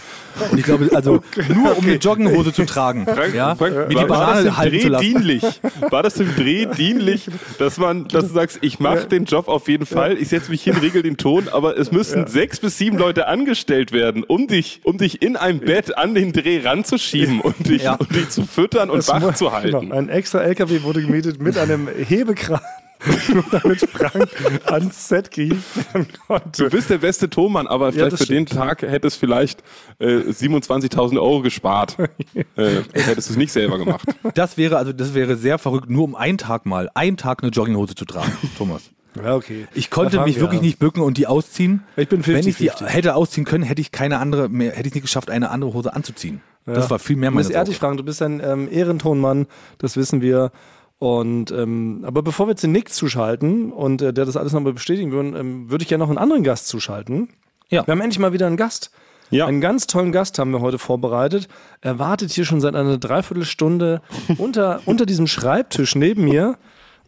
Und 0.52 0.58
ich 0.60 0.66
glaube, 0.66 0.90
also 0.94 1.24
nur 1.56 1.78
um 1.78 1.86
eine 1.86 1.96
Jogginghose 1.96 2.52
zu 2.52 2.66
tragen, 2.66 3.06
ja, 3.34 3.56
Frank, 3.56 3.74
mir 3.74 3.88
die 3.88 3.96
war, 3.96 4.10
war 4.10 4.18
das 4.18 4.18
Banane 4.44 4.48
im 4.50 4.58
halten 4.58 4.76
Dreh 4.76 4.82
zu 4.82 4.88
lassen. 4.90 5.06
dienlich? 5.06 5.44
War 5.90 6.04
das 6.04 6.18
im 6.20 6.36
Dreh 6.36 6.66
dienlich, 6.66 7.30
dass 7.58 7.78
man, 7.78 8.10
dass 8.10 8.28
du 8.28 8.34
sagst, 8.34 8.58
ich 8.60 8.82
mache 8.82 9.06
den 9.06 9.24
Job 9.24 9.48
auf 9.48 9.70
jeden 9.70 9.86
Fall, 9.86 10.18
ich 10.18 10.28
setze 10.28 10.52
mich 10.52 10.62
hin, 10.62 10.76
regel 10.76 11.04
den 11.04 11.16
Ton, 11.16 11.48
aber 11.48 11.78
es 11.80 11.94
müssen 11.94 12.28
sechs 12.28 12.60
bis 12.60 12.78
sieben 12.78 12.98
Leute 12.98 13.30
angestellt 13.30 13.94
werden, 13.94 14.26
um 14.26 14.48
dich, 14.48 14.82
um 14.84 14.98
dich 14.98 15.22
in 15.22 15.38
ein 15.38 15.60
Bett 15.62 15.98
an 15.98 16.14
den 16.16 16.34
Dreh 16.34 16.60
ranzuschieben 16.68 17.40
und 17.40 17.70
dich, 17.70 17.84
Ja. 17.84 17.94
und 17.94 18.14
dich 18.14 18.28
zu 18.28 18.44
füttern 18.46 18.90
und 18.90 18.98
Das 18.98 19.08
wach 19.08 19.36
zu 19.36 19.54
halten. 19.54 19.80
Genau, 19.80 19.96
ein 19.96 20.10
extra 20.10 20.40
LKW 20.42 20.84
wurde 20.84 21.02
gemietet 21.02 21.42
mit 21.42 21.58
einem 21.58 21.88
Hebekran, 21.88 22.60
nur 23.34 23.44
damit 23.52 23.82
Frank 23.82 24.30
ans 24.66 25.08
Set 25.08 25.32
gehievt 25.32 25.94
werden 25.94 26.08
konnte. 26.28 26.64
Du 26.64 26.70
bist 26.70 26.90
der 26.90 26.98
beste 26.98 27.30
Tonmann, 27.30 27.68
aber 27.68 27.92
vielleicht 27.92 28.14
das 28.14 28.22
für 28.22 28.34
den 28.34 28.46
Tag 28.46 28.82
hättest 28.82 29.20
vielleicht 29.20 29.64
äh, 30.00 30.18
27.000 30.18 31.16
Euro 31.16 31.42
gespart. 31.42 31.98
äh, 32.56 32.82
hättest 32.94 33.30
du 33.30 33.34
es 33.34 33.38
nicht 33.38 33.52
selber 33.52 33.78
gemacht. 33.78 34.08
Das 34.34 34.58
wäre 34.58 34.78
also, 34.78 34.94
das 34.94 35.14
wäre 35.14 35.36
sehr 35.36 35.58
verrückt, 35.58 35.90
nur 35.90 36.04
um 36.04 36.16
einen 36.16 36.38
Tag 36.38 36.66
mal, 36.66 36.90
einen 36.94 37.18
Tag 37.18 37.44
eine 37.44 37.52
Jogginghose 37.52 37.96
zu 37.96 38.06
tragen, 38.06 38.32
Thomas. 38.58 38.84
Ja, 39.16 39.36
okay. 39.36 39.68
Ich 39.74 39.90
konnte 39.90 40.20
mich 40.22 40.36
wir 40.36 40.42
wirklich 40.42 40.60
an. 40.60 40.66
nicht 40.66 40.80
bücken 40.80 41.02
und 41.02 41.18
die 41.18 41.28
ausziehen. 41.28 41.84
Ich 41.96 42.10
bin 42.10 42.26
Wenn 42.28 42.46
ich 42.46 42.58
die 42.58 42.70
50-50. 42.70 42.86
hätte 42.88 43.16
ausziehen 43.16 43.46
können, 43.46 43.64
hätte 43.64 43.82
ich 43.82 43.92
keine 43.92 44.20
andere 44.20 44.50
mehr, 44.50 44.74
hätte 44.74 44.90
ich 44.90 44.94
nicht 44.94 45.04
geschafft, 45.04 45.30
eine 45.30 45.52
andere 45.52 45.74
Hose 45.74 45.94
anzuziehen. 45.94 46.42
Das 46.66 46.90
war 46.90 46.98
viel 46.98 47.16
mehr 47.16 47.30
Ich 47.30 47.36
meine 47.36 47.46
muss 47.46 47.54
ehrlich 47.54 47.76
Sorge. 47.76 47.80
fragen, 47.80 47.98
du 47.98 48.04
bist 48.04 48.22
ein 48.22 48.42
ähm, 48.44 48.68
Ehrentonmann, 48.72 49.46
das 49.78 49.98
wissen 49.98 50.22
wir. 50.22 50.52
Und 50.98 51.52
ähm, 51.52 52.04
aber 52.06 52.24
bevor 52.24 52.48
wir 52.48 52.52
jetzt 52.52 52.64
den 52.64 52.72
Nick 52.72 52.94
zuschalten 52.94 53.72
und 53.72 54.02
äh, 54.02 54.14
der 54.14 54.26
das 54.26 54.38
alles 54.38 54.54
nochmal 54.54 54.74
bestätigen 54.74 55.12
würden, 55.12 55.36
ähm, 55.36 55.70
würde 55.70 55.84
ich 55.84 55.90
gerne 55.90 56.04
noch 56.04 56.10
einen 56.10 56.18
anderen 56.18 56.44
Gast 56.44 56.68
zuschalten. 56.68 57.30
Ja. 57.70 57.86
Wir 57.86 57.92
haben 57.92 58.02
endlich 58.02 58.20
mal 58.20 58.34
wieder 58.34 58.48
einen 58.48 58.58
Gast. 58.58 58.92
Ja. 59.32 59.48
Einen 59.48 59.60
ganz 59.60 59.88
tollen 59.88 60.12
Gast 60.12 60.38
haben 60.40 60.52
wir 60.52 60.62
heute 60.62 60.78
vorbereitet. 60.78 61.48
Er 61.82 62.00
wartet 62.00 62.32
hier 62.32 62.46
schon 62.46 62.62
seit 62.62 62.76
einer 62.76 62.98
Dreiviertelstunde 62.98 64.02
unter, 64.38 64.82
unter 64.86 65.06
diesem 65.06 65.28
Schreibtisch 65.28 65.96
neben 65.96 66.24
mir. 66.26 66.58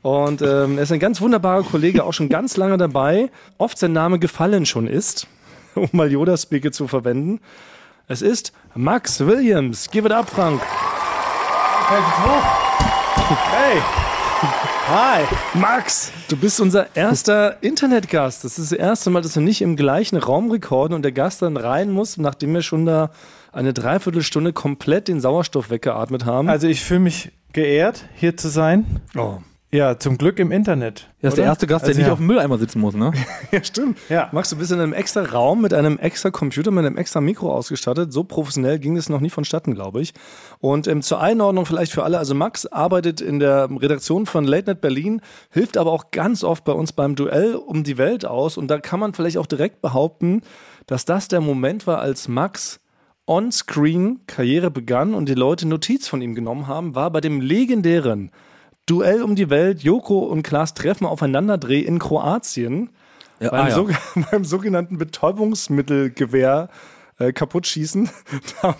Und 0.01 0.41
ähm, 0.41 0.77
er 0.77 0.83
ist 0.83 0.91
ein 0.91 0.99
ganz 0.99 1.21
wunderbarer 1.21 1.63
Kollege, 1.63 2.03
auch 2.03 2.13
schon 2.13 2.29
ganz 2.29 2.57
lange 2.57 2.77
dabei. 2.77 3.29
Oft 3.57 3.77
sein 3.77 3.93
Name 3.93 4.19
gefallen 4.19 4.65
schon 4.65 4.87
ist, 4.87 5.27
um 5.75 5.89
mal 5.91 6.11
Yoda-Speake 6.11 6.71
zu 6.71 6.87
verwenden. 6.87 7.39
Es 8.07 8.21
ist 8.21 8.53
Max 8.73 9.19
Williams. 9.19 9.89
Give 9.89 10.07
it 10.07 10.13
up, 10.13 10.29
Frank. 10.29 10.61
Hey! 11.89 12.66
Hi! 13.29 15.25
Max, 15.53 16.13
du 16.29 16.37
bist 16.37 16.61
unser 16.61 16.95
erster 16.95 17.61
Internetgast. 17.61 18.45
Das 18.45 18.57
ist 18.57 18.71
das 18.71 18.79
erste 18.79 19.09
Mal, 19.09 19.21
dass 19.21 19.35
wir 19.35 19.43
nicht 19.43 19.61
im 19.61 19.75
gleichen 19.75 20.15
Raum 20.15 20.49
rekorden 20.49 20.93
und 20.93 21.01
der 21.01 21.11
Gast 21.11 21.41
dann 21.41 21.57
rein 21.57 21.91
muss, 21.91 22.15
nachdem 22.15 22.53
wir 22.53 22.61
schon 22.61 22.85
da 22.85 23.11
eine 23.51 23.73
Dreiviertelstunde 23.73 24.53
komplett 24.53 25.09
den 25.09 25.19
Sauerstoff 25.19 25.69
weggeatmet 25.69 26.23
haben. 26.23 26.47
Also 26.47 26.67
ich 26.67 26.81
fühle 26.85 27.01
mich 27.01 27.33
geehrt, 27.51 28.05
hier 28.15 28.37
zu 28.37 28.47
sein. 28.47 29.01
oh. 29.17 29.39
Ja, 29.77 29.99
zum 29.99 30.17
Glück 30.17 30.39
im 30.39 30.51
Internet. 30.51 31.07
Er 31.21 31.27
ist 31.27 31.37
der 31.37 31.45
erste 31.45 31.67
Gast, 31.67 31.83
der 31.83 31.89
Also 31.89 31.99
nicht 31.99 32.07
ja. 32.07 32.13
auf 32.13 32.17
dem 32.17 32.25
Mülleimer 32.25 32.57
sitzen 32.57 32.79
muss, 32.79 32.95
ne? 32.95 33.11
Ja, 33.51 33.63
stimmt. 33.63 33.99
Ja. 34.09 34.27
Max, 34.31 34.49
du 34.49 34.55
bist 34.55 34.71
in 34.71 34.79
einem 34.79 34.91
extra 34.91 35.21
Raum 35.21 35.61
mit 35.61 35.71
einem 35.71 35.99
extra 35.99 36.31
Computer, 36.31 36.71
mit 36.71 36.83
einem 36.83 36.97
extra 36.97 37.21
Mikro 37.21 37.53
ausgestattet. 37.53 38.11
So 38.11 38.23
professionell 38.23 38.79
ging 38.79 38.95
das 38.95 39.07
noch 39.07 39.19
nie 39.19 39.29
vonstatten, 39.29 39.75
glaube 39.75 40.01
ich. 40.01 40.15
Und 40.57 40.87
ähm, 40.87 41.03
zur 41.03 41.21
Einordnung 41.21 41.67
vielleicht 41.67 41.91
für 41.91 42.01
alle. 42.03 42.17
Also 42.17 42.33
Max 42.33 42.65
arbeitet 42.65 43.21
in 43.21 43.37
der 43.37 43.69
Redaktion 43.69 44.25
von 44.25 44.45
Late 44.45 44.71
Night 44.71 44.81
Berlin, 44.81 45.21
hilft 45.51 45.77
aber 45.77 45.91
auch 45.91 46.09
ganz 46.09 46.43
oft 46.43 46.63
bei 46.63 46.73
uns 46.73 46.91
beim 46.91 47.15
Duell 47.15 47.53
um 47.53 47.83
die 47.83 47.99
Welt 47.99 48.25
aus. 48.25 48.57
Und 48.57 48.69
da 48.69 48.79
kann 48.79 48.99
man 48.99 49.13
vielleicht 49.13 49.37
auch 49.37 49.45
direkt 49.45 49.83
behaupten, 49.83 50.41
dass 50.87 51.05
das 51.05 51.27
der 51.27 51.39
Moment 51.39 51.85
war, 51.85 51.99
als 51.99 52.27
Max 52.27 52.79
on-screen 53.27 54.21
Karriere 54.25 54.71
begann 54.71 55.13
und 55.13 55.29
die 55.29 55.35
Leute 55.35 55.67
Notiz 55.67 56.07
von 56.07 56.19
ihm 56.23 56.33
genommen 56.33 56.65
haben, 56.65 56.95
war 56.95 57.11
bei 57.11 57.21
dem 57.21 57.41
legendären 57.41 58.31
Duell 58.87 59.21
um 59.21 59.35
die 59.35 59.49
Welt, 59.49 59.83
Joko 59.83 60.19
und 60.19 60.43
Klaas 60.43 60.73
treffen 60.73 61.05
aufeinanderdreh 61.05 61.81
in 61.81 61.99
Kroatien 61.99 62.89
Ja, 63.39 63.51
beim, 63.51 63.65
ah, 63.65 63.69
ja. 63.69 63.75
so, 63.75 63.89
beim 64.31 64.45
sogenannten 64.45 64.97
Betäubungsmittelgewehr 64.97 66.69
äh, 67.19 67.33
kaputt 67.33 67.67
schießen. 67.67 68.09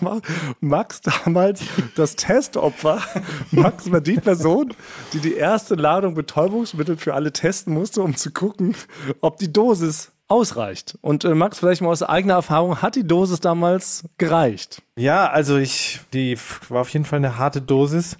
Max 0.60 1.00
damals 1.02 1.62
das 1.94 2.16
Testopfer. 2.16 3.02
Max 3.50 3.90
war 3.92 4.00
die 4.00 4.16
Person, 4.16 4.74
die 5.12 5.18
die 5.18 5.34
erste 5.34 5.74
Ladung 5.74 6.14
Betäubungsmittel 6.14 6.96
für 6.96 7.14
alle 7.14 7.32
testen 7.32 7.74
musste, 7.74 8.02
um 8.02 8.16
zu 8.16 8.30
gucken, 8.30 8.74
ob 9.20 9.38
die 9.38 9.52
Dosis 9.52 10.12
ausreicht. 10.28 10.96
Und 11.00 11.24
äh, 11.24 11.34
Max, 11.34 11.58
vielleicht 11.58 11.80
mal 11.80 11.88
aus 11.88 12.02
eigener 12.02 12.34
Erfahrung, 12.34 12.80
hat 12.80 12.96
die 12.96 13.06
Dosis 13.06 13.40
damals 13.40 14.04
gereicht? 14.18 14.82
Ja, 14.96 15.28
also 15.28 15.56
ich, 15.56 16.00
die 16.12 16.38
war 16.68 16.82
auf 16.82 16.90
jeden 16.90 17.04
Fall 17.04 17.18
eine 17.18 17.38
harte 17.38 17.60
Dosis. 17.60 18.16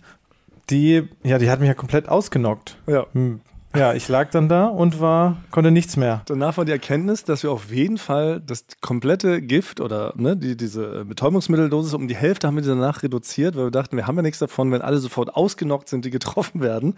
Die, 0.71 1.09
ja, 1.23 1.39
die 1.39 1.51
hat 1.51 1.61
mich 1.61 1.69
ja 1.69 1.75
komplett 1.75 2.09
ausgenockt. 2.09 2.77
Ja. 2.87 3.07
Hm. 3.13 3.41
Ja, 3.77 3.93
ich 3.93 4.09
lag 4.09 4.31
dann 4.31 4.49
da 4.49 4.67
und 4.67 4.99
war, 4.99 5.37
konnte 5.51 5.71
nichts 5.71 5.97
mehr. 5.97 6.23
Danach 6.27 6.57
war 6.57 6.65
die 6.65 6.73
Erkenntnis, 6.73 7.25
dass 7.25 7.43
wir 7.43 7.53
auf 7.53 7.71
jeden 7.71 7.99
Fall 7.99 8.41
das 8.41 8.65
komplette 8.81 9.43
Gift 9.43 9.81
oder 9.81 10.15
ne, 10.17 10.37
die, 10.37 10.57
diese 10.57 11.05
Betäubungsmitteldosis 11.05 11.93
um 11.93 12.09
die 12.09 12.17
Hälfte 12.17 12.47
haben 12.47 12.57
wir 12.57 12.63
danach 12.63 13.03
reduziert, 13.03 13.57
weil 13.57 13.67
wir 13.67 13.71
dachten, 13.71 13.97
wir 13.97 14.07
haben 14.07 14.17
ja 14.17 14.23
nichts 14.23 14.39
davon, 14.39 14.73
wenn 14.73 14.81
alle 14.81 14.99
sofort 14.99 15.37
ausgenockt 15.37 15.91
sind, 15.91 16.07
die 16.07 16.11
getroffen 16.11 16.63
werden. 16.63 16.95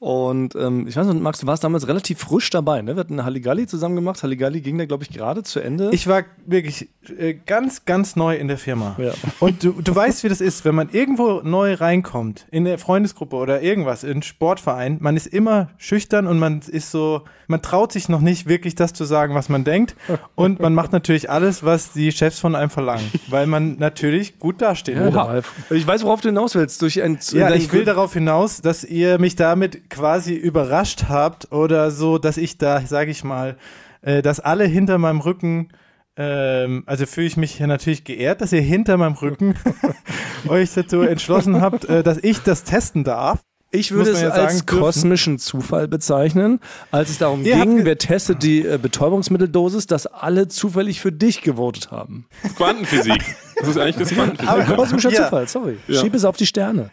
Und 0.00 0.54
ähm, 0.54 0.86
ich 0.86 0.96
weiß 0.96 1.08
nicht, 1.08 1.20
Max, 1.20 1.40
du 1.40 1.46
warst 1.48 1.64
damals 1.64 1.88
relativ 1.88 2.20
frisch 2.20 2.50
dabei, 2.50 2.82
ne? 2.82 2.94
Wir 2.94 3.00
hatten 3.00 3.24
Halligalli 3.24 3.66
zusammen 3.66 3.96
gemacht. 3.96 4.22
Halligalli 4.22 4.60
ging 4.60 4.78
da, 4.78 4.86
glaube 4.86 5.02
ich, 5.02 5.10
gerade 5.10 5.42
zu 5.42 5.58
Ende. 5.58 5.90
Ich 5.92 6.06
war 6.06 6.22
wirklich 6.46 6.88
äh, 7.18 7.34
ganz, 7.34 7.84
ganz 7.84 8.14
neu 8.14 8.36
in 8.36 8.46
der 8.46 8.58
Firma. 8.58 8.94
Ja. 8.98 9.12
Und 9.40 9.64
du, 9.64 9.72
du 9.72 9.94
weißt, 9.94 10.22
wie 10.22 10.28
das 10.28 10.40
ist, 10.40 10.64
wenn 10.64 10.76
man 10.76 10.90
irgendwo 10.90 11.40
neu 11.42 11.74
reinkommt, 11.74 12.46
in 12.52 12.64
eine 12.64 12.78
Freundesgruppe 12.78 13.34
oder 13.34 13.60
irgendwas, 13.60 14.04
in 14.04 14.10
einen 14.12 14.22
Sportverein, 14.22 14.98
man 15.00 15.16
ist 15.16 15.26
immer 15.26 15.70
schüchtern 15.78 16.28
und 16.28 16.38
man 16.38 16.60
ist 16.60 16.92
so, 16.92 17.24
man 17.48 17.62
traut 17.62 17.92
sich 17.92 18.08
noch 18.08 18.20
nicht 18.20 18.46
wirklich 18.46 18.74
das 18.74 18.92
zu 18.92 19.04
sagen, 19.04 19.34
was 19.34 19.48
man 19.48 19.64
denkt. 19.64 19.96
Und 20.34 20.60
man 20.60 20.74
macht 20.74 20.92
natürlich 20.92 21.30
alles, 21.30 21.64
was 21.64 21.92
die 21.92 22.12
Chefs 22.12 22.38
von 22.38 22.54
einem 22.54 22.70
verlangen, 22.70 23.10
weil 23.28 23.46
man 23.46 23.76
natürlich 23.78 24.38
gut 24.38 24.60
dasteht. 24.60 24.96
ja, 24.96 25.08
Ralf. 25.08 25.52
ich 25.70 25.86
weiß, 25.86 26.04
worauf 26.04 26.20
du 26.20 26.28
hinaus 26.28 26.54
willst. 26.54 26.80
Durch 26.82 27.02
ein, 27.02 27.18
Ja, 27.32 27.52
ich 27.52 27.72
will 27.72 27.84
darauf 27.84 28.12
hinaus, 28.12 28.60
dass 28.60 28.84
ihr 28.84 29.18
mich 29.18 29.34
damit 29.34 29.88
quasi 29.90 30.34
überrascht 30.34 31.06
habt 31.08 31.50
oder 31.50 31.90
so, 31.90 32.18
dass 32.18 32.36
ich 32.36 32.58
da, 32.58 32.82
sage 32.82 33.10
ich 33.10 33.24
mal, 33.24 33.56
äh, 34.02 34.20
dass 34.20 34.40
alle 34.40 34.64
hinter 34.64 34.98
meinem 34.98 35.20
Rücken, 35.20 35.70
ähm, 36.16 36.82
also 36.84 37.06
fühle 37.06 37.26
ich 37.26 37.38
mich 37.38 37.52
hier 37.52 37.66
natürlich 37.66 38.04
geehrt, 38.04 38.42
dass 38.42 38.52
ihr 38.52 38.60
hinter 38.60 38.98
meinem 38.98 39.14
Rücken 39.14 39.54
euch 40.48 40.74
dazu 40.74 41.00
entschlossen 41.00 41.62
habt, 41.62 41.86
äh, 41.86 42.02
dass 42.02 42.18
ich 42.18 42.40
das 42.40 42.64
testen 42.64 43.04
darf. 43.04 43.40
Ich 43.70 43.90
würde 43.90 44.10
es 44.12 44.22
als 44.24 44.34
sagen 44.34 44.66
dürfen. 44.66 44.80
kosmischen 44.82 45.38
Zufall 45.38 45.88
bezeichnen, 45.88 46.58
als 46.90 47.10
es 47.10 47.18
darum 47.18 47.44
Ihr 47.44 47.54
ging, 47.56 47.84
wer 47.84 47.98
testet 47.98 48.42
die 48.42 48.64
äh, 48.64 48.78
Betäubungsmitteldosis, 48.80 49.86
dass 49.86 50.06
alle 50.06 50.48
zufällig 50.48 51.00
für 51.00 51.12
dich 51.12 51.42
gewotet 51.42 51.90
haben. 51.90 52.26
Quantenphysik. 52.56 53.22
Das 53.60 53.68
ist 53.68 53.76
eigentlich 53.78 53.96
das 53.96 54.08
Quantenphysik. 54.14 54.50
Aber 54.50 54.64
kosmischer 54.74 55.10
Ja. 55.10 55.24
Zufall, 55.24 55.48
sorry. 55.48 55.76
Ja. 55.86 56.00
Schieb 56.00 56.14
es 56.14 56.24
auf 56.24 56.36
die 56.36 56.46
Sterne. 56.46 56.90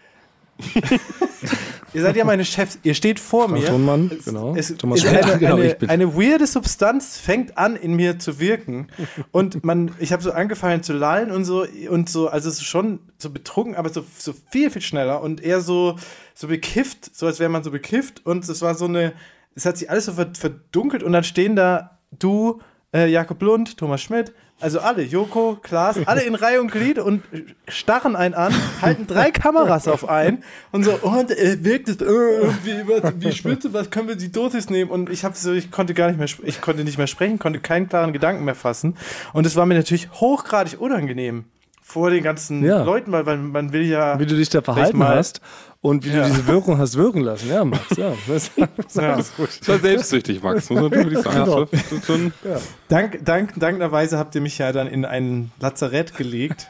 Ihr 1.94 2.02
seid 2.02 2.16
ja 2.16 2.26
meine 2.26 2.44
Chefs. 2.44 2.78
Ihr 2.84 2.94
steht 2.94 3.20
vor 3.20 3.48
mir. 3.48 3.66
Tonmann, 3.66 4.12
genau. 4.26 4.56
Es 4.56 4.76
Thomas 4.76 5.02
Schmidt. 5.02 5.24
eine, 5.24 5.38
Genau, 5.40 5.56
eine, 5.56 5.78
eine 5.88 6.16
weirde 6.16 6.46
Substanz 6.48 7.18
fängt 7.18 7.58
an 7.58 7.76
in 7.76 7.94
mir 7.96 8.20
zu 8.20 8.40
wirken 8.40 8.88
und 9.32 9.64
man, 9.64 9.92
ich 10.00 10.12
habe 10.12 10.22
so 10.24 10.32
angefangen 10.32 10.84
zu 10.84 10.94
lallen 10.94 11.32
und 11.32 11.46
so 11.46 11.66
und 11.90 12.10
so, 12.10 12.28
also 12.28 12.50
es 12.50 12.62
schon 12.62 13.00
so 13.18 13.30
betrunken, 13.30 13.76
aber 13.76 13.90
so, 13.90 14.04
so 14.18 14.34
viel 14.52 14.70
viel 14.72 14.82
schneller 14.82 15.22
und 15.22 15.42
eher 15.42 15.62
so 15.62 15.96
so 16.34 16.48
bekifft, 16.48 17.16
so 17.16 17.28
als 17.28 17.40
wäre 17.40 17.50
man 17.50 17.64
so 17.64 17.72
bekifft 17.72 18.26
und 18.26 18.48
es 18.48 18.62
war 18.62 18.76
so 18.76 18.86
eine, 18.86 19.14
es 19.56 19.66
hat 19.66 19.78
sich 19.78 19.90
alles 19.90 20.06
so 20.06 20.14
ver- 20.14 20.34
verdunkelt 20.34 21.02
und 21.04 21.14
dann 21.14 21.24
stehen 21.24 21.56
da 21.56 22.00
du, 22.18 22.60
äh, 22.94 23.08
Jakob 23.10 23.42
Lund, 23.42 23.78
Thomas 23.78 24.02
Schmidt, 24.02 24.34
also 24.62 24.80
alle, 24.80 25.04
Joko, 25.04 25.58
Klaas, 25.62 25.98
alle 26.06 26.22
in 26.24 26.34
Reihe 26.34 26.62
und 26.62 26.72
Glied 26.72 26.98
und 26.98 27.24
starren 27.68 28.16
einen 28.16 28.34
an, 28.34 28.54
halten 28.82 29.06
drei 29.06 29.32
Kameras 29.32 29.88
auf 29.88 30.08
ein 30.08 30.44
und 30.72 30.84
so, 30.84 30.94
und 30.94 31.32
äh, 31.32 31.64
wirkt 31.64 31.90
es, 31.90 31.98
äh, 31.98 32.06
wie, 32.64 32.88
was, 32.88 33.14
wie 33.20 33.56
du, 33.56 33.74
was 33.74 33.90
können 33.90 34.08
wir 34.08 34.16
die 34.16 34.32
Dosis 34.32 34.70
nehmen? 34.70 34.92
Und 34.92 35.10
ich 35.10 35.26
habe 35.26 35.36
so, 35.36 35.52
ich 35.52 35.72
konnte 35.72 35.94
gar 35.94 36.08
nicht 36.08 36.18
mehr, 36.18 36.48
ich 36.48 36.62
konnte 36.62 36.84
nicht 36.84 36.98
mehr 36.98 37.08
sprechen, 37.08 37.38
konnte 37.38 37.60
keinen 37.60 37.90
klaren 37.90 38.14
Gedanken 38.14 38.46
mehr 38.46 38.56
fassen. 38.56 38.96
Und 39.34 39.46
es 39.46 39.56
war 39.56 39.66
mir 39.66 39.76
natürlich 39.76 40.10
hochgradig 40.14 40.80
unangenehm 40.80 41.46
vor 41.88 42.10
den 42.10 42.24
ganzen 42.24 42.64
Ja. 42.66 42.84
Leuten, 42.84 43.12
weil 43.12 43.24
man, 43.24 43.52
man 43.52 43.72
will 43.72 43.84
ja. 43.84 44.20
Wie 44.20 44.26
du 44.26 44.36
dich 44.36 44.50
da 44.50 44.62
verhalten 44.62 44.98
mal- 44.98 45.16
hast 45.16 45.40
und 45.82 46.04
wie 46.04 46.10
Ja. 46.10 46.24
du 46.24 46.30
diese 46.32 46.48
Wirkung 46.48 46.80
hast 46.80 46.98
wirken 46.98 47.22
lassen. 47.22 47.48
Ja, 47.48 47.64
Max, 47.64 47.96
ja. 47.96 48.14
Das, 48.28 48.52
Ja. 48.96 49.16
Das 49.18 49.68
war 49.68 49.80
selbstsüchtig, 49.80 50.42
Max, 50.42 50.68
muss 50.72 50.82
man 50.82 50.92
wirklich 50.92 51.20
sagen. 51.20 51.46
Genau. 51.46 51.66
Das 51.66 52.06
schon, 52.08 52.34
Dank, 52.88 53.24
dank, 53.24 53.54
dankenderweise 53.58 54.18
habt 54.18 54.34
ihr 54.34 54.42
mich 54.42 54.58
ja 54.58 54.72
dann 54.72 54.88
in 54.88 55.06
ein 55.06 55.52
Lazarett 55.60 56.16
gelegt. 56.18 56.68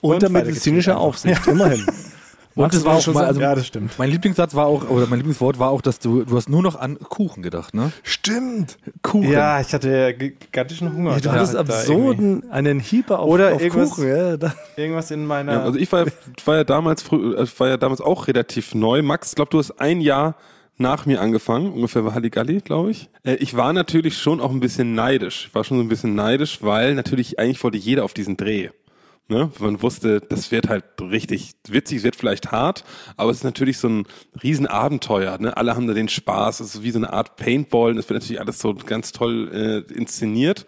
unter 0.00 0.30
medizinischer 0.30 0.98
Aufsicht, 0.98 1.46
immerhin. 1.46 1.84
Und 2.56 2.62
Max, 2.62 2.74
das 2.74 2.84
war 2.86 2.96
auch 2.96 3.00
schon 3.02 3.12
mal, 3.14 3.26
also 3.26 3.38
Ja, 3.40 3.54
das 3.54 3.66
stimmt. 3.66 3.98
mein 3.98 4.10
Lieblingssatz 4.10 4.54
war 4.54 4.66
auch, 4.66 4.88
oder 4.88 5.06
mein 5.06 5.18
Lieblingswort 5.18 5.58
war 5.58 5.70
auch, 5.70 5.82
dass 5.82 5.98
du, 5.98 6.24
du 6.24 6.36
hast 6.36 6.48
nur 6.48 6.62
noch 6.62 6.74
an 6.74 6.98
Kuchen 6.98 7.42
gedacht, 7.42 7.74
ne? 7.74 7.92
Stimmt. 8.02 8.78
Kuchen. 9.02 9.30
Ja, 9.30 9.60
ich 9.60 9.72
hatte 9.74 9.90
ja 9.90 10.12
gigantischen 10.12 10.92
Hunger. 10.92 11.16
Du 11.16 11.20
da- 11.20 11.32
hattest 11.32 11.52
irgendwie. 11.54 11.72
absurden, 11.74 12.50
einen 12.50 12.80
Hieber 12.80 13.18
auf, 13.20 13.28
Oder 13.30 13.54
auf 13.54 13.60
irgendwas- 13.62 13.90
Kuchen. 13.90 14.08
Ja, 14.08 14.36
da, 14.38 14.54
Irgendwas 14.76 15.10
in 15.10 15.26
meiner. 15.26 15.52
ja, 15.52 15.62
also 15.64 15.78
ich 15.78 15.92
war, 15.92 16.06
war 16.46 16.56
ja 16.56 16.64
damals 16.64 17.02
früh, 17.02 17.34
äh, 17.36 17.46
war 17.58 17.68
ja 17.68 17.76
damals 17.76 18.00
auch 18.00 18.26
relativ 18.26 18.74
neu. 18.74 19.02
Max, 19.02 19.28
ich 19.30 19.34
glaube, 19.36 19.50
du 19.50 19.58
hast 19.58 19.72
ein 19.80 20.00
Jahr 20.00 20.34
nach 20.78 21.06
mir 21.06 21.20
angefangen, 21.20 21.72
ungefähr 21.72 22.02
bei 22.02 22.12
Halligalli, 22.12 22.60
glaube 22.60 22.90
ich. 22.90 23.08
Äh, 23.24 23.34
ich 23.34 23.56
war 23.56 23.72
natürlich 23.74 24.18
schon 24.18 24.40
auch 24.40 24.50
ein 24.50 24.60
bisschen 24.60 24.94
neidisch. 24.94 25.46
Ich 25.48 25.54
war 25.54 25.62
schon 25.64 25.76
so 25.78 25.82
ein 25.84 25.88
bisschen 25.88 26.14
neidisch, 26.14 26.58
weil 26.62 26.94
natürlich 26.94 27.38
eigentlich 27.38 27.62
wollte 27.62 27.78
jeder 27.78 28.04
auf 28.04 28.14
diesen 28.14 28.36
Dreh. 28.36 28.70
Ne? 29.28 29.50
Man 29.58 29.82
wusste, 29.82 30.20
das 30.20 30.52
wird 30.52 30.68
halt 30.68 30.84
richtig 31.00 31.54
witzig, 31.68 31.98
es 31.98 32.04
wird 32.04 32.16
vielleicht 32.16 32.52
hart, 32.52 32.84
aber 33.16 33.30
es 33.30 33.38
ist 33.38 33.44
natürlich 33.44 33.78
so 33.78 33.88
ein 33.88 34.06
Riesenabenteuer. 34.40 35.38
Ne? 35.38 35.56
Alle 35.56 35.74
haben 35.74 35.88
da 35.88 35.94
den 35.94 36.08
Spaß, 36.08 36.60
es 36.60 36.76
ist 36.76 36.82
wie 36.84 36.92
so 36.92 36.98
eine 36.98 37.12
Art 37.12 37.36
Paintball 37.36 37.90
und 37.90 37.98
es 37.98 38.08
wird 38.08 38.20
natürlich 38.20 38.40
alles 38.40 38.60
so 38.60 38.74
ganz 38.74 39.10
toll 39.10 39.84
äh, 39.88 39.92
inszeniert. 39.92 40.66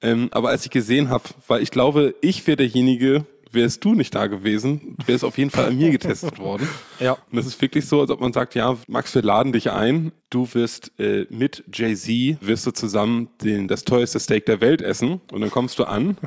Ähm, 0.00 0.28
aber 0.30 0.50
als 0.50 0.64
ich 0.64 0.70
gesehen 0.70 1.10
habe, 1.10 1.24
weil 1.48 1.60
ich 1.60 1.72
glaube, 1.72 2.14
ich 2.20 2.46
wäre 2.46 2.56
derjenige, 2.56 3.26
wärst 3.50 3.84
du 3.84 3.94
nicht 3.94 4.14
da 4.14 4.26
gewesen, 4.26 4.96
wäre 5.06 5.16
es 5.16 5.24
auf 5.24 5.38
jeden 5.38 5.50
Fall 5.50 5.66
an 5.66 5.76
mir 5.76 5.90
getestet 5.90 6.38
worden. 6.38 6.68
Ja. 7.00 7.12
Und 7.12 7.36
das 7.36 7.46
ist 7.46 7.60
wirklich 7.60 7.86
so, 7.86 8.00
als 8.00 8.10
ob 8.10 8.20
man 8.20 8.32
sagt, 8.32 8.54
ja, 8.54 8.76
Max, 8.86 9.14
wir 9.14 9.22
laden 9.22 9.52
dich 9.52 9.70
ein. 9.70 10.12
Du 10.30 10.46
wirst 10.52 10.92
äh, 10.98 11.24
mit 11.30 11.64
Jay-Z, 11.72 12.36
wirst 12.46 12.66
du 12.66 12.70
zusammen 12.70 13.28
den, 13.42 13.66
das 13.66 13.84
teuerste 13.84 14.20
Steak 14.20 14.44
der 14.44 14.60
Welt 14.60 14.82
essen. 14.82 15.22
Und 15.32 15.40
dann 15.40 15.50
kommst 15.50 15.78
du 15.78 15.84
an 15.84 16.18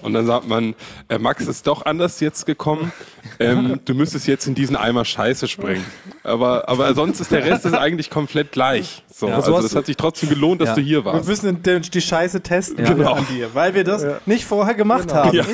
und 0.00 0.12
dann 0.12 0.26
sagt 0.26 0.46
man, 0.46 0.76
äh, 1.08 1.18
Max 1.18 1.44
ist 1.48 1.66
doch 1.66 1.84
anders 1.84 2.20
jetzt 2.20 2.46
gekommen. 2.46 2.92
Ähm, 3.40 3.80
du 3.84 3.94
müsstest 3.94 4.28
jetzt 4.28 4.46
in 4.46 4.54
diesen 4.54 4.76
Eimer 4.76 5.04
Scheiße 5.04 5.48
springen. 5.48 5.84
Aber, 6.22 6.68
aber 6.68 6.94
sonst 6.94 7.18
ist 7.18 7.32
der 7.32 7.44
Rest 7.44 7.64
ist 7.66 7.74
eigentlich 7.74 8.10
komplett 8.10 8.52
gleich. 8.52 9.02
So, 9.12 9.26
Ja, 9.26 9.40
so 9.42 9.52
also 9.56 9.66
das 9.66 9.74
hat 9.74 9.86
sich 9.86 9.96
trotzdem 9.96 10.28
gelohnt, 10.28 10.60
dass 10.60 10.68
Ja. 10.68 10.74
du 10.76 10.80
hier 10.80 10.98
Wir 11.04 11.04
warst. 11.06 11.28
müssen 11.28 11.60
den- 11.60 11.82
die 11.82 12.00
Scheiße 12.00 12.40
testen 12.40 12.84
Genau. 12.84 13.14
an 13.14 13.26
dir, 13.28 13.52
weil 13.54 13.74
wir 13.74 13.82
das 13.82 14.06
nicht 14.26 14.44
vorher 14.44 14.74
gemacht 14.74 15.12
haben. 15.12 15.36
Ja. 15.36 15.44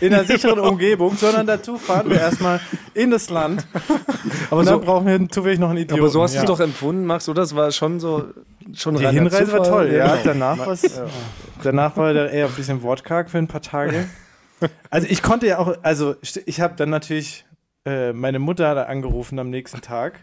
In 0.00 0.12
einer 0.12 0.24
sicheren 0.24 0.58
Umgebung, 0.58 1.16
sondern 1.16 1.46
dazu 1.46 1.78
fahren 1.78 2.10
wir 2.10 2.18
erstmal 2.18 2.60
in 2.94 3.12
das 3.12 3.30
Land. 3.30 3.64
aber, 4.50 4.58
Und 4.60 4.66
dann 4.66 4.80
so, 4.80 4.84
brauchen 4.84 5.06
wir 5.06 5.28
zufällig 5.28 5.60
noch 5.60 5.70
einen 5.70 5.78
Idioten. 5.78 6.02
aber 6.02 6.10
so 6.10 6.20
hast 6.22 6.32
du 6.32 6.38
ja. 6.38 6.42
es 6.42 6.48
doch 6.48 6.58
empfunden, 6.60 7.06
Max, 7.06 7.28
oder? 7.28 7.51
Das 7.52 7.56
war 7.56 7.70
schon 7.70 8.00
so. 8.00 8.24
Schon 8.74 8.96
Die 8.96 9.06
Hinreise 9.06 9.52
war 9.52 9.62
Zufall. 9.64 9.88
toll, 9.88 9.96
ja. 9.96 10.18
Danach, 10.24 10.66
was, 10.66 11.02
danach 11.62 11.96
war 11.96 12.14
der 12.14 12.30
eher 12.30 12.46
ein 12.46 12.52
bisschen 12.52 12.82
wortkarg 12.82 13.28
für 13.28 13.38
ein 13.38 13.48
paar 13.48 13.60
Tage. 13.62 14.08
Also 14.90 15.08
ich 15.10 15.22
konnte 15.22 15.46
ja 15.48 15.58
auch, 15.58 15.76
also 15.82 16.14
ich 16.46 16.60
habe 16.60 16.74
dann 16.76 16.88
natürlich 16.88 17.44
äh, 17.84 18.12
meine 18.12 18.38
Mutter 18.38 18.74
da 18.76 18.84
angerufen 18.84 19.40
am 19.40 19.50
nächsten 19.50 19.80
Tag, 19.80 20.20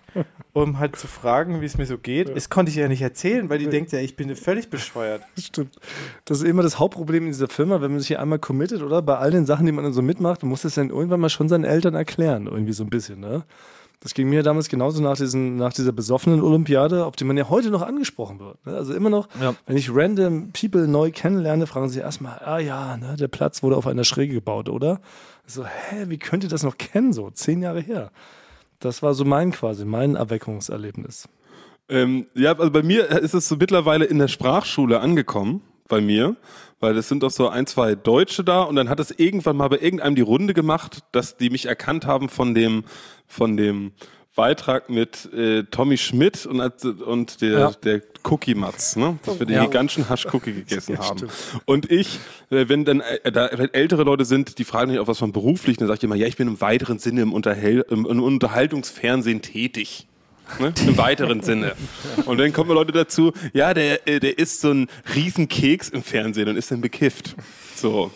um 0.53 0.79
halt 0.79 0.95
zu 0.95 1.07
fragen, 1.07 1.59
wie 1.59 1.65
es 1.65 1.77
mir 1.77 1.85
so 1.85 1.97
geht. 1.97 2.33
Das 2.33 2.49
konnte 2.49 2.69
ich 2.69 2.77
ja 2.77 2.87
nicht 2.87 3.01
erzählen, 3.01 3.49
weil 3.49 3.59
die 3.59 3.67
denkt 3.67 3.91
ja, 3.91 3.99
ich 3.99 4.15
bin 4.15 4.33
völlig 4.37 4.69
bescheuert. 4.69 5.21
Stimmt. 5.37 5.75
Das 6.23 6.37
ist 6.37 6.45
immer 6.45 6.63
das 6.63 6.79
Hauptproblem 6.79 7.25
in 7.25 7.31
dieser 7.33 7.49
Firma, 7.49 7.81
wenn 7.81 7.91
man 7.91 7.99
sich 7.99 8.07
hier 8.07 8.21
einmal 8.21 8.39
committet, 8.39 8.81
oder? 8.81 9.01
Bei 9.01 9.17
all 9.17 9.31
den 9.31 9.45
Sachen, 9.45 9.65
die 9.65 9.73
man 9.73 9.83
dann 9.83 9.93
so 9.93 10.01
mitmacht, 10.01 10.41
man 10.41 10.49
muss 10.49 10.61
das 10.61 10.75
dann 10.75 10.89
irgendwann 10.89 11.19
mal 11.19 11.29
schon 11.29 11.49
seinen 11.49 11.65
Eltern 11.65 11.95
erklären, 11.95 12.47
irgendwie 12.47 12.73
so 12.73 12.85
ein 12.85 12.89
bisschen, 12.89 13.19
ne? 13.19 13.43
Das 14.01 14.13
ging 14.13 14.29
mir 14.29 14.43
damals 14.43 14.69
genauso 14.69 15.01
nach, 15.03 15.17
diesen, 15.17 15.57
nach 15.57 15.73
dieser 15.73 15.91
besoffenen 15.91 16.41
Olympiade, 16.41 17.05
auf 17.05 17.17
die 17.17 17.25
man 17.25 17.35
ja 17.35 17.49
heute 17.49 17.69
noch 17.69 17.81
angesprochen 17.81 18.39
wird. 18.39 18.65
Ne? 18.65 18.73
Also 18.75 18.93
immer 18.93 19.09
noch, 19.09 19.27
Ja. 19.41 19.55
wenn 19.65 19.75
ich 19.75 19.93
random 19.93 20.51
People 20.53 20.87
neu 20.87 21.11
kennenlerne, 21.11 21.67
fragen 21.67 21.89
sie 21.89 21.99
erstmal, 21.99 22.39
ah 22.39 22.59
ja, 22.59 22.95
ne, 22.95 23.17
der 23.17 23.27
Platz 23.27 23.61
wurde 23.61 23.75
auf 23.75 23.87
einer 23.87 24.05
Schräge 24.05 24.33
gebaut, 24.35 24.69
oder? 24.69 25.01
So, 25.45 25.65
hä, 25.65 26.05
wie 26.07 26.17
könnt 26.17 26.43
ihr 26.43 26.49
das 26.49 26.63
noch 26.63 26.77
kennen, 26.77 27.11
so 27.11 27.29
zehn 27.31 27.61
Jahre 27.61 27.81
her? 27.81 28.11
Das 28.79 29.03
war 29.03 29.13
so 29.13 29.25
mein 29.25 29.51
quasi, 29.51 29.83
mein 29.83 30.15
Erweckungserlebnis. 30.15 31.27
Ähm, 31.89 32.27
ja, 32.35 32.51
also 32.57 32.71
bei 32.71 32.83
mir 32.83 33.09
ist 33.09 33.33
es 33.33 33.49
so 33.49 33.57
mittlerweile 33.57 34.05
in 34.05 34.19
der 34.19 34.27
Sprachschule 34.29 35.01
angekommen, 35.01 35.61
bei 35.89 35.99
mir, 35.99 36.37
weil 36.79 36.97
es 36.97 37.09
sind 37.09 37.23
doch 37.23 37.31
so 37.31 37.49
ein, 37.49 37.67
zwei 37.67 37.95
Deutsche 37.95 38.45
da 38.45 38.61
und 38.61 38.77
dann 38.77 38.87
hat 38.87 39.01
es 39.01 39.11
irgendwann 39.11 39.57
mal 39.57 39.67
bei 39.67 39.79
irgendeinem 39.79 40.15
die 40.15 40.21
Runde 40.21 40.53
gemacht, 40.53 40.99
dass 41.11 41.35
die 41.35 41.49
mich 41.49 41.65
erkannt 41.65 42.05
haben 42.05 42.29
von 42.29 42.53
dem, 42.53 42.85
von 43.27 43.57
dem 43.57 43.91
Beitrag 44.35 44.89
mit 44.89 45.27
äh, 45.33 45.63
Tommy 45.63 45.97
Schmidt 45.97 46.45
und, 46.45 46.61
und 46.85 47.41
der, 47.41 47.59
Ja. 47.59 47.71
der 47.83 48.01
Cookie 48.23 48.55
Matz, 48.55 48.95
ne? 48.95 49.19
dass 49.25 49.37
wir 49.39 49.45
den 49.45 49.55
Ja. 49.57 49.65
gigantischen 49.65 50.07
Hasch-Cookie 50.07 50.53
gegessen 50.53 50.97
haben. 50.99 51.27
Und 51.65 51.91
ich, 51.91 52.19
äh, 52.49 52.69
wenn 52.69 52.85
dann 52.85 53.01
äh, 53.01 53.31
da 53.33 53.47
ältere 53.47 54.03
Leute 54.03 54.23
sind, 54.23 54.57
die 54.59 54.63
fragen 54.63 54.91
mich 54.91 54.99
auch 55.01 55.07
was 55.07 55.17
von 55.17 55.33
beruflich, 55.33 55.75
dann 55.77 55.87
sage 55.89 55.97
ich 55.97 56.03
immer, 56.05 56.15
ja, 56.15 56.27
ich 56.27 56.37
bin 56.37 56.47
im 56.47 56.61
weiteren 56.61 56.99
Sinne 56.99 57.21
im, 57.21 57.33
Unterhel 57.33 57.83
im, 57.89 58.05
im 58.05 58.21
Unterhaltungsfernsehen 58.23 59.41
tätig. 59.41 60.07
Ne? 60.59 60.73
Im 60.85 60.97
weiteren 60.97 61.41
Sinne. 61.41 61.75
Und 62.25 62.37
dann 62.39 62.53
kommen 62.53 62.71
Leute 62.71 62.91
dazu, 62.91 63.33
ja, 63.53 63.73
der, 63.73 64.07
äh, 64.07 64.19
der 64.19 64.37
isst 64.37 64.61
so 64.61 64.71
einen 64.71 64.87
riesen 65.15 65.47
Keks 65.47 65.89
im 65.89 66.03
Fernsehen 66.03 66.49
und 66.49 66.55
ist 66.57 66.71
dann 66.71 66.81
bekifft. 66.81 67.35
So. 67.75 68.11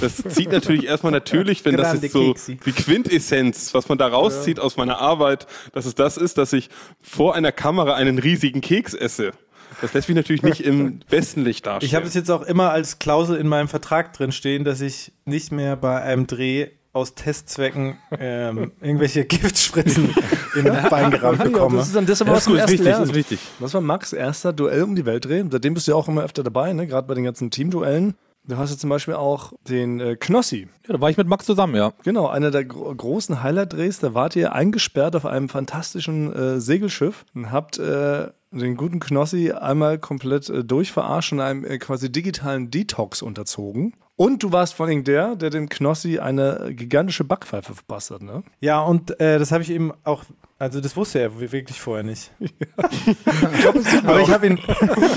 Das 0.00 0.16
zieht 0.16 0.50
natürlich 0.50 0.86
erstmal 0.86 1.12
natürlich, 1.12 1.64
wenn 1.64 1.76
das 1.76 1.94
ist 1.94 2.12
so 2.12 2.34
die 2.48 2.72
Quintessenz, 2.72 3.74
was 3.74 3.88
man 3.88 3.98
da 3.98 4.08
rauszieht 4.08 4.58
aus 4.58 4.76
meiner 4.76 4.98
Arbeit, 4.98 5.46
dass 5.72 5.86
es 5.86 5.94
das 5.94 6.16
ist, 6.16 6.36
dass 6.38 6.52
ich 6.52 6.68
vor 7.00 7.34
einer 7.34 7.52
Kamera 7.52 7.94
einen 7.94 8.18
riesigen 8.18 8.60
Keks 8.60 8.94
esse. 8.94 9.32
Das 9.80 9.92
lässt 9.92 10.08
mich 10.08 10.16
natürlich 10.16 10.42
nicht 10.42 10.60
im 10.60 11.00
besten 11.10 11.42
Licht 11.42 11.66
darstellen. 11.66 11.88
Ich 11.88 11.94
habe 11.94 12.06
es 12.06 12.14
jetzt 12.14 12.30
auch 12.30 12.42
immer 12.42 12.70
als 12.70 12.98
Klausel 12.98 13.36
in 13.36 13.48
meinem 13.48 13.68
Vertrag 13.68 14.12
drin 14.12 14.32
stehen, 14.32 14.64
dass 14.64 14.80
ich 14.80 15.12
nicht 15.24 15.52
mehr 15.52 15.76
bei 15.76 16.00
einem 16.02 16.26
Dreh 16.26 16.68
aus 16.94 17.14
Testzwecken 17.14 17.98
ähm, 18.18 18.72
irgendwelche 18.80 19.24
Giftspritzen 19.26 20.14
in 20.54 20.64
das 20.64 20.88
Bein 20.88 21.10
gerammt 21.10 21.40
Ja, 21.40 21.44
bekomme. 21.44 21.76
das 21.76 21.88
ist 21.88 21.96
dann 21.96 22.06
das, 22.06 22.20
Ja, 22.20 22.26
was 22.28 22.46
ist 22.46 22.70
wichtig, 22.70 22.86
ist 22.86 23.14
wichtig. 23.14 23.40
Das 23.60 23.74
war 23.74 23.80
Max 23.80 24.12
erster 24.12 24.52
Duell 24.52 24.82
um 24.84 24.94
die 24.94 25.04
Welt 25.04 25.24
drehen. 25.26 25.50
Seitdem 25.50 25.74
bist 25.74 25.86
du 25.86 25.92
ja 25.92 25.96
auch 25.96 26.08
immer 26.08 26.22
öfter 26.22 26.42
dabei, 26.42 26.72
ne? 26.72 26.86
gerade 26.86 27.06
bei 27.06 27.14
den 27.14 27.24
ganzen 27.24 27.50
Teamduellen. 27.50 28.14
Du 28.46 28.58
hast 28.58 28.70
ja 28.70 28.76
zum 28.76 28.90
Beispiel 28.90 29.14
auch 29.14 29.52
den 29.68 30.00
äh, 30.00 30.16
Knossi. 30.16 30.68
Ja, 30.86 30.94
da 30.94 31.00
war 31.00 31.08
ich 31.08 31.16
mit 31.16 31.26
Max 31.26 31.46
zusammen, 31.46 31.76
ja. 31.76 31.92
Genau, 32.04 32.28
einer 32.28 32.50
der 32.50 32.64
gro 32.66 32.94
großen 32.94 33.42
Highlight-Drehs. 33.42 34.00
Da 34.00 34.12
wart 34.12 34.36
ihr 34.36 34.52
eingesperrt 34.52 35.16
auf 35.16 35.24
einem 35.24 35.48
fantastischen 35.48 36.30
äh, 36.32 36.60
Segelschiff 36.60 37.24
und 37.34 37.50
habt 37.50 37.78
äh, 37.78 38.28
den 38.52 38.76
guten 38.76 39.00
Knossi 39.00 39.50
einmal 39.52 39.98
komplett 39.98 40.50
äh, 40.50 40.62
durchverarscht 40.62 41.32
und 41.32 41.40
einem 41.40 41.64
äh, 41.64 41.78
quasi 41.78 42.12
digitalen 42.12 42.70
Detox 42.70 43.22
unterzogen. 43.22 43.94
Und 44.16 44.44
du 44.44 44.52
warst 44.52 44.74
vor 44.74 44.86
allem 44.86 45.02
der, 45.02 45.34
der 45.34 45.50
dem 45.50 45.68
Knossi 45.68 46.20
eine 46.20 46.70
gigantische 46.70 47.24
Backpfeife 47.24 47.74
verpasst 47.74 48.12
hat, 48.12 48.22
ne? 48.22 48.44
Ja, 48.60 48.80
und 48.80 49.18
äh, 49.18 49.40
das 49.40 49.50
habe 49.50 49.64
ich 49.64 49.70
eben 49.70 49.92
auch, 50.04 50.22
also 50.56 50.80
das 50.80 50.96
wusste 50.96 51.18
er 51.18 51.40
wirklich 51.40 51.80
vorher 51.80 52.04
nicht. 52.04 52.30
aber 54.06 54.20
ich 54.20 54.30
habe 54.30 54.46
ihn, 54.46 54.60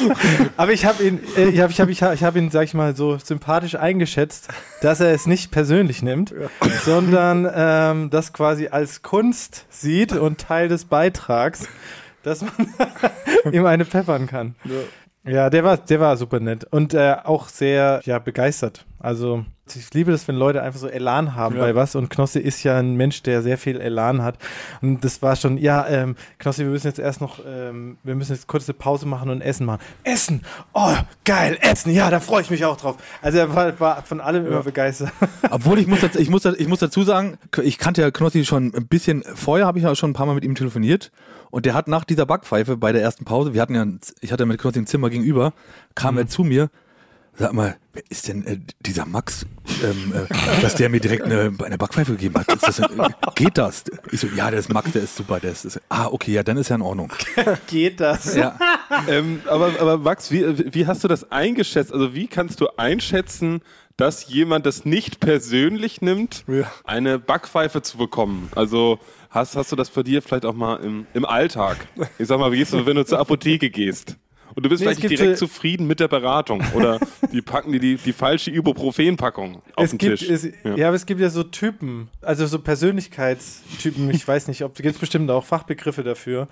aber 0.57 0.73
ich 0.73 0.85
habe 0.85 1.03
ihn, 1.03 1.19
äh, 1.37 1.49
ich 1.49 1.59
habe 1.59 1.71
ich 1.71 1.79
hab, 1.79 1.89
ich 1.89 2.01
hab, 2.01 2.13
ich 2.15 2.23
hab 2.23 2.35
ihn, 2.35 2.49
sag 2.49 2.63
ich 2.63 2.73
mal, 2.73 2.95
so 2.95 3.19
sympathisch 3.19 3.75
eingeschätzt, 3.75 4.47
dass 4.81 4.99
er 4.99 5.11
es 5.11 5.27
nicht 5.27 5.51
persönlich 5.51 6.01
nimmt, 6.01 6.33
sondern 6.83 7.47
ähm, 7.53 8.09
das 8.09 8.33
quasi 8.33 8.69
als 8.69 9.03
Kunst 9.03 9.67
sieht 9.69 10.11
und 10.11 10.39
Teil 10.39 10.69
des 10.69 10.85
Beitrags, 10.85 11.67
dass 12.23 12.41
man 12.41 13.53
ihm 13.53 13.65
eine 13.67 13.85
peppern 13.85 14.25
kann. 14.25 14.55
Ja, 14.63 14.71
der 15.49 15.63
war, 15.63 15.77
der 15.77 15.99
war 15.99 16.17
super 16.17 16.39
nett 16.39 16.63
und 16.71 16.93
äh, 16.93 17.15
auch 17.23 17.49
sehr 17.49 18.01
ja, 18.05 18.19
begeistert. 18.19 18.85
Also 18.99 19.45
Ich 19.75 19.93
liebe 19.93 20.11
das, 20.11 20.27
wenn 20.27 20.35
Leute 20.35 20.63
einfach 20.63 20.79
so 20.79 20.87
Elan 20.87 21.35
haben 21.35 21.55
bei 21.57 21.75
was 21.75 21.95
und 21.95 22.09
Knossi 22.09 22.39
ist 22.39 22.63
ja 22.63 22.77
ein 22.79 22.95
Mensch, 22.95 23.21
der 23.21 23.41
sehr 23.43 23.57
viel 23.57 23.79
Elan 23.79 24.23
hat. 24.23 24.37
Und 24.81 25.03
das 25.05 25.21
war 25.21 25.35
schon, 25.35 25.57
ja, 25.59 25.85
ähm, 25.87 26.15
Knossi, 26.39 26.63
wir 26.63 26.71
müssen 26.71 26.87
jetzt 26.87 26.97
erst 26.97 27.21
noch, 27.21 27.39
ähm, 27.47 27.97
wir 28.03 28.15
müssen 28.15 28.33
jetzt 28.33 28.47
kurz 28.47 28.67
eine 28.67 28.73
Pause 28.73 29.05
machen 29.05 29.29
und 29.29 29.41
Essen 29.41 29.65
machen. 29.65 29.81
Essen! 30.03 30.41
Oh, 30.73 30.95
geil, 31.25 31.57
Essen! 31.61 31.91
Ja, 31.93 32.09
da 32.09 32.19
freue 32.19 32.41
ich 32.41 32.49
mich 32.49 32.65
auch 32.65 32.77
drauf. 32.77 32.95
Also 33.21 33.37
er 33.37 33.53
war, 33.53 33.79
war 33.79 34.01
von 34.03 34.19
allem 34.19 34.47
immer 34.47 34.63
begeistert. 34.63 35.11
Obwohl 35.51 35.77
ich 35.79 35.87
muss, 35.87 36.01
dazu- 36.01 36.19
ich 36.19 36.29
muss, 36.29 36.43
ich 36.45 36.67
muss 36.67 36.79
dazu 36.79 37.03
sagen, 37.03 37.37
ich 37.61 37.77
kannte 37.77 38.01
ja 38.01 38.09
Knossi 38.09 38.45
schon 38.45 38.73
ein 38.75 38.87
bisschen 38.87 39.23
vorher, 39.35 39.67
habe 39.67 39.77
ich 39.77 39.83
ja 39.83 39.93
schon 39.95 40.09
ein 40.11 40.13
paar 40.13 40.25
Mal 40.25 40.33
mit 40.35 40.43
ihm 40.43 40.55
telefoniert. 40.55 41.11
Und 41.51 41.65
der 41.65 41.73
hat 41.73 41.87
nach 41.87 42.03
dieser 42.03 42.25
Backpfeife 42.25 42.77
bei 42.77 42.91
der 42.91 43.01
ersten 43.01 43.25
Pause, 43.25 43.53
wir 43.53 43.61
hatten 43.61 43.75
ja, 43.75 43.85
ich 44.21 44.31
hatte 44.31 44.45
mit 44.45 44.59
Knossi 44.59 44.79
ein 44.79 44.87
Zimmer 44.87 45.09
gegenüber, 45.09 45.53
kam 45.95 46.17
er 46.17 46.27
zu 46.27 46.43
mir, 46.43 46.69
sag 47.39 47.53
mal, 47.53 47.77
wer 47.93 48.03
ist 48.09 48.27
denn 48.27 48.45
äh, 48.47 48.57
dieser 48.81 49.05
Max, 49.05 49.45
ähm, 49.83 50.11
äh, 50.13 50.61
dass 50.61 50.73
der 50.75 50.89
mir 50.89 50.99
direkt 50.99 51.23
eine, 51.23 51.53
eine 51.63 51.77
Backpfeife 51.77 52.13
gegeben 52.13 52.35
hat? 52.35 52.51
Ist 52.51 52.67
das, 52.67 52.79
äh, 52.79 52.87
geht 53.35 53.57
das? 53.57 53.83
Ich 54.11 54.19
so, 54.21 54.27
ja, 54.27 54.49
der 54.49 54.59
ist 54.59 54.73
Max, 54.73 54.91
der 54.91 55.03
ist 55.03 55.15
super, 55.15 55.39
der 55.39 55.51
ist, 55.51 55.63
ist 55.65 55.79
ah, 55.89 56.07
okay, 56.07 56.31
ja, 56.33 56.43
dann 56.43 56.57
ist 56.57 56.69
ja 56.69 56.75
in 56.75 56.81
Ordnung. 56.81 57.11
Geht 57.67 57.99
das? 57.99 58.35
Ja. 58.35 58.57
ähm, 59.07 59.41
aber, 59.47 59.71
aber 59.79 59.97
Max, 59.99 60.31
wie, 60.31 60.73
wie 60.73 60.87
hast 60.87 61.03
du 61.03 61.07
das 61.07 61.31
eingeschätzt? 61.31 61.93
Also 61.93 62.15
wie 62.15 62.27
kannst 62.27 62.59
du 62.59 62.69
einschätzen, 62.77 63.61
dass 63.97 64.27
jemand 64.27 64.65
das 64.65 64.85
nicht 64.85 65.19
persönlich 65.19 66.01
nimmt, 66.01 66.43
Ja. 66.47 66.71
eine 66.85 67.19
Backpfeife 67.19 67.81
zu 67.83 67.97
bekommen? 67.97 68.49
Also 68.55 68.99
hast, 69.29 69.55
hast 69.55 69.71
du 69.71 69.75
das 69.75 69.89
bei 69.89 70.03
dir 70.03 70.21
vielleicht 70.21 70.45
auch 70.45 70.53
mal 70.55 70.77
im, 70.77 71.05
im 71.13 71.25
Alltag? 71.25 71.77
Ich 72.19 72.27
sag 72.27 72.39
mal, 72.39 72.51
wie 72.51 72.57
gehst 72.57 72.73
du, 72.73 72.85
wenn 72.85 72.95
du 72.95 73.05
zur 73.05 73.19
Apotheke 73.19 73.69
gehst? 73.69 74.17
Und 74.55 74.63
du 74.65 74.69
bist 74.69 74.81
Nee, 74.83 74.95
vielleicht 74.95 75.09
direkt 75.19 75.37
zufrieden 75.37 75.85
mit 75.85 75.99
der 75.99 76.07
Beratung 76.07 76.63
oder 76.73 76.99
die 77.31 77.43
packen 77.43 77.73
dir 77.73 77.79
die, 77.79 77.97
die 77.97 78.13
falsche 78.13 78.49
Ibuprofen-Packung 78.49 79.61
auf 79.75 79.83
es 79.83 79.91
den 79.91 79.99
gibt, 79.99 80.17
Tisch. 80.19 80.29
Es, 80.29 80.47
ja. 80.63 80.87
aber 80.87 80.95
es 80.95 81.05
gibt 81.05 81.21
ja 81.21 81.29
so 81.29 81.43
Typen, 81.43 82.09
also 82.23 82.47
so 82.47 82.57
Persönlichkeitstypen. 82.57 84.09
Ich 84.11 84.27
weiß 84.27 84.47
nicht, 84.47 84.63
ob 84.63 84.75
gibt 84.75 84.87
es 84.95 84.97
bestimmt 84.97 85.29
auch 85.29 85.45
Fachbegriffe 85.45 86.03
dafür. 86.03 86.47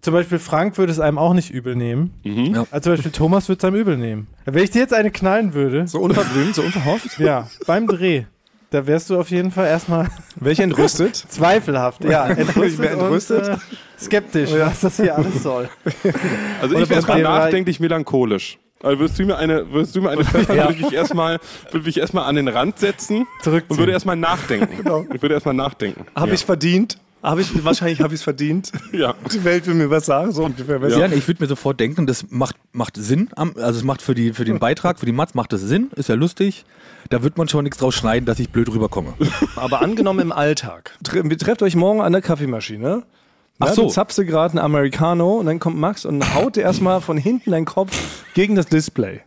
Zum 0.00 0.12
Beispiel 0.12 0.38
Frank 0.38 0.76
würde 0.76 0.92
es 0.92 1.00
einem 1.00 1.18
auch 1.18 1.34
nicht 1.34 1.50
übel 1.50 1.74
nehmen. 1.76 2.14
Ja. 2.24 2.66
Also 2.70 2.84
zum 2.90 2.92
Beispiel 2.94 3.12
Thomas 3.12 3.48
würde 3.48 3.58
es 3.58 3.64
einem 3.64 3.76
übel 3.76 3.96
nehmen. 3.96 4.26
Wenn 4.44 4.62
ich 4.62 4.70
dir 4.70 4.80
jetzt 4.80 4.92
eine 4.94 5.10
knallen 5.10 5.54
würde, 5.54 5.86
So 5.86 6.00
unverblümt, 6.00 6.54
so 6.54 6.62
unverhofft. 6.62 7.18
ja, 7.18 7.48
beim 7.66 7.86
Dreh, 7.86 8.24
da 8.70 8.86
wärst 8.86 9.10
du 9.10 9.18
auf 9.18 9.30
jeden 9.30 9.50
Fall 9.50 9.66
erstmal 9.66 10.08
Welche 10.36 10.62
entrüstet? 10.62 11.16
zweifelhaft. 11.28 12.04
Ja, 12.04 12.26
entrüstet, 12.28 12.92
entrüstet. 12.92 13.48
Und, 13.48 13.54
äh, 13.54 13.58
skeptisch, 14.00 14.50
was 14.52 14.80
das 14.80 14.96
hier 14.96 15.16
alles 15.16 15.42
soll. 15.42 15.68
Also 16.60 16.74
Oder 16.74 16.84
ich 16.84 16.90
wäre 16.90 17.02
bei- 17.02 17.20
nachdenklich 17.20 17.80
melancholisch. 17.80 18.58
Also 18.82 18.98
würdest 18.98 19.18
du 19.18 19.24
mir 19.24 19.38
eine, 19.38 19.72
würdest 19.72 19.96
du 19.96 20.02
mir 20.02 20.10
eine 20.10 20.22
pfeffern, 20.22 20.56
würde 20.58 20.74
ich 20.74 20.82
mich 20.82 20.92
erstmal, 20.92 21.38
würde 21.70 21.86
mich 21.86 21.96
erstmal 21.98 22.24
an 22.24 22.36
den 22.36 22.46
Rand 22.46 22.78
setzen 22.78 23.26
und 23.44 23.78
würde 23.78 23.92
erstmal 23.92 24.16
nachdenken. 24.16 24.84
Ich 25.14 25.22
würde 25.22 25.34
erstmal 25.34 25.54
nachdenken. 25.54 26.04
Habe 26.14 26.28
ja. 26.28 26.34
ich 26.34 26.44
verdient? 26.44 26.98
Hab 27.26 27.40
ich, 27.40 27.64
wahrscheinlich 27.64 28.00
habe 28.00 28.14
ich 28.14 28.20
es 28.20 28.24
verdient. 28.24 28.70
Ja. 28.92 29.14
Die 29.32 29.42
Welt 29.44 29.66
will 29.66 29.74
mir 29.74 29.90
was 29.90 30.06
sagen, 30.06 30.32
so 30.32 30.44
ungefähr. 30.44 30.80
Ja. 30.88 31.06
Ja, 31.06 31.12
ich 31.12 31.26
würde 31.26 31.42
mir 31.42 31.48
sofort 31.48 31.80
denken, 31.80 32.06
das 32.06 32.24
macht, 32.30 32.56
macht 32.72 32.96
Sinn. 32.96 33.28
Also 33.34 33.80
es 33.80 33.82
macht 33.84 34.00
für, 34.00 34.14
die, 34.14 34.32
für 34.32 34.44
den 34.44 34.58
Beitrag, 34.58 35.00
für 35.00 35.06
die 35.06 35.12
Matz 35.12 35.34
macht 35.34 35.52
das 35.52 35.60
Sinn, 35.60 35.90
ist 35.96 36.08
ja 36.08 36.14
lustig. 36.14 36.64
Da 37.10 37.22
wird 37.22 37.36
man 37.36 37.48
schon 37.48 37.64
nichts 37.64 37.78
draus 37.78 37.94
schneiden, 37.94 38.26
dass 38.26 38.38
ich 38.38 38.50
blöd 38.50 38.72
rüberkomme. 38.72 39.14
Aber 39.56 39.82
angenommen 39.82 40.20
im 40.20 40.32
Alltag. 40.32 40.96
Tre 41.02 41.28
wir 41.28 41.36
trefft 41.36 41.62
euch 41.62 41.74
morgen 41.74 42.00
an 42.00 42.12
der 42.12 42.22
Kaffeemaschine. 42.22 43.02
Ach 43.58 43.66
Ja, 43.66 43.74
so. 43.74 43.82
Du 43.82 43.88
zappst 43.88 44.18
dir 44.18 44.24
gerade 44.24 44.52
einen 44.52 44.64
Americano 44.64 45.34
und 45.34 45.46
dann 45.46 45.58
kommt 45.58 45.76
Max 45.76 46.04
und 46.04 46.34
haut 46.34 46.56
dir 46.56 46.62
erstmal 46.62 47.00
von 47.00 47.18
hinten 47.18 47.50
deinen 47.50 47.66
Kopf 47.66 48.24
gegen 48.34 48.54
das 48.54 48.66
Display. 48.66 49.20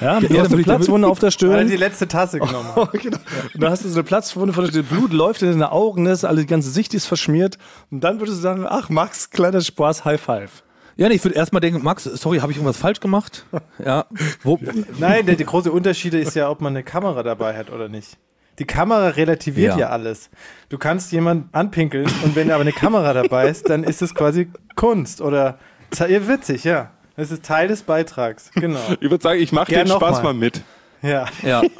Ja, 0.00 0.20
du 0.20 0.26
Ja, 0.34 0.42
hast 0.42 0.52
eine 0.52 0.62
Platzwunde 0.62 1.06
auf 1.08 1.18
der 1.18 1.26
Weil 1.26 1.28
er 1.28 1.32
Stirn. 1.32 1.68
die 1.68 1.76
letzte 1.76 2.08
Tasse 2.08 2.38
genommen 2.40 2.74
hat. 2.74 2.92
genau. 2.92 3.18
Und 3.54 3.62
da 3.62 3.70
hast 3.70 3.84
du 3.84 3.88
so 3.88 3.94
eine 3.96 4.02
Platzwunde 4.04 4.52
von 4.52 4.64
der 4.64 4.70
Stirn. 4.70 4.86
Blut 4.86 5.12
läuft 5.12 5.42
in 5.42 5.50
deine 5.50 5.72
Augen, 5.72 6.04
das 6.04 6.24
alle 6.24 6.40
die 6.40 6.46
ganze 6.46 6.70
Sicht 6.70 6.94
ist 6.94 7.06
verschmiert. 7.06 7.58
Und 7.90 8.02
dann 8.02 8.18
würdest 8.20 8.38
du 8.38 8.42
sagen, 8.42 8.66
ach 8.68 8.88
Max, 8.88 9.30
kleiner 9.30 9.60
Spaß, 9.60 10.04
High 10.04 10.20
Five. 10.20 10.62
Ja, 10.96 11.08
nee, 11.08 11.14
ich 11.14 11.24
würde 11.24 11.36
erstmal 11.36 11.60
denken, 11.60 11.82
Max, 11.84 12.04
sorry, 12.04 12.38
habe 12.38 12.50
ich 12.50 12.58
irgendwas 12.58 12.76
falsch 12.78 13.00
gemacht? 13.00 13.44
Ja. 13.84 14.06
Wo, 14.42 14.58
Nein, 14.98 15.26
der, 15.26 15.36
der 15.36 15.46
große 15.46 15.70
Unterschied 15.70 16.12
ist 16.14 16.34
ja, 16.34 16.50
ob 16.50 16.60
man 16.60 16.72
eine 16.72 16.82
Kamera 16.82 17.22
dabei 17.22 17.56
hat 17.56 17.70
oder 17.70 17.88
nicht. 17.88 18.18
Die 18.58 18.64
Kamera 18.64 19.06
relativiert 19.10 19.74
ja, 19.74 19.78
Ja. 19.82 19.88
alles. 19.90 20.30
Du 20.68 20.78
kannst 20.78 21.12
jemanden 21.12 21.48
anpinkeln 21.52 22.06
und 22.24 22.34
wenn 22.34 22.50
aber 22.50 22.62
eine 22.62 22.72
Kamera 22.72 23.12
dabei 23.12 23.48
ist, 23.48 23.68
dann 23.70 23.84
ist 23.84 24.02
es 24.02 24.12
quasi 24.16 24.50
Kunst 24.74 25.20
oder 25.20 25.58
ja, 25.96 26.26
witzig, 26.26 26.64
ja. 26.64 26.90
Das 27.18 27.32
ist 27.32 27.44
Teil 27.44 27.66
des 27.66 27.82
Beitrags, 27.82 28.52
genau. 28.54 28.78
Ich 29.00 29.10
würde 29.10 29.20
sagen, 29.20 29.40
ich 29.40 29.50
mache 29.50 29.72
den 29.72 29.88
Spaß 29.88 30.18
mal. 30.18 30.22
mal 30.22 30.34
mit. 30.34 30.62
Ja, 31.02 31.26
ja. 31.42 31.62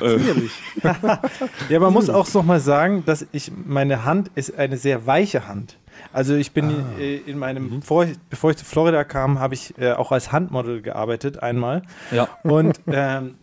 Ja 1.68 1.80
man 1.80 1.92
muss 1.92 2.08
auch 2.08 2.32
noch 2.32 2.42
mal 2.42 2.60
sagen, 2.60 3.04
dass 3.04 3.26
ich, 3.32 3.52
meine 3.66 4.06
Hand 4.06 4.30
ist 4.34 4.56
eine 4.56 4.78
sehr 4.78 5.06
weiche 5.06 5.48
Hand. 5.48 5.76
Also 6.14 6.34
ich 6.34 6.52
bin 6.52 6.82
äh, 6.98 7.16
in 7.16 7.38
meinem, 7.38 7.80
bevor 7.80 8.04
ich, 8.04 8.16
bevor 8.30 8.52
ich 8.52 8.56
zu 8.56 8.64
Florida 8.64 9.04
kam, 9.04 9.38
habe 9.38 9.52
ich 9.52 9.76
äh, 9.78 9.92
auch 9.92 10.12
als 10.12 10.32
Handmodel 10.32 10.80
gearbeitet 10.80 11.42
einmal. 11.42 11.82
ja. 12.10 12.26
Und 12.42 12.80
ähm, 12.86 13.34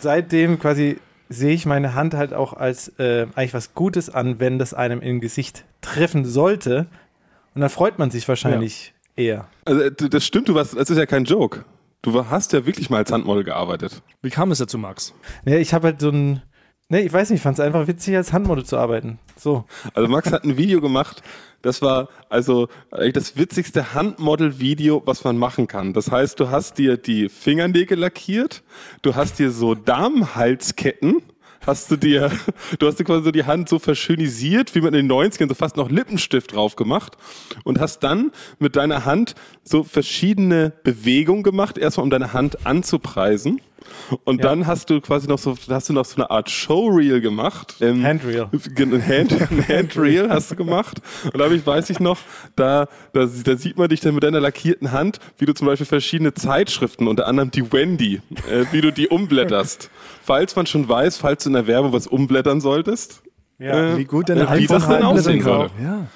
seitdem 0.00 0.58
quasi 0.58 0.98
sehe 1.28 1.54
ich 1.54 1.66
meine 1.66 1.94
Hand 1.94 2.14
halt 2.14 2.34
auch 2.34 2.52
als 2.52 2.88
äh, 2.98 3.26
eigentlich 3.36 3.54
was 3.54 3.74
Gutes 3.74 4.10
an, 4.10 4.40
wenn 4.40 4.58
das 4.58 4.74
einem 4.74 5.00
im 5.00 5.20
Gesicht 5.20 5.64
treffen 5.82 6.24
sollte. 6.24 6.86
Und 7.54 7.60
dann 7.60 7.70
freut 7.70 8.00
man 8.00 8.10
sich 8.10 8.26
wahrscheinlich 8.26 8.92
eher. 9.14 9.46
Also 9.64 9.80
äh, 9.80 9.90
das 9.90 10.24
stimmt, 10.24 10.48
du 10.48 10.54
warst, 10.54 10.76
das 10.76 10.90
ist 10.90 10.98
ja 10.98 11.06
kein 11.06 11.24
Joke. 11.24 11.64
Du 12.02 12.28
hast 12.28 12.52
ja 12.52 12.66
wirklich 12.66 12.90
mal 12.90 12.98
als 12.98 13.12
Handmodel 13.12 13.44
gearbeitet. 13.44 14.02
Wie 14.22 14.30
kam 14.30 14.50
es 14.50 14.58
dazu, 14.58 14.76
Max? 14.76 15.14
Ja, 15.44 15.56
ich 15.56 15.72
habe 15.72 15.88
halt 15.88 16.00
so 16.00 16.10
ein. 16.10 16.42
Nee, 16.88 17.02
ich 17.02 17.12
weiß 17.12 17.30
nicht, 17.30 17.38
ich 17.38 17.42
fand 17.42 17.58
es 17.58 17.64
einfach 17.64 17.86
witzig, 17.86 18.16
als 18.16 18.32
Handmodel 18.32 18.64
zu 18.64 18.76
arbeiten. 18.76 19.18
So. 19.36 19.64
Also 19.94 20.08
Max 20.08 20.30
hat 20.30 20.44
ein 20.44 20.58
Video 20.58 20.80
gemacht, 20.80 21.22
das 21.62 21.80
war 21.80 22.08
also 22.28 22.68
eigentlich 22.90 23.12
das 23.14 23.36
witzigste 23.36 23.94
Handmodel-Video, 23.94 25.02
was 25.06 25.24
man 25.24 25.38
machen 25.38 25.68
kann. 25.68 25.92
Das 25.92 26.10
heißt, 26.10 26.38
du 26.40 26.50
hast 26.50 26.76
dir 26.76 26.96
die 26.96 27.28
Fingernägel 27.28 27.98
lackiert, 27.98 28.62
du 29.02 29.14
hast 29.14 29.38
dir 29.38 29.50
so 29.52 29.74
Damenhalsketten, 29.74 31.22
hast 31.66 31.90
du 31.90 31.96
dir, 31.96 32.30
du 32.78 32.86
hast 32.86 32.98
dir 32.98 33.04
quasi 33.04 33.24
so 33.24 33.30
die 33.30 33.44
Hand 33.44 33.68
so 33.68 33.78
verschönisiert, 33.78 34.74
wie 34.74 34.80
man 34.80 34.94
in 34.94 35.08
den 35.08 35.12
90ern 35.12 35.48
so 35.48 35.54
fast 35.54 35.76
noch 35.76 35.90
Lippenstift 35.90 36.54
drauf 36.54 36.76
gemacht 36.76 37.16
und 37.64 37.80
hast 37.80 38.00
dann 38.00 38.32
mit 38.58 38.76
deiner 38.76 39.04
Hand 39.04 39.34
so 39.64 39.84
verschiedene 39.84 40.72
Bewegungen 40.84 41.42
gemacht, 41.42 41.78
erstmal 41.78 42.04
um 42.04 42.10
deine 42.10 42.32
Hand 42.32 42.66
anzupreisen. 42.66 43.60
Und 44.24 44.42
Ja. 44.42 44.50
dann 44.50 44.66
hast 44.66 44.90
du 44.90 45.00
quasi 45.00 45.26
noch 45.26 45.38
so, 45.38 45.56
hast 45.68 45.88
du 45.88 45.92
noch 45.92 46.04
so 46.04 46.16
eine 46.16 46.30
Art 46.30 46.50
Showreel 46.50 47.20
gemacht. 47.20 47.76
Ähm, 47.80 48.04
Handreel. 48.04 48.48
Hand, 49.08 49.32
Handreel 49.68 50.28
hast 50.30 50.52
du 50.52 50.56
gemacht. 50.56 51.00
Und 51.24 51.38
da 51.38 51.50
ich, 51.50 51.66
weiß 51.66 51.90
ich 51.90 51.98
noch, 51.98 52.18
da, 52.54 52.86
da, 53.12 53.26
da 53.26 53.56
sieht 53.56 53.76
man 53.78 53.88
dich 53.88 54.00
dann 54.00 54.14
mit 54.14 54.22
deiner 54.22 54.40
lackierten 54.40 54.92
Hand, 54.92 55.18
wie 55.38 55.46
du 55.46 55.52
zum 55.54 55.66
Beispiel 55.66 55.86
verschiedene 55.86 56.32
Zeitschriften, 56.34 57.08
unter 57.08 57.26
anderem 57.26 57.50
die 57.50 57.72
Wendy, 57.72 58.20
äh, 58.50 58.64
wie 58.70 58.80
du 58.80 58.92
die 58.92 59.08
umblätterst. 59.08 59.90
Falls 60.24 60.54
man 60.54 60.66
schon 60.66 60.88
weiß, 60.88 61.16
falls 61.16 61.42
du 61.44 61.50
in 61.52 61.64
der 61.64 61.66
Werbung 61.66 61.92
was 61.92 62.06
umblättern 62.06 62.60
solltest. 62.60 63.22
Ja. 63.58 63.92
äh, 63.94 63.98
Wie 63.98 64.04
gut 64.04 64.28
deine 64.28 64.42
äh, 64.42 64.58
wie 64.58 64.66
das 64.66 64.82
dann 64.86 64.94
iPhone-Halten 64.94 65.06
aussehen 65.06 65.42
sind. 65.42 65.44
würde. 65.44 65.70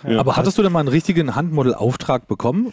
Ja. 0.08 0.18
Aber 0.18 0.36
hattest 0.36 0.58
du 0.58 0.62
denn 0.62 0.72
mal 0.72 0.80
einen 0.80 0.88
richtigen 0.88 1.34
Handmodel-Auftrag 1.36 2.26
bekommen? 2.26 2.72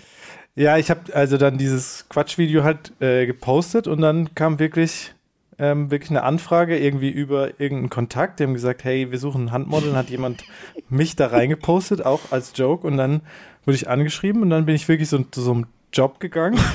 Ja, 0.56 0.78
ich 0.78 0.90
habe 0.90 1.14
also 1.14 1.38
dann 1.38 1.58
dieses 1.58 2.08
Quatschvideo 2.10 2.64
halt 2.64 2.94
äh, 3.02 3.26
gepostet 3.26 3.88
und 3.88 4.02
dann 4.02 4.34
kam 4.36 4.60
wirklich, 4.60 5.14
ähm, 5.60 5.92
wirklich 5.92 6.12
eine 6.12 6.24
Anfrage 6.24 6.78
irgendwie 6.78 7.10
über 7.10 7.60
irgendeinen 7.60 7.90
Kontakt. 7.90 8.40
Die 8.40 8.44
haben 8.44 8.54
gesagt, 8.54 8.84
hey, 8.84 9.12
wir 9.12 9.20
suchen 9.20 9.46
ein 9.46 9.52
Handmodel. 9.52 9.90
Dann 9.90 9.98
hat 9.98 10.10
jemand 10.10 10.44
mich 10.90 11.16
da 11.16 11.28
reingepostet, 11.28 12.06
auch 12.06 12.20
als 12.32 12.54
Joke. 12.56 12.86
Und 12.88 12.98
dann 12.98 13.22
wurde 13.66 13.76
ich 13.76 13.90
angeschrieben 13.90 14.42
und 14.42 14.50
dann 14.50 14.66
bin 14.66 14.76
ich 14.76 14.88
wirklich 14.88 15.10
so 15.10 15.20
zu 15.20 15.42
so 15.42 15.52
einem 15.52 15.66
Job 15.92 16.20
gegangen. 16.20 16.60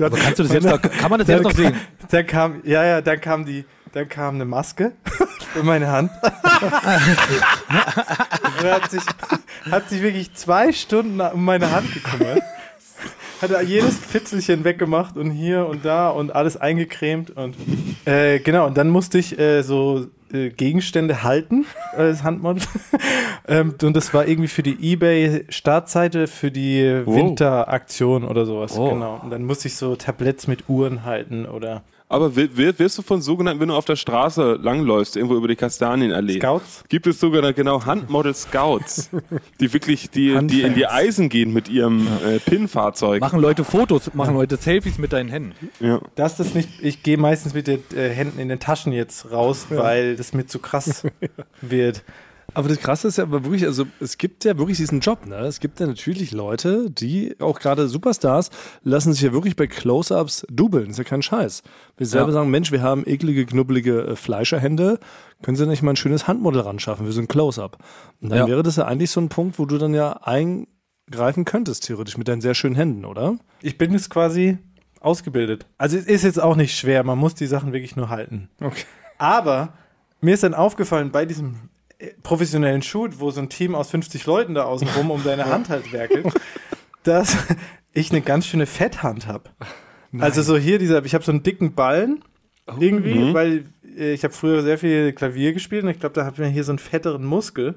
Aber 0.00 0.16
kannst 0.16 0.38
du 0.38 0.44
das 0.44 0.52
jetzt 0.52 0.64
noch, 0.64 0.80
kann 0.80 1.10
man 1.10 1.18
das 1.18 1.28
jetzt 1.28 1.42
noch 1.42 1.52
sehen? 1.52 1.74
Dann 2.10 2.26
kam, 2.26 2.62
ja, 2.64 2.84
ja, 2.84 3.00
dann 3.02 3.20
kam 3.20 3.44
die, 3.44 3.66
dann 3.92 4.08
kam 4.08 4.36
eine 4.36 4.44
Maske 4.44 4.92
in 5.54 5.66
meine 5.66 5.88
Hand. 5.88 6.10
und 6.62 6.72
hat 8.70 8.90
sich, 8.90 9.02
hat 9.70 9.88
sich 9.88 10.02
wirklich 10.02 10.34
zwei 10.34 10.72
Stunden 10.72 11.20
um 11.20 11.44
meine 11.44 11.70
Hand 11.70 11.92
gekümmert. 11.92 12.42
Hat 13.42 13.50
er 13.50 13.62
jedes 13.62 13.96
Fitzelchen 13.96 14.64
weggemacht 14.64 15.16
und 15.16 15.30
hier 15.30 15.66
und 15.66 15.84
da 15.84 16.10
und 16.10 16.34
alles 16.34 16.58
eingecremt 16.58 17.30
und 17.30 17.56
äh, 18.04 18.38
genau, 18.38 18.66
und 18.66 18.76
dann 18.76 18.90
musste 18.90 19.18
ich 19.18 19.38
äh, 19.38 19.62
so 19.62 20.08
äh, 20.32 20.50
Gegenstände 20.50 21.22
halten 21.22 21.64
als 21.96 22.22
Handmodel. 22.22 22.62
ähm, 23.48 23.74
und 23.82 23.96
das 23.96 24.12
war 24.12 24.28
irgendwie 24.28 24.48
für 24.48 24.62
die 24.62 24.92
eBay-Startseite 24.92 26.26
für 26.26 26.50
die 26.50 27.02
Wow. 27.04 27.16
Winteraktion 27.16 28.24
oder 28.24 28.44
sowas. 28.44 28.76
Oh. 28.78 28.90
Genau. 28.90 29.20
Und 29.22 29.30
dann 29.30 29.44
musste 29.44 29.68
ich 29.68 29.76
so 29.76 29.96
Tabletts 29.96 30.46
mit 30.46 30.68
Uhren 30.68 31.04
halten 31.04 31.46
oder 31.46 31.82
Aber 32.10 32.34
wi- 32.34 32.50
wi- 32.54 32.76
wirst 32.78 32.98
du 32.98 33.02
von 33.02 33.22
sogenannten, 33.22 33.60
wenn 33.60 33.68
du 33.68 33.74
auf 33.76 33.84
der 33.84 33.94
Straße 33.94 34.58
langläufst, 34.60 35.14
irgendwo 35.16 35.36
über 35.36 35.46
die 35.46 35.54
Kastanienallee, 35.54 36.38
Scouts. 36.40 36.82
gibt 36.88 37.06
es 37.06 37.20
sogar 37.20 37.52
genau 37.52 37.84
Handmodel 37.86 38.34
Scouts, 38.34 39.10
die 39.60 39.72
wirklich 39.72 40.10
die, 40.10 40.36
die 40.48 40.62
in 40.62 40.74
die. 40.74 40.86
Eisen 40.86 41.28
gehen 41.28 41.52
mit 41.52 41.68
ihrem 41.68 42.08
äh, 42.26 42.40
Pin-Fahrzeug. 42.40 43.20
Machen 43.20 43.40
Leute 43.40 43.62
Fotos, 43.64 44.12
machen 44.12 44.34
Leute 44.34 44.56
Selfies 44.56 44.98
mit 44.98 45.12
deinen 45.12 45.28
Händen. 45.28 45.54
Ja. 45.78 46.00
Das 46.16 46.40
ist 46.40 46.54
nicht, 46.56 46.68
ich 46.82 47.04
gehe 47.04 47.16
meistens 47.16 47.54
mit 47.54 47.68
den 47.68 47.80
äh, 47.96 48.08
Händen 48.08 48.40
in 48.40 48.48
den 48.48 48.58
Taschen 48.58 48.92
jetzt 48.92 49.30
raus, 49.30 49.66
weil 49.70 50.16
das 50.16 50.32
mir 50.34 50.46
zu 50.46 50.58
krass 50.58 51.04
wird. 51.60 52.02
Aber 52.54 52.68
das 52.68 52.78
Krasse 52.78 53.08
ist 53.08 53.18
ja 53.18 53.24
aber 53.24 53.44
wirklich, 53.44 53.64
also 53.64 53.86
es 54.00 54.18
gibt 54.18 54.44
ja 54.44 54.58
wirklich 54.58 54.76
diesen 54.78 55.00
Job, 55.00 55.26
ne? 55.26 55.36
Es 55.40 55.60
gibt 55.60 55.78
ja 55.80 55.86
natürlich 55.86 56.32
Leute, 56.32 56.90
die, 56.90 57.36
auch 57.40 57.58
gerade 57.60 57.88
Superstars, 57.88 58.50
lassen 58.82 59.12
sich 59.12 59.22
ja 59.22 59.32
wirklich 59.32 59.56
bei 59.56 59.66
Close-Ups 59.66 60.46
dubeln. 60.50 60.90
ist 60.90 60.98
ja 60.98 61.04
kein 61.04 61.22
Scheiß. 61.22 61.62
Wir 61.96 62.06
selber 62.06 62.28
Ja. 62.28 62.34
sagen, 62.34 62.50
Mensch, 62.50 62.72
wir 62.72 62.82
haben 62.82 63.04
eklige, 63.06 63.46
knubbelige 63.46 64.00
äh, 64.08 64.16
Fleischerhände. 64.16 64.98
Können 65.42 65.56
Sie 65.56 65.66
nicht 65.66 65.82
mal 65.82 65.92
ein 65.92 65.96
schönes 65.96 66.26
Handmodell 66.26 66.62
ran 66.62 66.78
schaffen 66.78 67.06
für 67.06 67.12
so 67.12 67.20
ein 67.20 67.28
Close-Up? 67.28 67.78
Und 68.20 68.30
dann 68.30 68.38
Ja. 68.40 68.46
wäre 68.48 68.62
das 68.62 68.76
ja 68.76 68.84
eigentlich 68.86 69.10
so 69.10 69.20
ein 69.20 69.28
Punkt, 69.28 69.58
wo 69.58 69.66
du 69.66 69.78
dann 69.78 69.94
ja 69.94 70.12
eingreifen 70.24 71.44
könntest, 71.44 71.84
theoretisch, 71.86 72.18
mit 72.18 72.28
deinen 72.28 72.40
sehr 72.40 72.54
schönen 72.54 72.74
Händen, 72.74 73.04
oder? 73.04 73.36
Ich 73.62 73.78
bin 73.78 73.92
jetzt 73.92 74.10
quasi 74.10 74.58
ausgebildet. 75.00 75.66
Also 75.78 75.96
es 75.96 76.06
ist 76.06 76.24
jetzt 76.24 76.40
auch 76.42 76.56
nicht 76.56 76.76
schwer, 76.76 77.04
man 77.04 77.18
muss 77.18 77.34
die 77.34 77.46
Sachen 77.46 77.72
wirklich 77.72 77.96
nur 77.96 78.08
halten. 78.10 78.48
Okay. 78.60 78.84
Aber 79.18 79.72
mir 80.20 80.34
ist 80.34 80.42
dann 80.42 80.54
aufgefallen, 80.54 81.10
bei 81.10 81.24
diesem 81.24 81.56
professionellen 82.22 82.82
Shoot, 82.82 83.20
wo 83.20 83.30
so 83.30 83.40
ein 83.40 83.48
Team 83.48 83.74
aus 83.74 83.90
50 83.90 84.26
Leuten 84.26 84.54
da 84.54 84.64
außen 84.64 84.88
rum 84.96 85.10
um 85.10 85.22
deine 85.22 85.46
Hand 85.46 85.68
halt 85.68 85.92
werkelt, 85.92 86.26
dass 87.02 87.36
ich 87.92 88.10
eine 88.10 88.20
ganz 88.20 88.46
schöne 88.46 88.66
Fetthand 88.66 89.26
habe. 89.26 89.50
Also 90.18 90.42
so 90.42 90.56
hier 90.56 90.78
dieser, 90.78 91.04
ich 91.04 91.14
habe 91.14 91.24
so 91.24 91.32
einen 91.32 91.42
dicken 91.42 91.74
Ballen 91.74 92.24
irgendwie, 92.78 93.34
weil 93.34 93.64
äh, 93.96 94.12
ich 94.12 94.24
habe 94.24 94.34
früher 94.34 94.62
sehr 94.62 94.78
viel 94.78 95.12
Klavier 95.12 95.52
gespielt 95.52 95.84
und 95.84 95.90
ich 95.90 96.00
glaube, 96.00 96.14
da 96.14 96.24
hat 96.24 96.38
mir 96.38 96.48
hier 96.48 96.64
so 96.64 96.72
einen 96.72 96.78
fetteren 96.78 97.24
Muskel. 97.24 97.76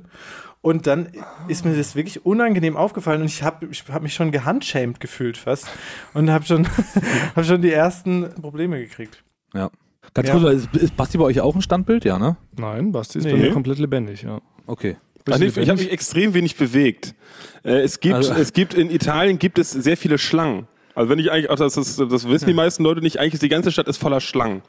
Und 0.62 0.88
dann 0.88 1.10
ist 1.50 1.66
mir 1.66 1.76
das 1.76 1.94
wirklich 1.94 2.26
unangenehm 2.26 2.78
aufgefallen 2.78 3.20
und 3.20 3.28
ich 3.28 3.44
habe 3.44 3.68
ich 3.70 3.84
hab 3.92 4.02
mich 4.02 4.14
schon 4.14 4.32
gehandshamed 4.32 5.02
gefühlt 5.02 5.36
fast 5.36 5.68
und 6.14 6.32
habe 6.32 6.46
schon, 6.46 6.68
hab 7.36 7.44
schon 7.44 7.62
die 7.62 7.72
ersten 7.72 8.34
Probleme 8.42 8.80
gekriegt. 8.80 9.26
Ja. 9.54 9.70
Ganz 10.14 10.28
Ja. 10.30 10.38
kurz, 10.40 10.54
ist, 10.74 10.76
ist 10.76 10.96
Basti 10.96 11.18
bei 11.18 11.24
euch 11.26 11.42
auch 11.42 11.56
ein 11.56 11.62
Standbild? 11.62 12.06
Ja, 12.06 12.20
ne? 12.20 12.38
Nein, 12.58 12.92
Basti 12.92 13.18
ist 13.20 13.26
Nee. 13.26 13.32
bei 13.34 13.38
mir 13.40 13.52
komplett 13.52 13.80
lebendig, 13.80 14.22
ja. 14.24 14.40
Okay. 14.68 14.96
Nee, 15.26 15.46
ich 15.46 15.70
habe 15.70 15.80
mich 15.82 15.92
extrem 15.92 16.34
wenig 16.34 16.56
bewegt. 16.58 17.16
Äh, 17.64 17.80
es 17.82 18.00
gibt, 18.00 18.16
Also- 18.16 18.34
es 18.34 18.52
gibt 18.54 18.74
in 18.74 18.92
Italien 18.92 19.40
gibt 19.40 19.58
es 19.58 19.72
sehr 19.72 19.96
viele 19.98 20.18
Schlangen. 20.18 20.68
Also 20.96 21.10
wenn 21.10 21.18
ich 21.18 21.32
eigentlich, 21.32 21.50
auch 21.50 21.56
das, 21.56 21.78
ist, 21.78 21.98
das 22.00 22.28
wissen 22.28 22.46
die 22.46 22.54
meisten 22.54 22.84
Leute 22.84 23.02
nicht, 23.02 23.20
eigentlich 23.20 23.36
ist 23.36 23.44
die 23.44 23.50
ganze 23.50 23.72
Stadt 23.72 23.88
ist 23.88 23.98
voller 23.98 24.20
Schlangen. 24.22 24.62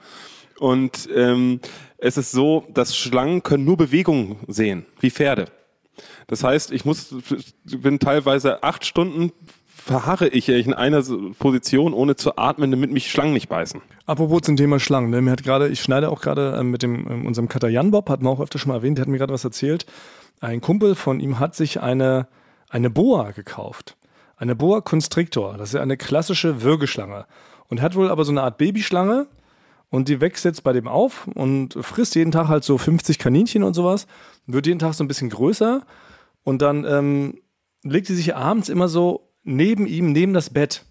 Und 0.61 1.09
ähm, 1.15 1.61
es 1.99 2.17
ist 2.17 2.31
so, 2.31 2.65
dass 2.73 2.97
Schlangen 2.97 3.43
können 3.43 3.65
nur 3.65 3.77
Bewegungen 3.77 4.37
sehen, 4.47 4.87
wie 5.01 5.11
Pferde. 5.11 5.47
Das 6.29 6.43
heißt, 6.45 6.71
ich 6.73 6.85
muss, 6.85 7.15
bin 7.67 7.99
teilweise 7.99 8.63
acht 8.63 8.87
Stunden 8.87 9.33
verharre 9.85 10.29
ich 10.29 10.49
in 10.49 10.73
einer 10.73 11.03
Position, 11.39 11.93
ohne 11.93 12.17
zu 12.17 12.39
atmen, 12.39 12.71
damit 12.71 12.91
mich 12.91 13.11
Schlangen 13.11 13.35
nicht 13.35 13.51
beißen. 13.51 13.83
Apropos 14.07 14.41
zum 14.41 14.57
Thema 14.57 14.81
Schlangen, 14.81 15.11
ne? 15.11 15.21
mir 15.21 15.31
hat 15.31 15.43
gerade, 15.43 15.69
ich 15.69 15.83
schneide 15.83 16.09
auch 16.11 16.23
gerade 16.23 16.57
ähm, 16.59 16.71
mit 16.71 16.83
dem 16.83 17.07
ähm, 17.11 17.27
unserem 17.27 17.49
Cutter 17.49 17.69
Jan 17.69 17.91
Bob, 17.91 18.09
hat 18.09 18.23
man 18.23 18.33
auch 18.33 18.41
öfter 18.41 18.59
schon 18.59 18.71
mal 18.71 18.77
erwähnt, 18.77 18.97
der 18.97 19.03
hat 19.03 19.11
mir 19.11 19.19
gerade 19.19 19.35
was 19.35 19.45
erzählt. 19.45 19.85
Ein 20.41 20.63
Kumpel 20.63 20.95
von 20.95 21.21
ihm 21.21 21.39
hat 21.39 21.55
sich 21.55 21.83
eine, 21.83 22.29
eine 22.71 22.89
Boa 22.89 23.33
gekauft. 23.33 23.97
Eine 24.39 24.57
Boa 24.57 24.81
Constrictor. 24.81 25.59
Das 25.59 25.75
ist 25.75 25.81
eine 25.81 25.99
klassische 25.99 26.63
Würgeschlange. 26.63 27.27
Und 27.69 27.83
hat 27.83 27.95
wohl 27.95 28.11
aber 28.11 28.25
so 28.25 28.33
eine 28.33 28.43
Art 28.43 28.57
Babyschlange 28.57 29.27
und 29.91 30.09
die 30.09 30.23
wächst 30.23 30.47
jetzt 30.47 30.65
bei 30.65 30.73
dem 30.73 30.89
auf 30.89 31.29
und 31.35 31.77
frisst 31.83 32.15
jeden 32.15 32.33
Tag 32.33 32.49
halt 32.49 32.65
so 32.65 32.79
50 32.79 33.19
Kaninchen 33.19 33.63
und 33.63 33.75
sowas. 33.75 34.07
Wird 34.47 34.67
jeden 34.67 34.79
Tag 34.79 34.95
so 34.95 35.05
ein 35.05 35.09
bisschen 35.09 35.29
größer 35.29 35.83
und 36.43 36.63
dann 36.63 36.87
ähm, 36.87 37.39
legt 37.83 38.09
die 38.09 38.15
sich 38.15 38.35
abends 38.35 38.71
immer 38.71 38.89
so 38.89 39.29
neben 39.45 39.87
ihm, 39.87 40.13
neben 40.13 40.35
das 40.35 40.51
Bett. 40.51 40.85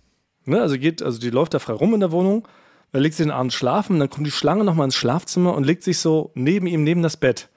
Ne? 0.46 0.62
Also 0.62 0.78
geht, 0.78 1.02
also 1.02 1.20
die 1.20 1.30
läuft 1.30 1.54
da 1.54 1.60
frei 1.60 1.74
rum 1.74 1.94
in 1.94 2.00
der 2.00 2.12
Wohnung, 2.12 2.48
dann 2.92 3.02
legt 3.02 3.16
sie 3.16 3.24
den 3.24 3.32
Abend 3.32 3.54
schlafen, 3.54 4.00
dann 4.00 4.10
kommt 4.10 4.28
die 4.28 4.32
Schlange 4.32 4.64
nochmal 4.64 4.86
ins 4.86 4.96
Schlafzimmer 4.96 5.56
und 5.56 5.66
legt 5.66 5.84
sich 5.84 5.98
so 5.98 6.32
neben 6.36 6.68
ihm, 6.68 6.84
neben 6.84 7.02
das 7.02 7.18
Bett. 7.18 7.50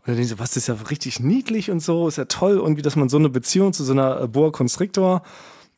Und 0.00 0.08
dann 0.08 0.16
denke 0.16 0.24
ich 0.24 0.30
so, 0.30 0.38
was, 0.38 0.50
das 0.50 0.64
ist 0.64 0.66
ja 0.68 0.74
richtig 0.90 1.20
niedlich 1.20 1.70
und 1.70 1.80
so, 1.80 2.08
ist 2.08 2.16
ja 2.16 2.24
toll, 2.24 2.54
irgendwie, 2.54 2.82
dass 2.82 2.96
man 2.96 3.08
so 3.08 3.18
eine 3.18 3.28
Beziehung 3.28 3.72
zu 3.72 3.84
so 3.84 3.92
einer 3.92 4.22
äh, 4.22 4.28
Boa 4.28 4.50
Constrictor 4.50 5.22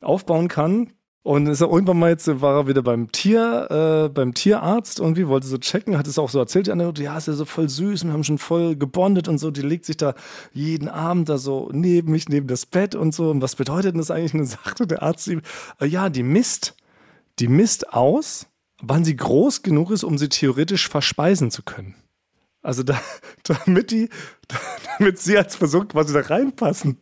aufbauen 0.01 0.49
kann. 0.49 0.93
Und 1.25 1.47
ist 1.47 1.63
er 1.63 1.71
irgendwann 1.71 1.99
mal 1.99 2.11
jetzt, 2.11 2.29
war 2.43 2.55
er 2.55 2.67
wieder 2.69 2.83
beim 2.83 3.11
Tier, 3.11 3.71
äh, 3.71 4.09
beim 4.11 4.35
Tierarzt 4.35 5.01
irgendwie, 5.01 5.27
wollte 5.27 5.47
so 5.47 5.57
checken, 5.57 5.97
hat 5.97 6.07
es 6.07 6.19
auch 6.19 6.29
so 6.29 6.39
erzählt, 6.39 6.67
die 6.67 6.71
andere, 6.71 6.93
ja, 7.03 7.17
ist 7.17 7.29
ja 7.29 7.33
so 7.33 7.47
voll 7.47 7.67
süß, 7.67 8.05
wir 8.05 8.13
haben 8.13 8.25
schon 8.25 8.37
voll 8.37 8.77
gebondet 8.77 9.27
und 9.27 9.39
so, 9.39 9.51
die 9.51 9.63
legt 9.63 9.87
sich 9.87 9.97
da 9.97 10.15
jeden 10.53 10.87
Abend 10.87 11.31
da 11.31 11.39
so 11.39 11.71
neben 11.73 12.13
mich, 12.13 12.29
neben 12.29 12.47
das 12.47 12.67
Bett 12.67 12.95
und 12.95 13.15
so. 13.15 13.31
Und 13.31 13.41
was 13.41 13.57
bedeutet 13.57 13.95
denn 13.95 13.99
das 13.99 14.11
eigentlich? 14.11 14.35
Und 14.35 14.41
dann 14.41 14.49
sagte 14.65 14.87
der 14.87 15.03
Arzt 15.03 15.27
ihm, 15.27 15.41
äh, 15.81 15.87
ja, 15.87 16.11
die 16.11 16.23
misst, 16.23 16.77
die 17.39 17.49
misst 17.49 17.95
aus, 17.95 18.47
wann 18.83 19.03
sie 19.07 19.17
groß 19.17 19.63
genug 19.63 19.93
ist, 19.93 20.05
um 20.05 20.19
sie 20.19 20.29
theoretisch 20.29 20.91
verspeisen 20.91 21.51
zu 21.51 21.63
können. 21.63 21.95
Also 22.61 22.83
da, 22.83 23.01
damit 23.45 23.93
die, 23.93 24.11
damit 24.99 25.21
sie 25.21 25.39
als 25.39 25.57
Versuch 25.57 25.89
quasi 25.89 26.13
da 26.13 26.21
reinpassen. 26.21 26.99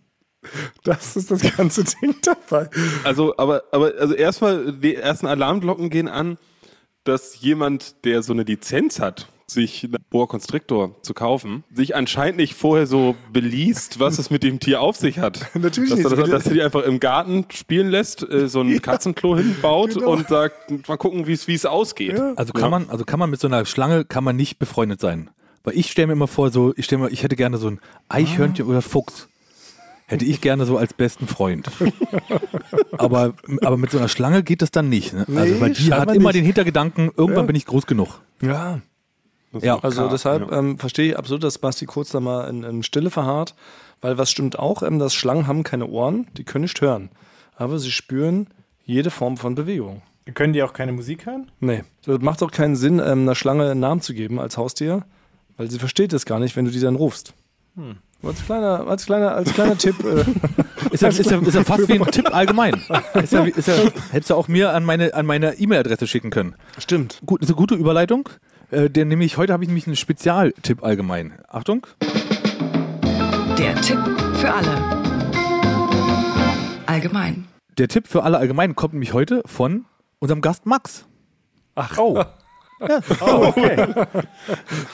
Das 0.85 1.17
ist 1.17 1.31
das 1.31 1.43
ganze 1.57 1.85
Ding 2.03 2.15
dabei. 2.23 2.69
Also, 3.05 3.35
aber, 3.37 3.63
aber, 3.73 3.93
also 3.99 4.15
erstmal, 4.15 4.73
die 4.73 4.97
ersten 4.97 5.27
Alarmglocken 5.27 5.91
gehen 5.91 6.09
an, 6.09 6.39
dass 7.05 7.41
jemand, 7.41 8.05
der 8.05 8.23
so 8.23 8.33
eine 8.33 8.43
Lizenz 8.45 9.01
hat, 9.01 9.29
sich 9.47 9.85
einen 9.85 9.97
Boa 10.09 10.27
Constrictor 10.27 10.95
zu 11.03 11.13
kaufen, 11.15 11.63
sich 11.75 11.95
anscheinend 11.95 12.39
nicht 12.39 12.55
vorher 12.55 12.87
so 12.87 13.17
beliest, 13.33 14.01
was 14.01 14.19
es 14.19 14.31
mit 14.31 14.43
dem 14.43 14.61
Tier 14.61 14.81
auf 14.81 14.97
sich 14.97 15.19
hat. 15.19 15.51
Natürlich 15.55 15.91
dass, 15.91 15.99
nicht. 15.99 16.11
er- 16.11 16.17
Dass, 16.17 16.31
dass 16.31 16.47
er 16.47 16.53
die 16.55 16.63
einfach 16.63 16.85
im 16.85 17.01
Garten 17.01 17.45
spielen 17.53 17.91
lässt, 17.91 18.23
äh, 18.29 18.49
so 18.49 18.61
ein 18.63 18.81
Katzenklo 18.83 19.37
hinbaut 19.37 19.95
genau. 19.95 20.13
und 20.13 20.29
sagt, 20.29 20.89
mal 20.89 20.97
gucken, 20.97 21.27
wie 21.27 21.33
es 21.33 21.49
wie 21.49 21.55
es 21.55 21.67
ausgeht. 21.67 22.19
Also 22.37 22.53
kann 22.53 22.71
man, 22.71 22.89
also 22.89 23.05
kann 23.05 23.19
man 23.19 23.29
mit 23.31 23.41
so 23.41 23.47
einer 23.49 23.65
Schlange 23.67 24.05
kann 24.05 24.25
man 24.25 24.37
nicht 24.37 24.59
befreundet 24.59 25.01
sein. 25.01 25.29
Weil 25.65 25.77
ich 25.77 25.91
stelle 25.91 26.09
mir 26.09 26.13
immer 26.15 26.29
vor, 26.29 26.51
so, 26.51 26.73
ich 26.77 26.87
stelle 26.87 27.03
mir, 27.03 27.11
ich 27.11 27.23
hätte 27.23 27.37
gerne 27.37 27.57
so 27.59 27.69
ein 27.69 27.79
Eichhörnchen 28.09 28.67
oder 28.67 28.81
Fuchs. 28.83 29.29
Hätte 30.13 30.25
ich 30.25 30.41
gerne 30.41 30.65
so 30.67 30.77
als 30.77 30.93
besten 30.95 31.27
Freund. 31.27 31.71
aber, 32.99 33.35
aber 33.63 33.77
mit 33.77 33.91
so 33.91 33.99
einer 33.99 34.09
Schlange 34.09 34.43
geht 34.43 34.63
das 34.63 34.71
dann 34.71 34.89
nicht. 34.89 35.13
Ne? 35.13 35.21
also, 35.29 35.55
Nee, 35.55 35.61
weil 35.61 35.73
die 35.73 35.93
hat 35.93 36.15
immer 36.15 36.29
nicht. 36.29 36.37
den 36.37 36.45
Hintergedanken, 36.45 37.07
irgendwann 37.17 37.45
Ja. 37.45 37.47
bin 37.47 37.57
ich 37.57 37.67
groß 37.67 37.87
genug. 37.87 38.21
Ja. 38.43 38.81
Ja, 39.61 39.79
Also 39.81 39.99
Klar, 40.03 40.11
deshalb 40.11 40.51
ja. 40.51 40.59
ähm, 40.59 40.79
verstehe 40.79 41.11
ich 41.11 41.19
absolut, 41.19 41.45
dass 41.45 41.59
Basti 41.59 41.85
kurz 41.87 42.11
da 42.11 42.21
mal 42.21 42.49
in, 42.49 42.63
in 42.63 42.83
Stille 42.83 43.11
verharrt, 43.11 43.55
weil 44.01 44.17
was 44.17 44.31
stimmt 44.31 44.59
auch, 44.59 44.83
ähm, 44.83 44.99
dass 44.99 45.13
Schlangen 45.15 45.47
haben 45.47 45.63
keine 45.63 45.87
Ohren, 45.87 46.27
die 46.37 46.45
können 46.45 46.63
nicht 46.63 46.81
hören, 46.81 47.11
aber 47.57 47.79
sie 47.79 47.91
spüren 47.91 48.47
jede 48.85 49.11
Form 49.11 49.37
von 49.37 49.55
Bewegung. 49.55 50.03
Können 50.35 50.53
die 50.55 50.63
auch 50.63 50.73
keine 50.73 50.93
Musik 50.93 51.27
hören? 51.27 51.51
Nee, 51.61 51.85
das 52.07 52.21
macht 52.21 52.43
auch 52.43 52.51
keinen 52.51 52.77
Sinn, 52.77 52.99
ähm, 52.99 53.23
einer 53.23 53.35
Schlange 53.35 53.71
einen 53.71 53.81
Namen 53.81 54.01
zu 54.01 54.15
geben 54.15 54.39
als 54.41 54.57
Haustier, 54.57 55.05
weil 55.59 55.71
sie 55.71 55.79
versteht 55.79 56.13
es 56.15 56.25
gar 56.25 56.39
nicht, 56.39 56.57
wenn 56.57 56.65
du 56.65 56.71
die 56.71 56.81
dann 56.81 56.97
rufst. 56.97 57.35
Als 58.25 58.45
kleiner, 58.45 58.87
als 58.87 59.07
kleiner, 59.07 59.35
als 59.35 59.53
kleiner 59.53 59.77
Tipp. 59.77 59.97
Äh, 60.05 60.25
Ist 60.93 61.01
ja, 61.03 61.09
ist 61.09 61.31
ja, 61.31 61.39
ist 61.39 61.55
ja 61.55 61.65
fast 61.65 61.89
wie 61.89 61.95
ein 61.95 62.05
Tipp 62.11 62.35
allgemein. 62.35 62.75
Ist 63.15 63.33
ja, 63.33 63.45
ist 63.45 63.67
ja, 63.67 63.75
hättest 64.11 64.29
du 64.31 64.35
auch 64.35 64.47
mir 64.47 64.75
an 64.75 64.85
meine 64.85 65.15
an 65.15 65.25
meine 65.25 65.55
E-Mail-Adresse 65.55 66.07
schicken 66.07 66.29
können. 66.31 66.55
stimmt. 66.79 67.19
Gut, 67.25 67.41
ist 67.41 67.49
eine 67.49 67.57
gute 67.57 67.75
Überleitung. 67.77 68.29
Äh, 68.71 68.91
denn 68.91 69.09
nämlich 69.09 69.39
heute 69.39 69.55
habe 69.55 69.65
ich 69.65 69.69
nämlich 69.69 69.87
einen 69.87 69.97
Spezialtipp 69.97 70.83
allgemein. 70.85 71.33
Achtung. 71.49 71.87
Der 73.59 73.75
Tipp 73.81 73.99
für 74.35 74.53
alle. 74.53 75.03
Allgemein. 76.87 77.47
Der 77.79 77.89
Tipp 77.89 78.07
für 78.07 78.23
alle 78.23 78.37
allgemein 78.39 78.75
kommt 78.77 78.93
nämlich 78.93 79.15
heute 79.15 79.43
von 79.47 79.87
unserem 80.19 80.43
Gast 80.43 80.67
Max. 80.67 81.07
Ach, 81.75 81.97
Oh. 81.99 82.23
oh, 83.21 83.47
okay. 83.47 83.77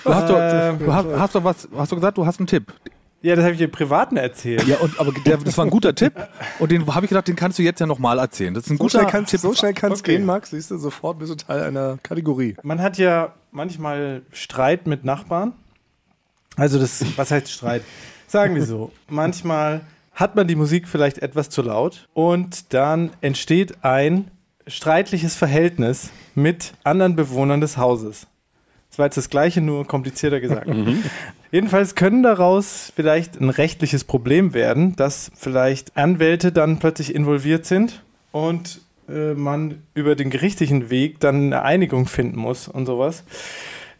Du 0.04 0.14
hast, 0.14 0.28
doch, 0.28 0.78
du 0.78 0.92
hast, 0.92 1.06
hast 1.18 1.34
doch 1.34 1.44
was, 1.44 1.68
hast 1.76 1.90
du 1.90 1.96
gesagt, 1.96 2.18
du 2.18 2.26
hast 2.26 2.38
einen 2.38 2.46
Tipp. 2.46 2.72
Ja, 3.20 3.34
das 3.34 3.42
habe 3.44 3.52
ich 3.52 3.58
dir 3.58 3.68
privaten 3.68 4.16
erzählt. 4.16 4.64
Ja, 4.68 4.76
und, 4.76 5.00
aber 5.00 5.12
der, 5.12 5.38
das 5.38 5.58
war 5.58 5.64
ein 5.66 5.70
guter 5.70 5.92
Tipp 5.94 6.12
und 6.60 6.70
den 6.70 6.86
habe 6.94 7.04
ich 7.04 7.08
gedacht, 7.08 7.26
den 7.26 7.34
kannst 7.34 7.58
du 7.58 7.62
jetzt 7.64 7.80
ja 7.80 7.86
nochmal 7.86 8.18
erzählen. 8.20 8.54
Das 8.54 8.64
ist 8.64 8.70
ein 8.70 8.76
so 8.76 8.84
guter 8.84 9.00
schnell 9.00 9.10
kannst 9.10 9.30
Tipp. 9.32 9.40
so 9.40 9.54
schnell 9.54 9.74
kann's 9.74 10.00
Okay. 10.00 10.16
gehen, 10.16 10.24
Max. 10.24 10.50
Siehst 10.50 10.70
du, 10.70 10.78
sofort 10.78 11.18
bist 11.18 11.32
du 11.32 11.36
Teil 11.36 11.62
einer 11.64 11.98
Kategorie. 12.02 12.54
Man 12.62 12.80
hat 12.80 12.96
ja 12.96 13.34
manchmal 13.50 14.22
Streit 14.30 14.86
mit 14.86 15.04
Nachbarn. 15.04 15.52
Also 16.56 16.78
das, 16.78 17.04
was 17.16 17.30
heißt 17.32 17.50
Streit? 17.50 17.82
Sagen 18.28 18.54
wir 18.54 18.64
so, 18.64 18.92
manchmal 19.08 19.80
hat 20.14 20.36
man 20.36 20.46
die 20.46 20.56
Musik 20.56 20.86
vielleicht 20.86 21.18
etwas 21.18 21.50
zu 21.50 21.62
laut 21.62 22.08
und 22.14 22.72
dann 22.72 23.10
entsteht 23.20 23.82
ein 23.84 24.30
streitliches 24.66 25.34
Verhältnis 25.34 26.10
mit 26.34 26.74
anderen 26.84 27.16
Bewohnern 27.16 27.60
des 27.60 27.76
Hauses. 27.78 28.26
war 28.98 29.06
jetzt 29.06 29.16
das 29.16 29.30
Gleiche, 29.30 29.60
nur 29.60 29.86
komplizierter 29.86 30.40
gesagt. 30.40 30.68
Jedenfalls 31.50 31.94
können 31.94 32.22
daraus 32.22 32.92
vielleicht 32.94 33.40
ein 33.40 33.48
rechtliches 33.50 34.04
Problem 34.04 34.52
werden, 34.52 34.96
dass 34.96 35.30
vielleicht 35.34 35.96
Anwälte 35.96 36.52
dann 36.52 36.78
plötzlich 36.78 37.14
involviert 37.14 37.64
sind 37.64 38.02
und 38.32 38.80
äh, 39.08 39.32
man 39.34 39.82
über 39.94 40.14
den 40.14 40.28
gerichtlichen 40.30 40.90
Weg 40.90 41.20
dann 41.20 41.46
eine 41.46 41.62
Einigung 41.62 42.06
finden 42.06 42.38
muss 42.38 42.68
und 42.68 42.86
sowas. 42.86 43.24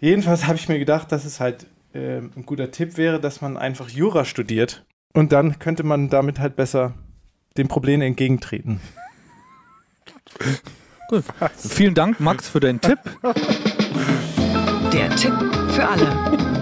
Jedenfalls 0.01 0.46
habe 0.46 0.59
ich 0.59 0.68
mir 0.68 0.78
gedacht, 0.78 1.11
dass 1.11 1.24
es 1.24 1.40
halt 1.40 1.66
äh, 1.94 2.18
ein 2.18 2.44
guter 2.44 2.70
Tipp 2.70 2.99
wäre, 2.99 3.18
dass 3.18 3.40
man 3.40 3.57
einfach 3.57 3.88
Jura 3.88 4.24
studiert 4.26 4.84
und 5.14 5.32
dann 5.32 5.59
könnte 5.59 5.84
man 5.84 6.11
damit 6.11 6.38
halt 6.38 6.55
besser 6.55 6.92
dem 7.57 7.68
Problem 7.68 8.03
entgegentreten. 8.03 8.80
Vielen 11.57 11.94
Dank, 11.94 12.20
Max, 12.20 12.49
für 12.49 12.61
deinen 12.61 12.80
Tipp. 12.80 12.99
Der 14.92 15.16
Tipp 15.16 15.34
für 15.70 15.88
alle. 15.88 16.58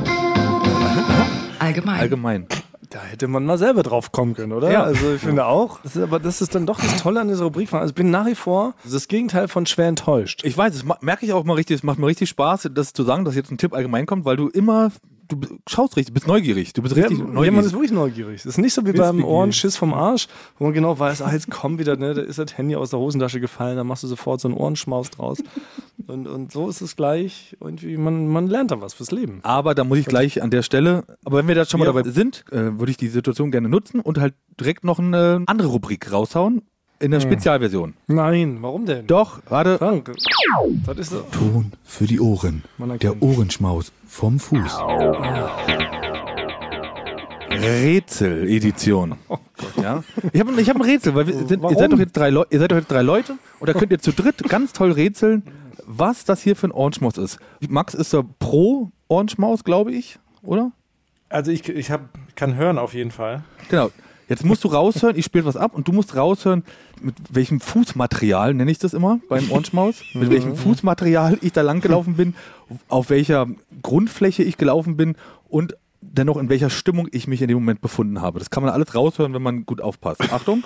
Allgemein. 1.59 2.01
Allgemein. 2.01 2.47
Da 2.91 3.01
hätte 3.01 3.27
man 3.27 3.45
mal 3.45 3.59
selber 3.59 3.83
drauf 3.83 4.13
kommen 4.13 4.35
können, 4.35 4.53
oder? 4.53 4.71
Ja. 4.71 4.85
Also 4.85 5.15
ich 5.15 5.21
finde 5.21 5.47
auch. 5.47 5.81
Das 5.83 5.97
ist, 5.97 6.03
aber 6.03 6.21
das 6.21 6.41
ist 6.41 6.55
dann 6.55 6.67
doch 6.67 6.79
das 6.79 7.03
Tolle 7.03 7.21
an 7.21 7.29
dieser 7.29 7.45
Rubrik. 7.45 7.73
Also 7.73 7.89
ich 7.89 7.95
bin 7.95 8.11
nach 8.11 8.27
wie 8.27 8.35
vor 8.35 8.75
das 8.85 9.09
Gegenteil 9.09 9.49
von 9.49 9.67
schwer 9.67 9.89
enttäuscht. 9.89 10.43
Ich 10.45 10.57
weiß, 10.57 10.73
das 10.73 10.85
merke 11.03 11.27
ich 11.27 11.33
auch 11.33 11.45
mal 11.45 11.55
richtig, 11.55 11.77
es 11.77 11.83
macht 11.83 11.99
mir 11.99 12.07
richtig 12.07 12.29
Spaß, 12.29 12.71
das 12.73 12.93
zu 12.93 13.03
sagen, 13.03 13.25
dass 13.25 13.35
jetzt 13.35 13.51
ein 13.51 13.59
Tipp 13.59 13.75
allgemein 13.75 14.07
kommt, 14.07 14.25
weil 14.25 14.37
du 14.37 14.49
immer, 14.49 14.93
du 15.29 15.41
schaust 15.68 15.97
richtig, 15.97 16.14
bist 16.14 16.27
neugierig, 16.27 16.72
du 16.72 16.83
bist 16.83 16.95
richtig 16.97 17.18
ja, 17.18 17.24
ja, 17.24 17.31
neugierig. 17.31 17.57
man 17.57 17.64
ist 17.64 17.72
wirklich 17.72 17.93
neugierig. 17.93 18.41
Es 18.41 18.47
ist 18.47 18.59
nicht 18.59 18.74
so 18.74 18.87
wie 18.87 18.93
beim. 18.93 19.24
Ohrenschiss 19.24 19.77
vom 19.77 19.93
Arsch, 19.95 20.29
wo 20.59 20.64
man 20.64 20.72
genau 20.72 20.99
weiß, 20.99 21.22
ah, 21.22 21.33
jetzt 21.33 21.51
komm 21.51 21.79
wieder, 21.79 21.97
ne, 21.97 22.14
da 22.14 22.22
ist 22.22 22.39
das 22.39 22.57
Handy 22.57 22.77
aus 22.77 22.91
der 22.91 22.99
Hosentasche 22.99 23.41
gefallen, 23.41 23.77
dann 23.77 23.87
machst 23.87 24.03
du 24.03 24.07
sofort 24.09 24.41
so 24.41 24.49
einen 24.49 24.57
Ohrenschmaus 24.57 25.11
draus. 25.11 25.39
Und, 26.07 26.29
und 26.29 26.53
so 26.53 26.68
ist 26.68 26.83
es 26.83 26.95
gleich, 26.95 27.57
irgendwie, 27.61 27.97
man, 27.97 28.29
man 28.29 28.47
lernt 28.47 28.70
da 28.70 28.81
was 28.81 28.95
fürs 28.95 29.11
Leben. 29.11 29.41
Aber 29.43 29.74
da 29.74 29.83
muss 29.83 29.99
ich 29.99 30.07
gleich 30.07 30.41
an 30.41 30.51
der 30.51 30.62
Stelle, 30.62 31.03
aber 31.24 31.39
wenn 31.39 31.49
wir 31.49 31.57
da 31.57 31.64
schon 31.64 31.81
mal 31.81 31.87
Ja. 31.87 31.93
dabei 31.93 32.09
sind, 32.09 32.45
äh, 32.53 32.79
würde 32.79 32.91
ich 32.91 32.97
die 32.97 33.09
Situation 33.09 33.51
gerne 33.51 33.68
nutzen 33.68 34.01
und 34.01 34.18
halt 34.18 34.35
direkt 34.61 34.85
noch 34.85 35.01
eine 35.01 35.43
andere 35.47 35.68
Rubrik 35.68 36.12
raushauen 36.12 36.62
in 37.01 37.11
der 37.11 37.21
Spezialversion. 37.21 37.95
Nein, 38.07 38.59
warum 38.61 38.87
denn? 38.87 39.07
Doch, 39.07 39.41
warte. 39.49 39.79
Frank, 39.79 40.11
das 40.87 40.99
ist 40.99 41.11
so. 41.11 41.21
Ton 41.33 41.73
für 41.85 42.07
die 42.07 42.21
Ohren. 42.21 42.63
Der 43.03 43.23
Ohrenschmaus 43.23 43.93
vom 44.07 44.39
Fuß. 44.39 44.79
Rätsel-Edition. 47.77 49.15
ja? 49.83 50.03
Ich 50.33 50.41
habe 50.41 50.61
ich 50.61 50.69
hab 50.69 50.77
ein 50.77 50.83
Rätsel, 50.83 51.15
weil 51.15 51.27
wir 51.27 51.35
sind, 51.47 51.63
ihr, 51.63 51.77
seid 51.77 51.93
doch 51.93 51.99
jetzt 51.99 52.17
drei 52.17 52.31
Leu- 52.31 52.45
ihr 52.51 52.59
seid 52.59 52.71
doch 52.73 52.77
jetzt 52.77 52.91
drei 52.91 53.03
Leute 53.03 53.37
und 53.61 53.69
da 53.69 53.73
könnt 53.73 53.93
ihr 53.93 53.99
zu 53.99 54.13
dritt 54.13 54.43
ganz 54.49 54.73
toll 54.73 54.93
rätseln, 54.93 55.43
was 55.87 56.25
das 56.25 56.43
hier 56.43 56.57
für 56.57 56.69
ein 56.69 56.73
Orange-Maus 56.73 57.17
ist. 57.19 57.39
Max 57.69 57.95
ist 57.95 58.13
da 58.13 58.23
pro 58.39 58.91
Orange-Maus, 59.09 59.65
glaube 59.65 59.93
ich, 59.93 60.19
oder? 60.43 60.73
Also 61.29 61.51
ich, 61.51 61.69
ich 61.69 61.91
hab, 61.91 62.03
kann 62.35 62.55
hören 62.57 62.79
auf 62.79 62.95
jeden 62.95 63.11
Fall. 63.11 63.43
Genau. 63.69 63.91
Jetzt 64.29 64.45
musst 64.45 64.64
du 64.64 64.68
raushören, 64.68 65.16
ich 65.16 65.24
spiele 65.24 65.45
was 65.45 65.57
ab 65.57 65.72
und 65.72 65.87
du 65.87 65.93
musst 65.93 66.16
raushören, 66.16 66.64
mit 67.01 67.14
welchem 67.31 67.61
Fußmaterial, 67.61 68.55
nenne 68.55 68.70
ich 68.72 68.79
das 68.79 68.93
immer 68.93 69.20
beim 69.29 69.53
Orange-Maus, 69.53 70.03
mit 70.14 70.31
welchem 70.31 70.57
Fußmaterial 70.57 71.39
ich 71.43 71.53
da 71.53 71.62
lang 71.62 71.81
gelaufen 71.81 72.14
bin, 72.14 72.35
auf 72.89 73.09
welcher 73.11 73.47
Grundfläche 73.83 74.43
ich 74.43 74.57
gelaufen 74.57 74.97
bin 74.97 75.14
und 75.49 75.77
dennoch 76.01 76.39
in 76.39 76.49
welcher 76.49 76.70
Stimmung 76.70 77.09
ich 77.12 77.29
mich 77.29 77.41
in 77.41 77.47
dem 77.49 77.59
Moment 77.59 77.81
befunden 77.81 78.20
habe. 78.20 78.41
Das 78.41 78.51
kann 78.51 78.64
man 78.64 78.72
alles 78.72 78.97
raushören, 78.97 79.33
wenn 79.33 79.43
man 79.43 79.64
gut 79.64 79.81
aufpasst. 79.81 80.20
Achtung. 80.33 80.64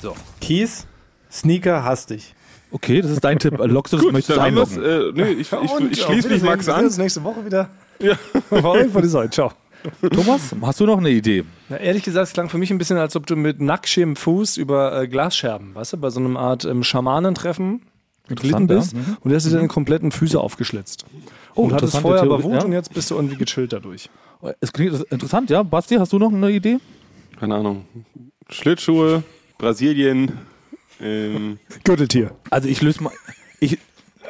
So. 0.00 0.16
Kies, 0.40 0.88
Sneaker, 1.30 1.84
hastig. 1.84 2.34
Okay, 2.72 3.02
das 3.02 3.10
ist 3.10 3.22
dein 3.22 3.38
Tipp. 3.38 3.54
Lockst 3.58 3.92
du 3.92 3.96
das, 3.98 4.04
Gut, 4.04 4.12
möchtest 4.14 4.38
dann 4.38 4.46
einloggen? 4.46 4.82
Äh, 4.82 5.12
nee, 5.14 5.30
ich, 5.32 5.52
ich, 5.52 5.90
ich, 5.90 6.02
schließe 6.02 6.28
mich 6.28 6.42
Max 6.42 6.66
Wir 6.66 6.72
sehen 6.72 6.80
an. 6.80 6.84
uns 6.86 6.98
nächste 6.98 7.22
Woche 7.22 7.44
wieder. 7.44 7.68
Ja. 8.00 8.14
War 8.50 8.76
irgendwann 8.76 9.02
die 9.02 9.08
Seite. 9.08 9.30
Ciao. 9.30 9.52
Thomas, 10.12 10.54
hast 10.62 10.80
du 10.80 10.86
noch 10.86 10.98
eine 10.98 11.10
Idee? 11.10 11.44
Na, 11.68 11.76
ehrlich 11.76 12.02
gesagt, 12.04 12.28
es 12.28 12.32
klang 12.32 12.48
für 12.48 12.56
mich 12.58 12.70
ein 12.70 12.78
bisschen, 12.78 12.96
als 12.98 13.16
ob 13.16 13.26
du 13.26 13.36
mit 13.36 13.60
nacktschem 13.60 14.14
Fuß 14.16 14.56
über 14.56 15.02
äh, 15.02 15.08
Glasscherben, 15.08 15.74
weißt 15.74 15.94
du, 15.94 15.96
bei 15.98 16.08
so 16.10 16.20
einem 16.20 16.36
Art 16.36 16.64
ähm, 16.64 16.82
Schamanentreffen 16.84 17.82
geglitten 18.28 18.62
Interessant, 18.62 18.70
ja. 18.70 18.76
bist 18.76 18.94
Mhm. 18.94 19.16
und 19.20 19.30
du 19.30 19.36
hast 19.36 19.44
dir 19.46 19.50
deine 19.50 19.66
kompletten 19.68 20.12
Füße 20.12 20.40
aufgeschlitzt. 20.40 21.04
Oh, 21.56 21.62
und 21.64 21.72
hattest 21.74 21.96
vorher 21.98 22.22
aber 22.22 22.38
Theorie, 22.38 22.44
Wut 22.54 22.60
ja. 22.60 22.64
und 22.64 22.72
jetzt 22.72 22.94
bist 22.94 23.10
du 23.10 23.16
irgendwie 23.16 23.36
gechillt 23.36 23.72
dadurch. 23.72 24.08
Es 24.60 24.72
klingt 24.72 24.94
interessant, 25.10 25.50
ja. 25.50 25.62
Basti, 25.64 25.96
hast 25.96 26.12
du 26.12 26.18
noch 26.20 26.32
eine 26.32 26.50
Idee? 26.50 26.78
Keine 27.38 27.56
Ahnung. 27.56 27.84
Schlittschuhe, 28.50 29.24
Brasilien. 29.58 30.38
Ähm, 31.02 31.58
Gürteltier. 31.84 32.32
Also 32.50 32.68
ich 32.68 32.80
löse 32.80 33.02
mal, 33.02 33.12
ich, 33.60 33.78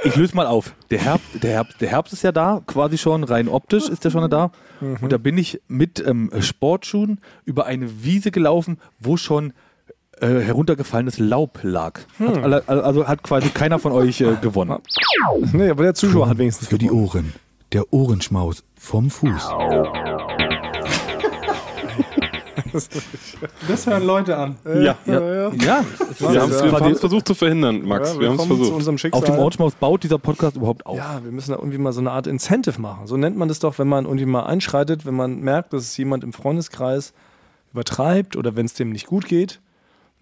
ich 0.05 0.17
löse 0.17 0.35
mal 0.35 0.47
auf. 0.47 0.75
Der 0.91 1.01
Herbst, 1.01 1.43
der, 1.43 1.51
Herbst, 1.53 1.81
der 1.81 1.89
Herbst 1.91 2.13
ist 2.13 2.23
ja 2.23 2.33
da, 2.33 2.63
quasi 2.67 2.99
schon 2.99 3.25
rein 3.25 3.49
optisch 3.49 3.89
ist 3.89 4.05
der 4.05 4.11
schon 4.11 4.29
da. 4.31 4.51
Und 4.81 5.13
da 5.13 5.19
bin 5.19 5.39
ich 5.39 5.61
mit 5.69 6.03
ähm, 6.05 6.31
Sportschuhen 6.41 7.21
über 7.45 7.67
eine 7.67 8.03
Wiese 8.03 8.33
gelaufen, 8.33 8.79
wo 8.99 9.17
schon 9.17 9.53
äh, 10.21 10.41
heruntergefallenes 10.41 11.19
Laub 11.19 11.61
lag. 11.63 12.01
Hat 12.19 12.39
alle, 12.43 12.69
also 12.69 13.07
hat 13.07 13.23
quasi 13.23 13.49
keiner 13.51 13.79
von 13.79 13.93
euch 13.93 14.21
äh, 14.21 14.37
gewonnen. 14.41 14.79
Nee, 15.53 15.71
aber 15.71 15.85
der 15.85 15.95
Zuschauer 15.95 16.29
hat 16.29 16.39
wenigstens 16.39 16.69
Für 16.69 16.79
die 16.79 16.87
gewonnen. 16.87 17.05
Ohren. 17.05 17.33
Der 17.73 17.93
Ohrenschmaus 17.93 18.65
vom 18.75 19.11
Fuß. 19.11 19.51
Das 23.69 23.87
hören 23.87 24.05
Leute 24.05 24.37
an. 24.37 24.57
ja. 24.65 24.97
Ja, 25.07 25.35
ja. 25.35 25.53
Wir 25.53 26.41
haben 26.43 26.93
es 26.93 27.01
versucht 27.01 27.27
zu 27.27 27.35
verhindern, 27.35 27.83
Max. 27.87 28.15
Ja, 28.15 28.21
wir 28.21 28.29
haben 28.29 28.35
es 28.35 28.39
kommen 28.41 28.51
zu 28.51 28.57
versucht. 28.57 28.77
unserem 28.77 28.99
Schicksal. 28.99 29.21
Auf 29.21 29.25
dem 29.27 29.39
Orange 29.39 29.77
baut 29.79 30.03
dieser 30.03 30.19
Podcast 30.19 30.57
überhaupt 30.57 30.87
auf. 30.87 30.97
Ja, 30.97 31.21
wir 31.23 31.33
müssen 31.33 31.51
da 31.53 31.59
irgendwie 31.59 31.79
mal 31.79 31.93
so 31.93 32.01
eine 32.01 32.11
Art 32.11 32.27
Incentive 32.27 32.81
machen. 32.81 33.07
So 33.07 33.17
nennt 33.17 33.37
man 33.37 33.49
das 33.49 33.59
doch, 33.59 33.79
wenn 33.79 33.89
man 33.89 34.05
irgendwie 34.05 34.27
mal 34.27 34.45
einschreitet, 34.45 35.07
wenn 35.07 35.15
man 35.15 35.41
merkt, 35.41 35.73
dass 35.73 35.83
es 35.83 35.97
jemand 35.97 36.25
im 36.25 36.33
Freundeskreis 36.33 37.13
übertreibt 37.73 38.37
oder 38.37 38.57
wenn 38.57 38.67
es 38.67 38.75
dem 38.75 38.91
nicht 38.91 39.07
gut 39.07 39.27
geht. 39.27 39.61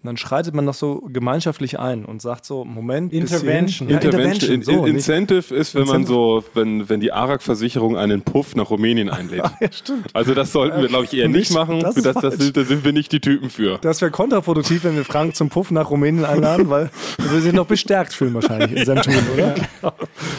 Und 0.03 0.07
dann 0.07 0.17
schreitet 0.17 0.55
man 0.55 0.65
das 0.65 0.79
so 0.79 1.01
gemeinschaftlich 1.09 1.77
ein 1.79 2.05
und 2.05 2.23
sagt 2.23 2.43
so, 2.45 2.65
Moment, 2.65 3.13
Intervention. 3.13 3.87
Ja, 3.87 3.97
Intervention. 3.99 4.51
Intervention. 4.51 4.55
In, 4.55 4.63
So, 4.63 4.71
in, 4.71 4.81
nicht- 4.95 5.07
Incentive 5.07 5.53
ist, 5.55 5.75
wenn 5.75 5.83
man 5.85 6.01
Incentive. 6.01 6.07
so, 6.13 6.43
wenn, 6.55 6.89
wenn 6.89 6.99
die 7.01 7.11
ARAG-Versicherung 7.11 7.97
einen 7.97 8.23
Puff 8.23 8.55
nach 8.55 8.71
Rumänien 8.71 9.09
einlädt. 9.11 9.43
ja, 9.61 9.71
stimmt. 9.71 10.07
Also 10.13 10.33
das 10.33 10.51
sollten 10.51 10.81
wir, 10.81 10.87
glaube 10.87 11.05
ich, 11.05 11.13
eher 11.13 11.27
nicht 11.27 11.37
Nicht. 11.49 11.53
machen. 11.53 11.81
Das 11.81 11.93
Das, 11.95 12.15
das, 12.15 12.35
sind, 12.37 12.57
da 12.57 12.63
sind 12.63 12.83
wir 12.83 12.93
nicht 12.93 13.11
die 13.11 13.19
Typen 13.19 13.51
für. 13.51 13.77
Das 13.81 14.01
wäre 14.01 14.09
kontraproduktiv, 14.09 14.83
wenn 14.85 14.95
wir 14.95 15.05
Frank 15.05 15.35
zum 15.35 15.49
Puff 15.49 15.69
nach 15.69 15.91
Rumänien 15.91 16.25
einladen, 16.25 16.67
weil 16.71 16.89
wir 17.19 17.39
sich 17.41 17.53
noch 17.53 17.67
bestärkt 17.67 18.13
fühlen 18.13 18.33
wahrscheinlich 18.33 18.71
in 18.79 18.85
seinem 18.85 19.03
Tun, 19.03 19.13
oder? 19.35 19.53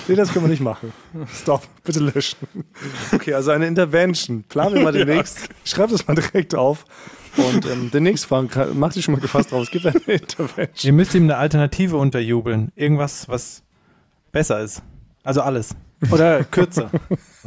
Nee, 0.08 0.16
das 0.16 0.32
können 0.32 0.44
wir 0.46 0.50
nicht 0.50 0.62
machen. 0.62 0.92
Stop, 1.32 1.62
bitte 1.84 2.00
löschen. 2.00 2.36
Okay, 3.14 3.34
also 3.34 3.52
eine 3.52 3.68
Intervention. 3.68 4.42
Planen 4.48 4.74
wir 4.74 4.82
mal 4.82 4.92
demnächst. 4.92 5.48
Schreib 5.64 5.90
das 5.90 6.04
mal 6.08 6.14
direkt 6.16 6.56
auf. 6.56 6.84
Und 7.36 7.66
ähm, 7.66 7.90
demnächst, 7.92 8.26
Frank, 8.26 8.56
mach 8.74 8.92
dich 8.92 9.04
schon 9.04 9.14
mal 9.14 9.20
gefasst 9.20 9.52
drauf. 9.52 9.62
Es 9.62 9.70
gibt 9.70 9.86
eine 9.86 9.96
Intervention. 10.06 10.88
Ihr 10.88 10.92
müsst 10.92 11.14
ihm 11.14 11.24
eine 11.24 11.36
Alternative 11.36 11.96
unterjubeln. 11.96 12.72
Irgendwas, 12.76 13.28
was 13.28 13.62
besser 14.32 14.60
ist. 14.60 14.82
Also 15.24 15.40
alles. 15.40 15.74
Oder 16.10 16.42
kürzer. 16.44 16.90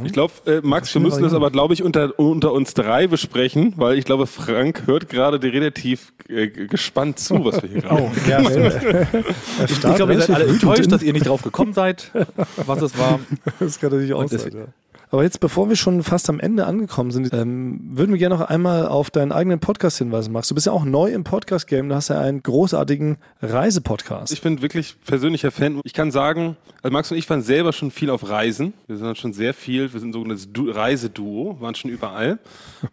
Ich 0.02 0.12
glaube, 0.12 0.32
äh, 0.46 0.60
Max, 0.62 0.92
wir 0.94 1.00
müssen 1.02 1.22
das 1.22 1.34
aber, 1.34 1.50
glaube 1.50 1.74
ich, 1.74 1.82
unter, 1.82 2.18
unter 2.18 2.52
uns 2.52 2.72
drei 2.74 3.06
besprechen, 3.06 3.74
weil 3.76 3.98
ich 3.98 4.04
glaube, 4.04 4.26
Frank 4.26 4.86
hört 4.86 5.08
gerade 5.10 5.42
relativ 5.42 6.12
äh, 6.28 6.48
gespannt 6.48 7.18
zu, 7.18 7.44
was 7.44 7.62
wir 7.62 7.68
hier 7.68 7.82
gerade 7.82 8.02
Oh, 8.02 8.10
ja, 8.28 8.42
stimmt. 8.44 9.26
Ich 9.70 9.80
glaube, 9.80 10.14
ihr 10.14 10.20
seid 10.20 10.36
alle 10.36 10.46
enttäuscht, 10.46 10.90
dass 10.90 11.02
ihr 11.02 11.12
nicht 11.12 11.26
drauf 11.26 11.42
gekommen 11.42 11.74
seid, 11.74 12.12
was 12.56 12.80
es 12.82 12.98
war. 12.98 13.20
Das 13.58 13.78
kann 13.78 13.90
natürlich 13.90 14.14
auch 14.14 14.26
sein. 14.28 14.52
Ja. 14.54 14.64
Aber 15.10 15.22
jetzt, 15.22 15.38
bevor 15.38 15.68
wir 15.68 15.76
schon 15.76 16.02
fast 16.02 16.28
am 16.28 16.40
Ende 16.40 16.66
angekommen 16.66 17.12
sind, 17.12 17.32
ähm, 17.32 17.80
würden 17.92 18.12
wir 18.12 18.18
gerne 18.18 18.36
noch 18.36 18.48
einmal 18.48 18.88
auf 18.88 19.10
deinen 19.10 19.30
eigenen 19.30 19.60
Podcast 19.60 19.98
hinweisen, 19.98 20.32
Max. 20.32 20.48
Du 20.48 20.54
bist 20.54 20.66
ja 20.66 20.72
auch 20.72 20.84
neu 20.84 21.12
im 21.12 21.22
Podcast-Game. 21.22 21.88
Du 21.88 21.94
hast 21.94 22.08
ja 22.08 22.20
einen 22.20 22.42
großartigen 22.42 23.16
Reisepodcast. 23.40 24.32
Ich 24.32 24.42
bin 24.42 24.62
wirklich 24.62 24.96
persönlicher 25.06 25.52
Fan. 25.52 25.80
Ich 25.84 25.92
kann 25.92 26.10
sagen, 26.10 26.56
also 26.82 26.92
Max 26.92 27.12
und 27.12 27.18
ich 27.18 27.30
waren 27.30 27.42
selber 27.42 27.72
schon 27.72 27.92
viel 27.92 28.10
auf 28.10 28.28
Reisen. 28.28 28.74
Wir 28.88 28.96
sind 28.96 29.16
schon 29.16 29.32
sehr 29.32 29.54
viel, 29.54 29.92
wir 29.92 30.00
sind 30.00 30.10
ein 30.10 30.12
sogenanntes 30.12 30.52
Du 30.52 30.70
Reiseduo, 30.70 31.60
waren 31.60 31.76
schon 31.76 31.90
überall. 31.90 32.40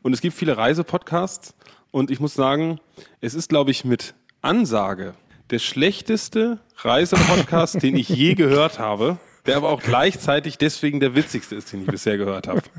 Und 0.03 0.13
es 0.13 0.21
gibt 0.21 0.35
viele 0.35 0.55
Reisepodcasts. 0.55 1.55
Und 1.89 2.11
ich 2.11 2.19
muss 2.19 2.35
sagen, 2.35 2.79
es 3.21 3.33
ist, 3.33 3.49
glaube 3.49 3.71
ich, 3.71 3.85
mit 3.85 4.13
Ansage 4.41 5.15
der 5.49 5.59
schlechteste 5.59 6.59
Reisepodcast, 6.77 7.81
den 7.81 7.95
ich 7.95 8.09
je 8.09 8.33
gehört 8.35 8.79
habe. 8.79 9.17
Der 9.45 9.57
aber 9.57 9.69
auch 9.69 9.81
gleichzeitig 9.81 10.57
deswegen 10.57 11.01
der 11.01 11.15
witzigste 11.15 11.55
ist, 11.55 11.73
den 11.73 11.81
ich 11.81 11.87
bisher 11.87 12.17
gehört 12.17 12.47
habe. 12.47 12.61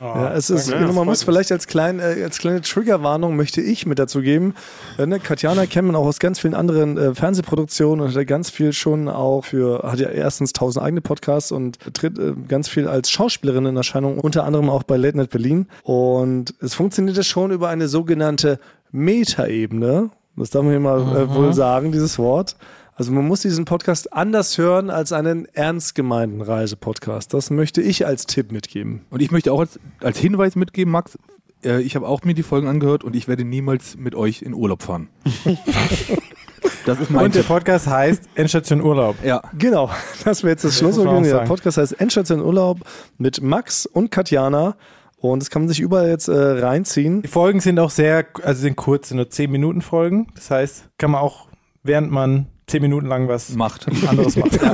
Ja, 0.00 0.32
es 0.32 0.48
ist, 0.48 0.70
Ja, 0.70 0.90
man 0.92 1.06
muss 1.06 1.22
vielleicht 1.22 1.52
als, 1.52 1.66
klein, 1.66 1.98
äh, 1.98 2.22
als 2.22 2.38
kleine 2.38 2.62
Triggerwarnung 2.62 3.36
möchte 3.36 3.60
ich 3.60 3.84
mit 3.84 3.98
dazu 3.98 4.22
geben. 4.22 4.54
Äh, 4.96 5.04
ne, 5.06 5.20
Katjana 5.20 5.66
kennt 5.66 5.88
man 5.88 5.96
auch 5.96 6.06
aus 6.06 6.18
ganz 6.18 6.38
vielen 6.38 6.54
anderen 6.54 6.96
äh, 6.96 7.14
Fernsehproduktionen 7.14 8.00
und 8.00 8.08
hat 8.08 8.16
ja 8.16 8.24
ganz 8.24 8.48
viel 8.48 8.72
schon 8.72 9.08
auch 9.08 9.44
für, 9.44 9.82
hat 9.82 9.98
ja 9.98 10.08
erstens 10.08 10.52
tausend 10.54 10.82
eigene 10.82 11.02
Podcasts 11.02 11.52
und 11.52 11.78
tritt 11.94 12.18
äh, 12.18 12.32
ganz 12.48 12.68
viel 12.68 12.88
als 12.88 13.10
Schauspielerin 13.10 13.66
in 13.66 13.76
Erscheinung, 13.76 14.18
unter 14.18 14.44
anderem 14.44 14.70
auch 14.70 14.84
bei 14.84 14.96
Late 14.96 15.18
Night 15.18 15.30
Berlin. 15.30 15.66
Und 15.82 16.54
es 16.60 16.74
funktioniert 16.74 17.16
ja 17.16 17.22
schon 17.22 17.50
über 17.50 17.68
eine 17.68 17.88
sogenannte 17.88 18.58
Metaebene. 18.92 20.10
Das 20.36 20.50
darf 20.50 20.62
man 20.62 20.70
hier 20.70 20.80
mal 20.80 21.00
äh, 21.00 21.34
wohl 21.34 21.52
sagen, 21.52 21.92
dieses 21.92 22.18
Wort. 22.18 22.56
Also 22.98 23.12
man 23.12 23.26
muss 23.26 23.42
diesen 23.42 23.66
Podcast 23.66 24.14
anders 24.14 24.56
hören 24.56 24.88
als 24.88 25.12
einen 25.12 25.44
ernst 25.52 25.94
gemeinten 25.94 26.40
Reisepodcast. 26.40 27.34
Das 27.34 27.50
möchte 27.50 27.82
ich 27.82 28.06
als 28.06 28.24
Tipp 28.24 28.50
mitgeben. 28.50 29.04
Und 29.10 29.20
ich 29.20 29.30
möchte 29.30 29.52
auch 29.52 29.60
als, 29.60 29.78
als 30.00 30.18
Hinweis 30.18 30.56
mitgeben, 30.56 30.92
Max, 30.92 31.18
äh, 31.62 31.82
ich 31.82 31.94
habe 31.94 32.08
auch 32.08 32.22
mir 32.24 32.32
die 32.32 32.42
Folgen 32.42 32.68
angehört 32.68 33.04
und 33.04 33.14
ich 33.14 33.28
werde 33.28 33.44
niemals 33.44 33.98
mit 33.98 34.14
euch 34.14 34.40
in 34.40 34.54
Urlaub 34.54 34.82
fahren. 34.82 35.08
das 36.86 36.98
ist 36.98 37.10
mein 37.10 37.26
Und 37.26 37.34
der. 37.34 37.42
Podcast 37.42 37.86
heißt 37.86 38.30
Endstation 38.34 38.80
Urlaub. 38.80 39.16
Ja, 39.22 39.42
Genau, 39.58 39.90
das 40.24 40.42
wäre 40.42 40.52
jetzt 40.52 40.64
das 40.64 40.80
man 40.80 40.94
Schlusswort. 40.94 41.26
Der. 41.26 41.40
Podcast 41.40 41.76
heißt 41.76 42.00
Endstation 42.00 42.40
Urlaub 42.40 42.78
mit 43.18 43.42
Max 43.42 43.84
und 43.84 44.10
Katjana. 44.10 44.74
Und 45.18 45.42
das 45.42 45.50
kann 45.50 45.62
man 45.62 45.68
sich 45.68 45.80
überall 45.80 46.08
jetzt 46.08 46.28
äh, 46.28 46.32
reinziehen. 46.32 47.20
Die 47.20 47.28
Folgen 47.28 47.60
sind 47.60 47.78
auch 47.78 47.90
sehr, 47.90 48.24
also 48.42 48.62
sind 48.62 48.76
kurz, 48.76 49.08
sind 49.08 49.18
nur 49.18 49.28
10 49.28 49.50
Minuten 49.50 49.82
Folgen. 49.82 50.28
Das 50.34 50.50
heißt, 50.50 50.88
kann 50.96 51.10
man 51.10 51.20
auch, 51.20 51.48
während 51.82 52.10
man 52.10 52.46
10 52.68 52.82
Minuten 52.82 53.06
lang 53.06 53.28
was 53.28 53.50
macht. 53.54 53.86
anderes 54.08 54.36
macht. 54.36 54.58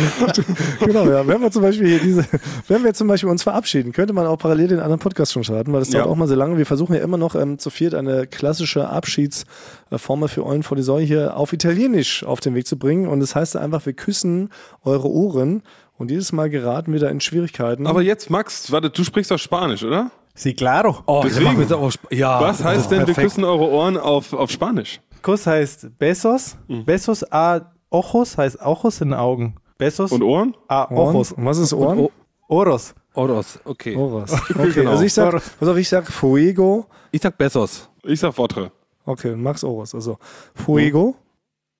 Ja. 0.00 0.32
genau, 0.86 1.04
ja. 1.10 1.26
Wenn 1.26 1.42
wir 1.42 1.50
zum 1.50 1.60
Beispiel 1.62 1.88
hier 1.88 1.98
diese, 1.98 2.24
wenn 2.68 2.82
wir 2.84 2.94
zum 2.94 3.06
Beispiel 3.08 3.28
uns 3.28 3.42
verabschieden, 3.42 3.92
könnte 3.92 4.14
man 4.14 4.26
auch 4.26 4.38
parallel 4.38 4.68
den 4.68 4.80
anderen 4.80 4.98
Podcast 5.00 5.32
schon 5.32 5.44
starten, 5.44 5.72
weil 5.72 5.80
das 5.80 5.90
dauert 5.90 6.06
Ja. 6.06 6.10
auch 6.10 6.16
mal 6.16 6.26
sehr 6.28 6.36
lange. 6.38 6.56
Wir 6.56 6.64
versuchen 6.64 6.94
ja 6.94 7.02
immer 7.02 7.18
noch 7.18 7.34
ähm, 7.34 7.58
zu 7.58 7.68
viert 7.70 7.94
eine 7.94 8.26
klassische 8.26 8.88
Abschiedsformel 8.88 10.28
für 10.28 10.46
Eulen 10.46 10.62
vor 10.62 10.76
die 10.76 10.82
Säule 10.82 11.04
hier 11.04 11.36
auf 11.36 11.52
Italienisch 11.52 12.24
auf 12.24 12.40
den 12.40 12.54
Weg 12.54 12.66
zu 12.66 12.78
bringen. 12.78 13.08
Und 13.08 13.20
das 13.20 13.34
heißt 13.34 13.56
einfach, 13.56 13.84
wir 13.84 13.92
küssen 13.92 14.50
eure 14.84 15.08
Ohren. 15.10 15.62
Und 15.98 16.10
jedes 16.10 16.32
Mal 16.32 16.48
geraten 16.48 16.92
wir 16.94 17.00
da 17.00 17.08
in 17.08 17.20
Schwierigkeiten. 17.20 17.86
Aber 17.86 18.00
jetzt, 18.00 18.30
Max, 18.30 18.72
warte, 18.72 18.88
du 18.88 19.04
sprichst 19.04 19.30
doch 19.30 19.38
Spanisch, 19.38 19.84
oder? 19.84 20.10
Sí, 20.34 20.54
claro. 20.54 21.00
Oh, 21.06 21.20
Deswegen. 21.24 21.66
ja. 22.10 22.40
Was 22.40 22.64
heißt 22.64 22.90
denn, 22.90 23.00
wir 23.00 23.04
perfekt. 23.06 23.26
küssen 23.26 23.44
eure 23.44 23.68
Ohren 23.68 23.98
auf, 23.98 24.32
auf 24.32 24.50
Spanisch? 24.50 25.00
Kuss 25.22 25.46
heißt 25.46 25.98
Besos. 25.98 26.56
Besos 26.68 27.24
a 27.32 27.72
Ojos 27.90 28.38
heißt 28.38 28.60
Ojos 28.60 29.00
in 29.00 29.08
den 29.10 29.18
Augen. 29.18 29.56
Besos 29.78 30.12
Und 30.12 30.22
Ohren? 30.22 30.56
a? 30.68 30.86
Ojos. 30.90 31.32
Und 31.32 31.44
was 31.44 31.58
ist 31.58 31.72
Ohren? 31.72 31.98
O- 31.98 32.10
Oros. 32.48 32.94
Oros, 33.14 33.58
okay. 33.64 33.96
Oras. 33.96 34.32
Okay, 34.50 34.70
Genau. 34.72 34.90
also 34.92 35.04
ich 35.04 35.12
sag, 35.12 35.28
Oros. 35.32 35.50
pass 35.58 35.68
auf, 35.68 35.76
ich 35.76 35.88
sag 35.88 36.06
Fuego. 36.10 36.86
Ich 37.10 37.22
sag 37.22 37.36
Bessos. 37.38 37.88
Ich 38.04 38.20
sag 38.20 38.36
Votre. 38.36 38.70
Okay, 39.04 39.34
Max 39.34 39.64
Oras. 39.64 39.94
Also 39.94 40.18
Fuego. 40.54 41.16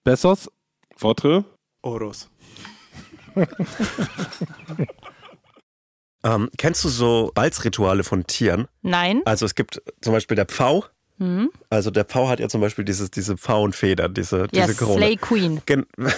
Bessos, 0.05 0.51
Votre? 0.97 1.45
Oros. 1.83 2.29
Ähm, 6.23 6.51
kennst 6.59 6.85
du 6.85 6.89
so 6.89 7.31
Balzrituale 7.35 8.05
von 8.05 8.27
Tieren? 8.27 8.67
Nein. 8.83 9.23
Also 9.25 9.47
es 9.47 9.55
gibt 9.55 9.81
zum 10.03 10.13
Beispiel 10.13 10.35
der 10.37 10.47
Pfau. 10.47 10.85
Hm? 11.21 11.51
Also 11.69 11.91
der 11.91 12.05
Pfau 12.05 12.29
hat 12.29 12.41
ja 12.41 12.49
zum 12.49 12.61
Beispiel 12.63 12.85
dieses, 12.85 13.11
diese 13.11 13.37
Pfauenfeder, 13.37 14.09
diese, 14.09 14.49
Ja, 14.53 14.67
diese 14.67 14.75
Krone. 14.75 14.97
Slay 14.97 15.17
Queen. 15.17 15.61
Gen 15.67 15.87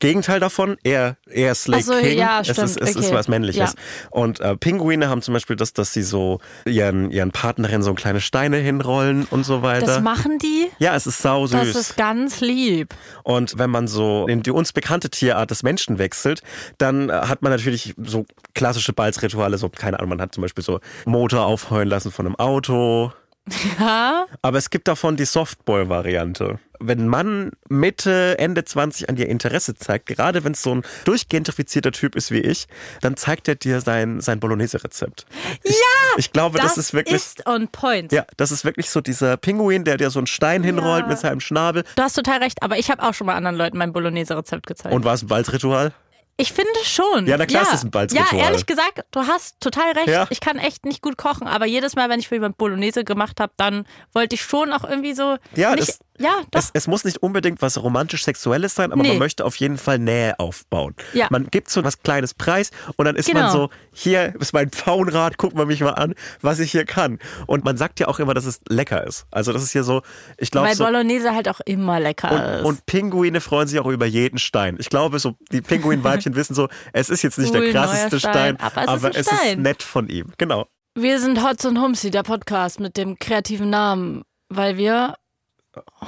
Gegenteil 0.00 0.38
davon, 0.38 0.76
eher, 0.84 1.16
eher 1.28 1.56
Slay 1.56 1.78
Ach 1.80 1.84
so, 1.84 1.92
King. 1.94 2.16
ja, 2.16 2.40
es 2.40 2.46
stimmt, 2.46 2.68
ist, 2.70 2.80
es 2.80 2.90
ist 2.90 3.06
okay. 3.06 3.14
was 3.16 3.26
Männliches. 3.26 3.72
Ja. 3.72 4.08
Und 4.10 4.38
äh, 4.38 4.56
Pinguine 4.56 5.08
haben 5.08 5.22
zum 5.22 5.34
Beispiel 5.34 5.56
das, 5.56 5.72
dass 5.72 5.92
sie 5.92 6.02
so 6.04 6.38
ihren, 6.64 7.10
ihren 7.10 7.32
Partnerin 7.32 7.82
so 7.82 7.92
kleine 7.94 8.20
Steine 8.20 8.58
hinrollen 8.58 9.26
und 9.28 9.42
so 9.44 9.62
weiter. 9.62 9.86
Das 9.86 10.00
machen 10.00 10.38
die? 10.38 10.68
ja, 10.78 10.94
es 10.94 11.08
ist 11.08 11.20
sau 11.20 11.48
Das 11.48 11.66
süß. 11.66 11.74
ist 11.76 11.96
ganz 11.96 12.40
lieb. 12.40 12.94
Und 13.24 13.58
wenn 13.58 13.70
man 13.70 13.88
so 13.88 14.26
in 14.28 14.44
die 14.44 14.52
uns 14.52 14.72
bekannte 14.72 15.10
Tierart 15.10 15.50
des 15.50 15.64
Menschen 15.64 15.98
wechselt, 15.98 16.42
dann 16.76 17.08
äh, 17.10 17.14
hat 17.14 17.42
man 17.42 17.50
natürlich 17.50 17.94
so 18.00 18.24
klassische 18.54 18.92
Balzrituale, 18.92 19.58
so, 19.58 19.68
keine 19.68 19.98
Ahnung, 19.98 20.10
man 20.10 20.20
hat 20.20 20.32
zum 20.32 20.42
Beispiel 20.42 20.62
so 20.62 20.78
Motor 21.06 21.44
aufheulen 21.44 21.88
lassen 21.88 22.12
von 22.12 22.24
einem 22.26 22.36
Auto. 22.36 23.10
Ja. 23.78 24.26
Aber 24.42 24.58
es 24.58 24.70
gibt 24.70 24.88
davon 24.88 25.16
die 25.16 25.24
Softball-Variante. 25.24 26.58
Wenn 26.80 27.00
ein 27.00 27.08
Mann 27.08 27.52
Mitte, 27.68 28.38
Ende 28.38 28.64
20 28.64 29.08
an 29.08 29.16
dir 29.16 29.28
Interesse 29.28 29.74
zeigt, 29.74 30.06
gerade 30.06 30.44
wenn 30.44 30.52
es 30.52 30.62
so 30.62 30.76
ein 30.76 30.82
durchgentrifizierter 31.04 31.92
Typ 31.92 32.14
ist 32.14 32.30
wie 32.30 32.40
ich, 32.40 32.66
dann 33.00 33.16
zeigt 33.16 33.48
er 33.48 33.56
dir 33.56 33.80
sein, 33.80 34.20
sein 34.20 34.40
Bolognese-Rezept. 34.40 35.26
Ja! 35.64 35.72
Ich 36.16 36.32
glaube, 36.32 36.58
das, 36.58 36.78
ist 36.78 36.94
wirklich. 36.94 37.16
ist 37.16 37.46
on 37.46 37.68
point. 37.68 38.12
ja, 38.12 38.24
das 38.36 38.52
ist 38.52 38.64
wirklich 38.64 38.90
so 38.90 39.00
dieser 39.00 39.36
Pinguin, 39.36 39.84
der 39.84 39.96
dir 39.96 40.10
so 40.10 40.18
einen 40.20 40.26
Stein 40.26 40.62
hinrollt 40.62 41.08
mit 41.08 41.18
seinem 41.18 41.40
Schnabel. 41.40 41.84
Du 41.96 42.02
hast 42.02 42.14
total 42.14 42.42
recht, 42.42 42.62
aber 42.62 42.78
ich 42.78 42.90
habe 42.90 43.02
auch 43.02 43.14
schon 43.14 43.26
mal 43.26 43.34
anderen 43.34 43.56
Leuten 43.56 43.78
mein 43.78 43.92
Bolognese-Rezept 43.92 44.66
gezeigt. 44.66 44.94
Und 44.94 45.04
war 45.04 45.14
es 45.14 45.22
ein 45.22 45.28
Balzritual? 45.28 45.92
Ich 46.40 46.52
finde 46.52 46.70
schon. 46.84 47.26
Ja, 47.26 47.36
na 47.36 47.44
klar 47.46 47.62
ist 47.64 47.74
es 47.74 47.84
ein 47.84 47.90
Balzritual. 47.90 48.28
Ja, 48.38 48.46
ehrlich 48.46 48.64
gesagt, 48.64 49.00
du 49.10 49.20
hast 49.26 49.60
total 49.60 49.92
recht. 49.92 50.08
Ja. 50.08 50.26
Ich 50.30 50.40
kann 50.40 50.56
echt 50.58 50.86
nicht 50.86 51.02
gut 51.02 51.18
kochen, 51.18 51.46
aber 51.48 51.66
jedes 51.66 51.96
Mal, 51.96 52.08
wenn 52.08 52.20
ich 52.20 52.28
für 52.28 52.36
jemand 52.36 52.56
Bolognese 52.56 53.02
gemacht 53.04 53.40
habe, 53.40 53.52
dann 53.56 53.86
wollte 54.14 54.36
ich 54.36 54.42
schon 54.42 54.72
auch 54.72 54.84
irgendwie 54.84 55.12
so. 55.14 55.36
Ja, 55.56 55.74
nicht, 55.74 55.88
das- 55.88 55.98
ja, 56.18 56.40
doch. 56.50 56.60
Es, 56.60 56.70
es 56.72 56.86
muss 56.86 57.04
nicht 57.04 57.18
unbedingt 57.22 57.62
was 57.62 57.80
romantisch-sexuelles 57.82 58.74
sein, 58.74 58.92
aber 58.92 59.02
Nee. 59.02 59.08
man 59.10 59.18
möchte 59.18 59.44
auf 59.44 59.56
jeden 59.56 59.78
Fall 59.78 59.98
Nähe 59.98 60.38
aufbauen. 60.38 60.94
Ja. 61.12 61.28
Man 61.30 61.46
gibt 61.50 61.70
so 61.70 61.84
was 61.84 62.02
kleines 62.02 62.34
Preis 62.34 62.70
und 62.96 63.04
dann 63.04 63.16
ist 63.16 63.26
Genau. 63.26 63.40
man 63.42 63.52
so, 63.52 63.70
hier 63.92 64.34
ist 64.40 64.52
mein 64.52 64.70
Pfauenrad, 64.70 65.36
guck 65.38 65.54
mal 65.54 65.66
mich 65.66 65.80
mal 65.80 65.92
an, 65.92 66.14
was 66.40 66.58
ich 66.58 66.72
hier 66.72 66.84
kann. 66.84 67.18
Und 67.46 67.64
man 67.64 67.76
sagt 67.76 68.00
ja 68.00 68.08
auch 68.08 68.18
immer, 68.18 68.34
dass 68.34 68.44
es 68.46 68.60
lecker 68.68 69.06
ist. 69.06 69.26
Also 69.30 69.52
das 69.52 69.62
ist 69.62 69.72
hier 69.72 69.84
so, 69.84 70.02
ich 70.38 70.50
glaube 70.50 70.68
Weil 70.68 70.74
so... 70.76 70.84
Bolognese 70.84 71.34
halt 71.34 71.48
auch 71.48 71.60
immer 71.66 72.00
lecker 72.00 72.30
Und, 72.32 72.40
ist. 72.60 72.64
und 72.64 72.86
Pinguine 72.86 73.40
freuen 73.40 73.68
sich 73.68 73.78
auch 73.78 73.86
über 73.86 74.06
jeden 74.06 74.38
Stein. 74.38 74.76
Ich 74.80 74.88
glaube, 74.90 75.18
so 75.18 75.36
die 75.52 75.60
Pinguinweibchen 75.60 76.34
wissen 76.34 76.54
so, 76.54 76.68
es 76.92 77.10
ist 77.10 77.22
jetzt 77.22 77.38
nicht 77.38 77.54
Cool, 77.54 77.60
der 77.64 77.72
krasseste 77.72 78.18
Stein, 78.18 78.56
Stein, 78.58 78.88
aber 78.88 79.10
es 79.10 79.16
ist 79.16 79.32
ein 79.32 79.36
es 79.38 79.50
ist 79.52 79.58
nett 79.58 79.82
von 79.82 80.08
ihm. 80.08 80.32
Genau. 80.38 80.66
wir 80.98 81.20
sind 81.20 81.42
Hotz 81.44 81.64
und 81.64 81.80
Humsi, 81.80 82.10
der 82.10 82.22
Podcast 82.24 82.80
mit 82.80 82.96
dem 82.96 83.18
kreativen 83.18 83.70
Namen, 83.70 84.22
weil 84.48 84.76
wir 84.76 85.14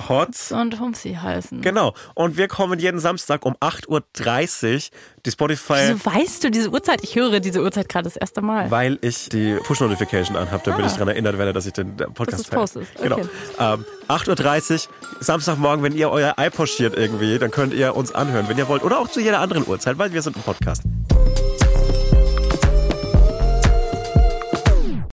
Hotz. 0.09 0.51
und 0.51 0.79
Humsi 0.81 1.15
heißen. 1.15 1.61
Genau. 1.61 1.95
Und 2.15 2.37
wir 2.37 2.49
kommen 2.49 2.79
jeden 2.79 3.01
Samstag 3.01 3.45
um 3.45 3.55
8.30 3.57 3.89
Uhr. 3.89 4.81
Die 5.27 5.31
Spotify. 5.31 5.75
Wieso 5.93 6.05
weißt 6.07 6.45
du 6.45 6.51
diese 6.51 6.71
Uhrzeit? 6.71 7.01
Ich 7.03 7.15
höre 7.15 7.41
diese 7.41 7.61
Uhrzeit 7.61 7.89
gerade 7.91 8.05
das 8.05 8.17
erste 8.17 8.41
Mal. 8.41 8.71
Weil 8.71 8.99
ich 9.03 9.29
die 9.29 9.55
Push-Notification 9.65 10.35
anhabe, 10.37 10.63
damit 10.65 10.87
ich 10.87 10.93
daran 10.93 11.09
erinnert 11.09 11.37
werde, 11.37 11.53
dass 11.53 11.67
ich 11.67 11.75
den 11.75 11.95
Podcast 11.97 12.47
Ah. 12.53 12.57
Dass 12.57 12.75
postest. 12.75 12.95
Genau. 13.03 13.17
Okay. 13.17 13.29
Ähm, 13.59 13.85
8.30 14.09 14.89
Uhr, 14.89 14.95
Samstagmorgen, 15.21 15.83
wenn 15.85 15.95
ihr 15.95 16.11
euer 16.11 16.35
iPod 16.39 16.69
schiert 16.71 16.97
irgendwie, 16.97 17.39
dann 17.39 17.51
könnt 17.51 17.75
ihr 17.75 17.95
uns 17.97 18.13
anhören, 18.13 18.49
wenn 18.49 18.57
ihr 18.57 18.67
wollt. 18.69 18.83
Oder 18.83 18.99
auch 18.99 19.09
zu 19.09 19.21
jeder 19.21 19.41
anderen 19.41 19.67
Uhrzeit, 19.67 19.99
weil 19.99 20.13
wir 20.15 20.23
sind 20.23 20.37
ein 20.37 20.43
Podcast. 20.43 20.83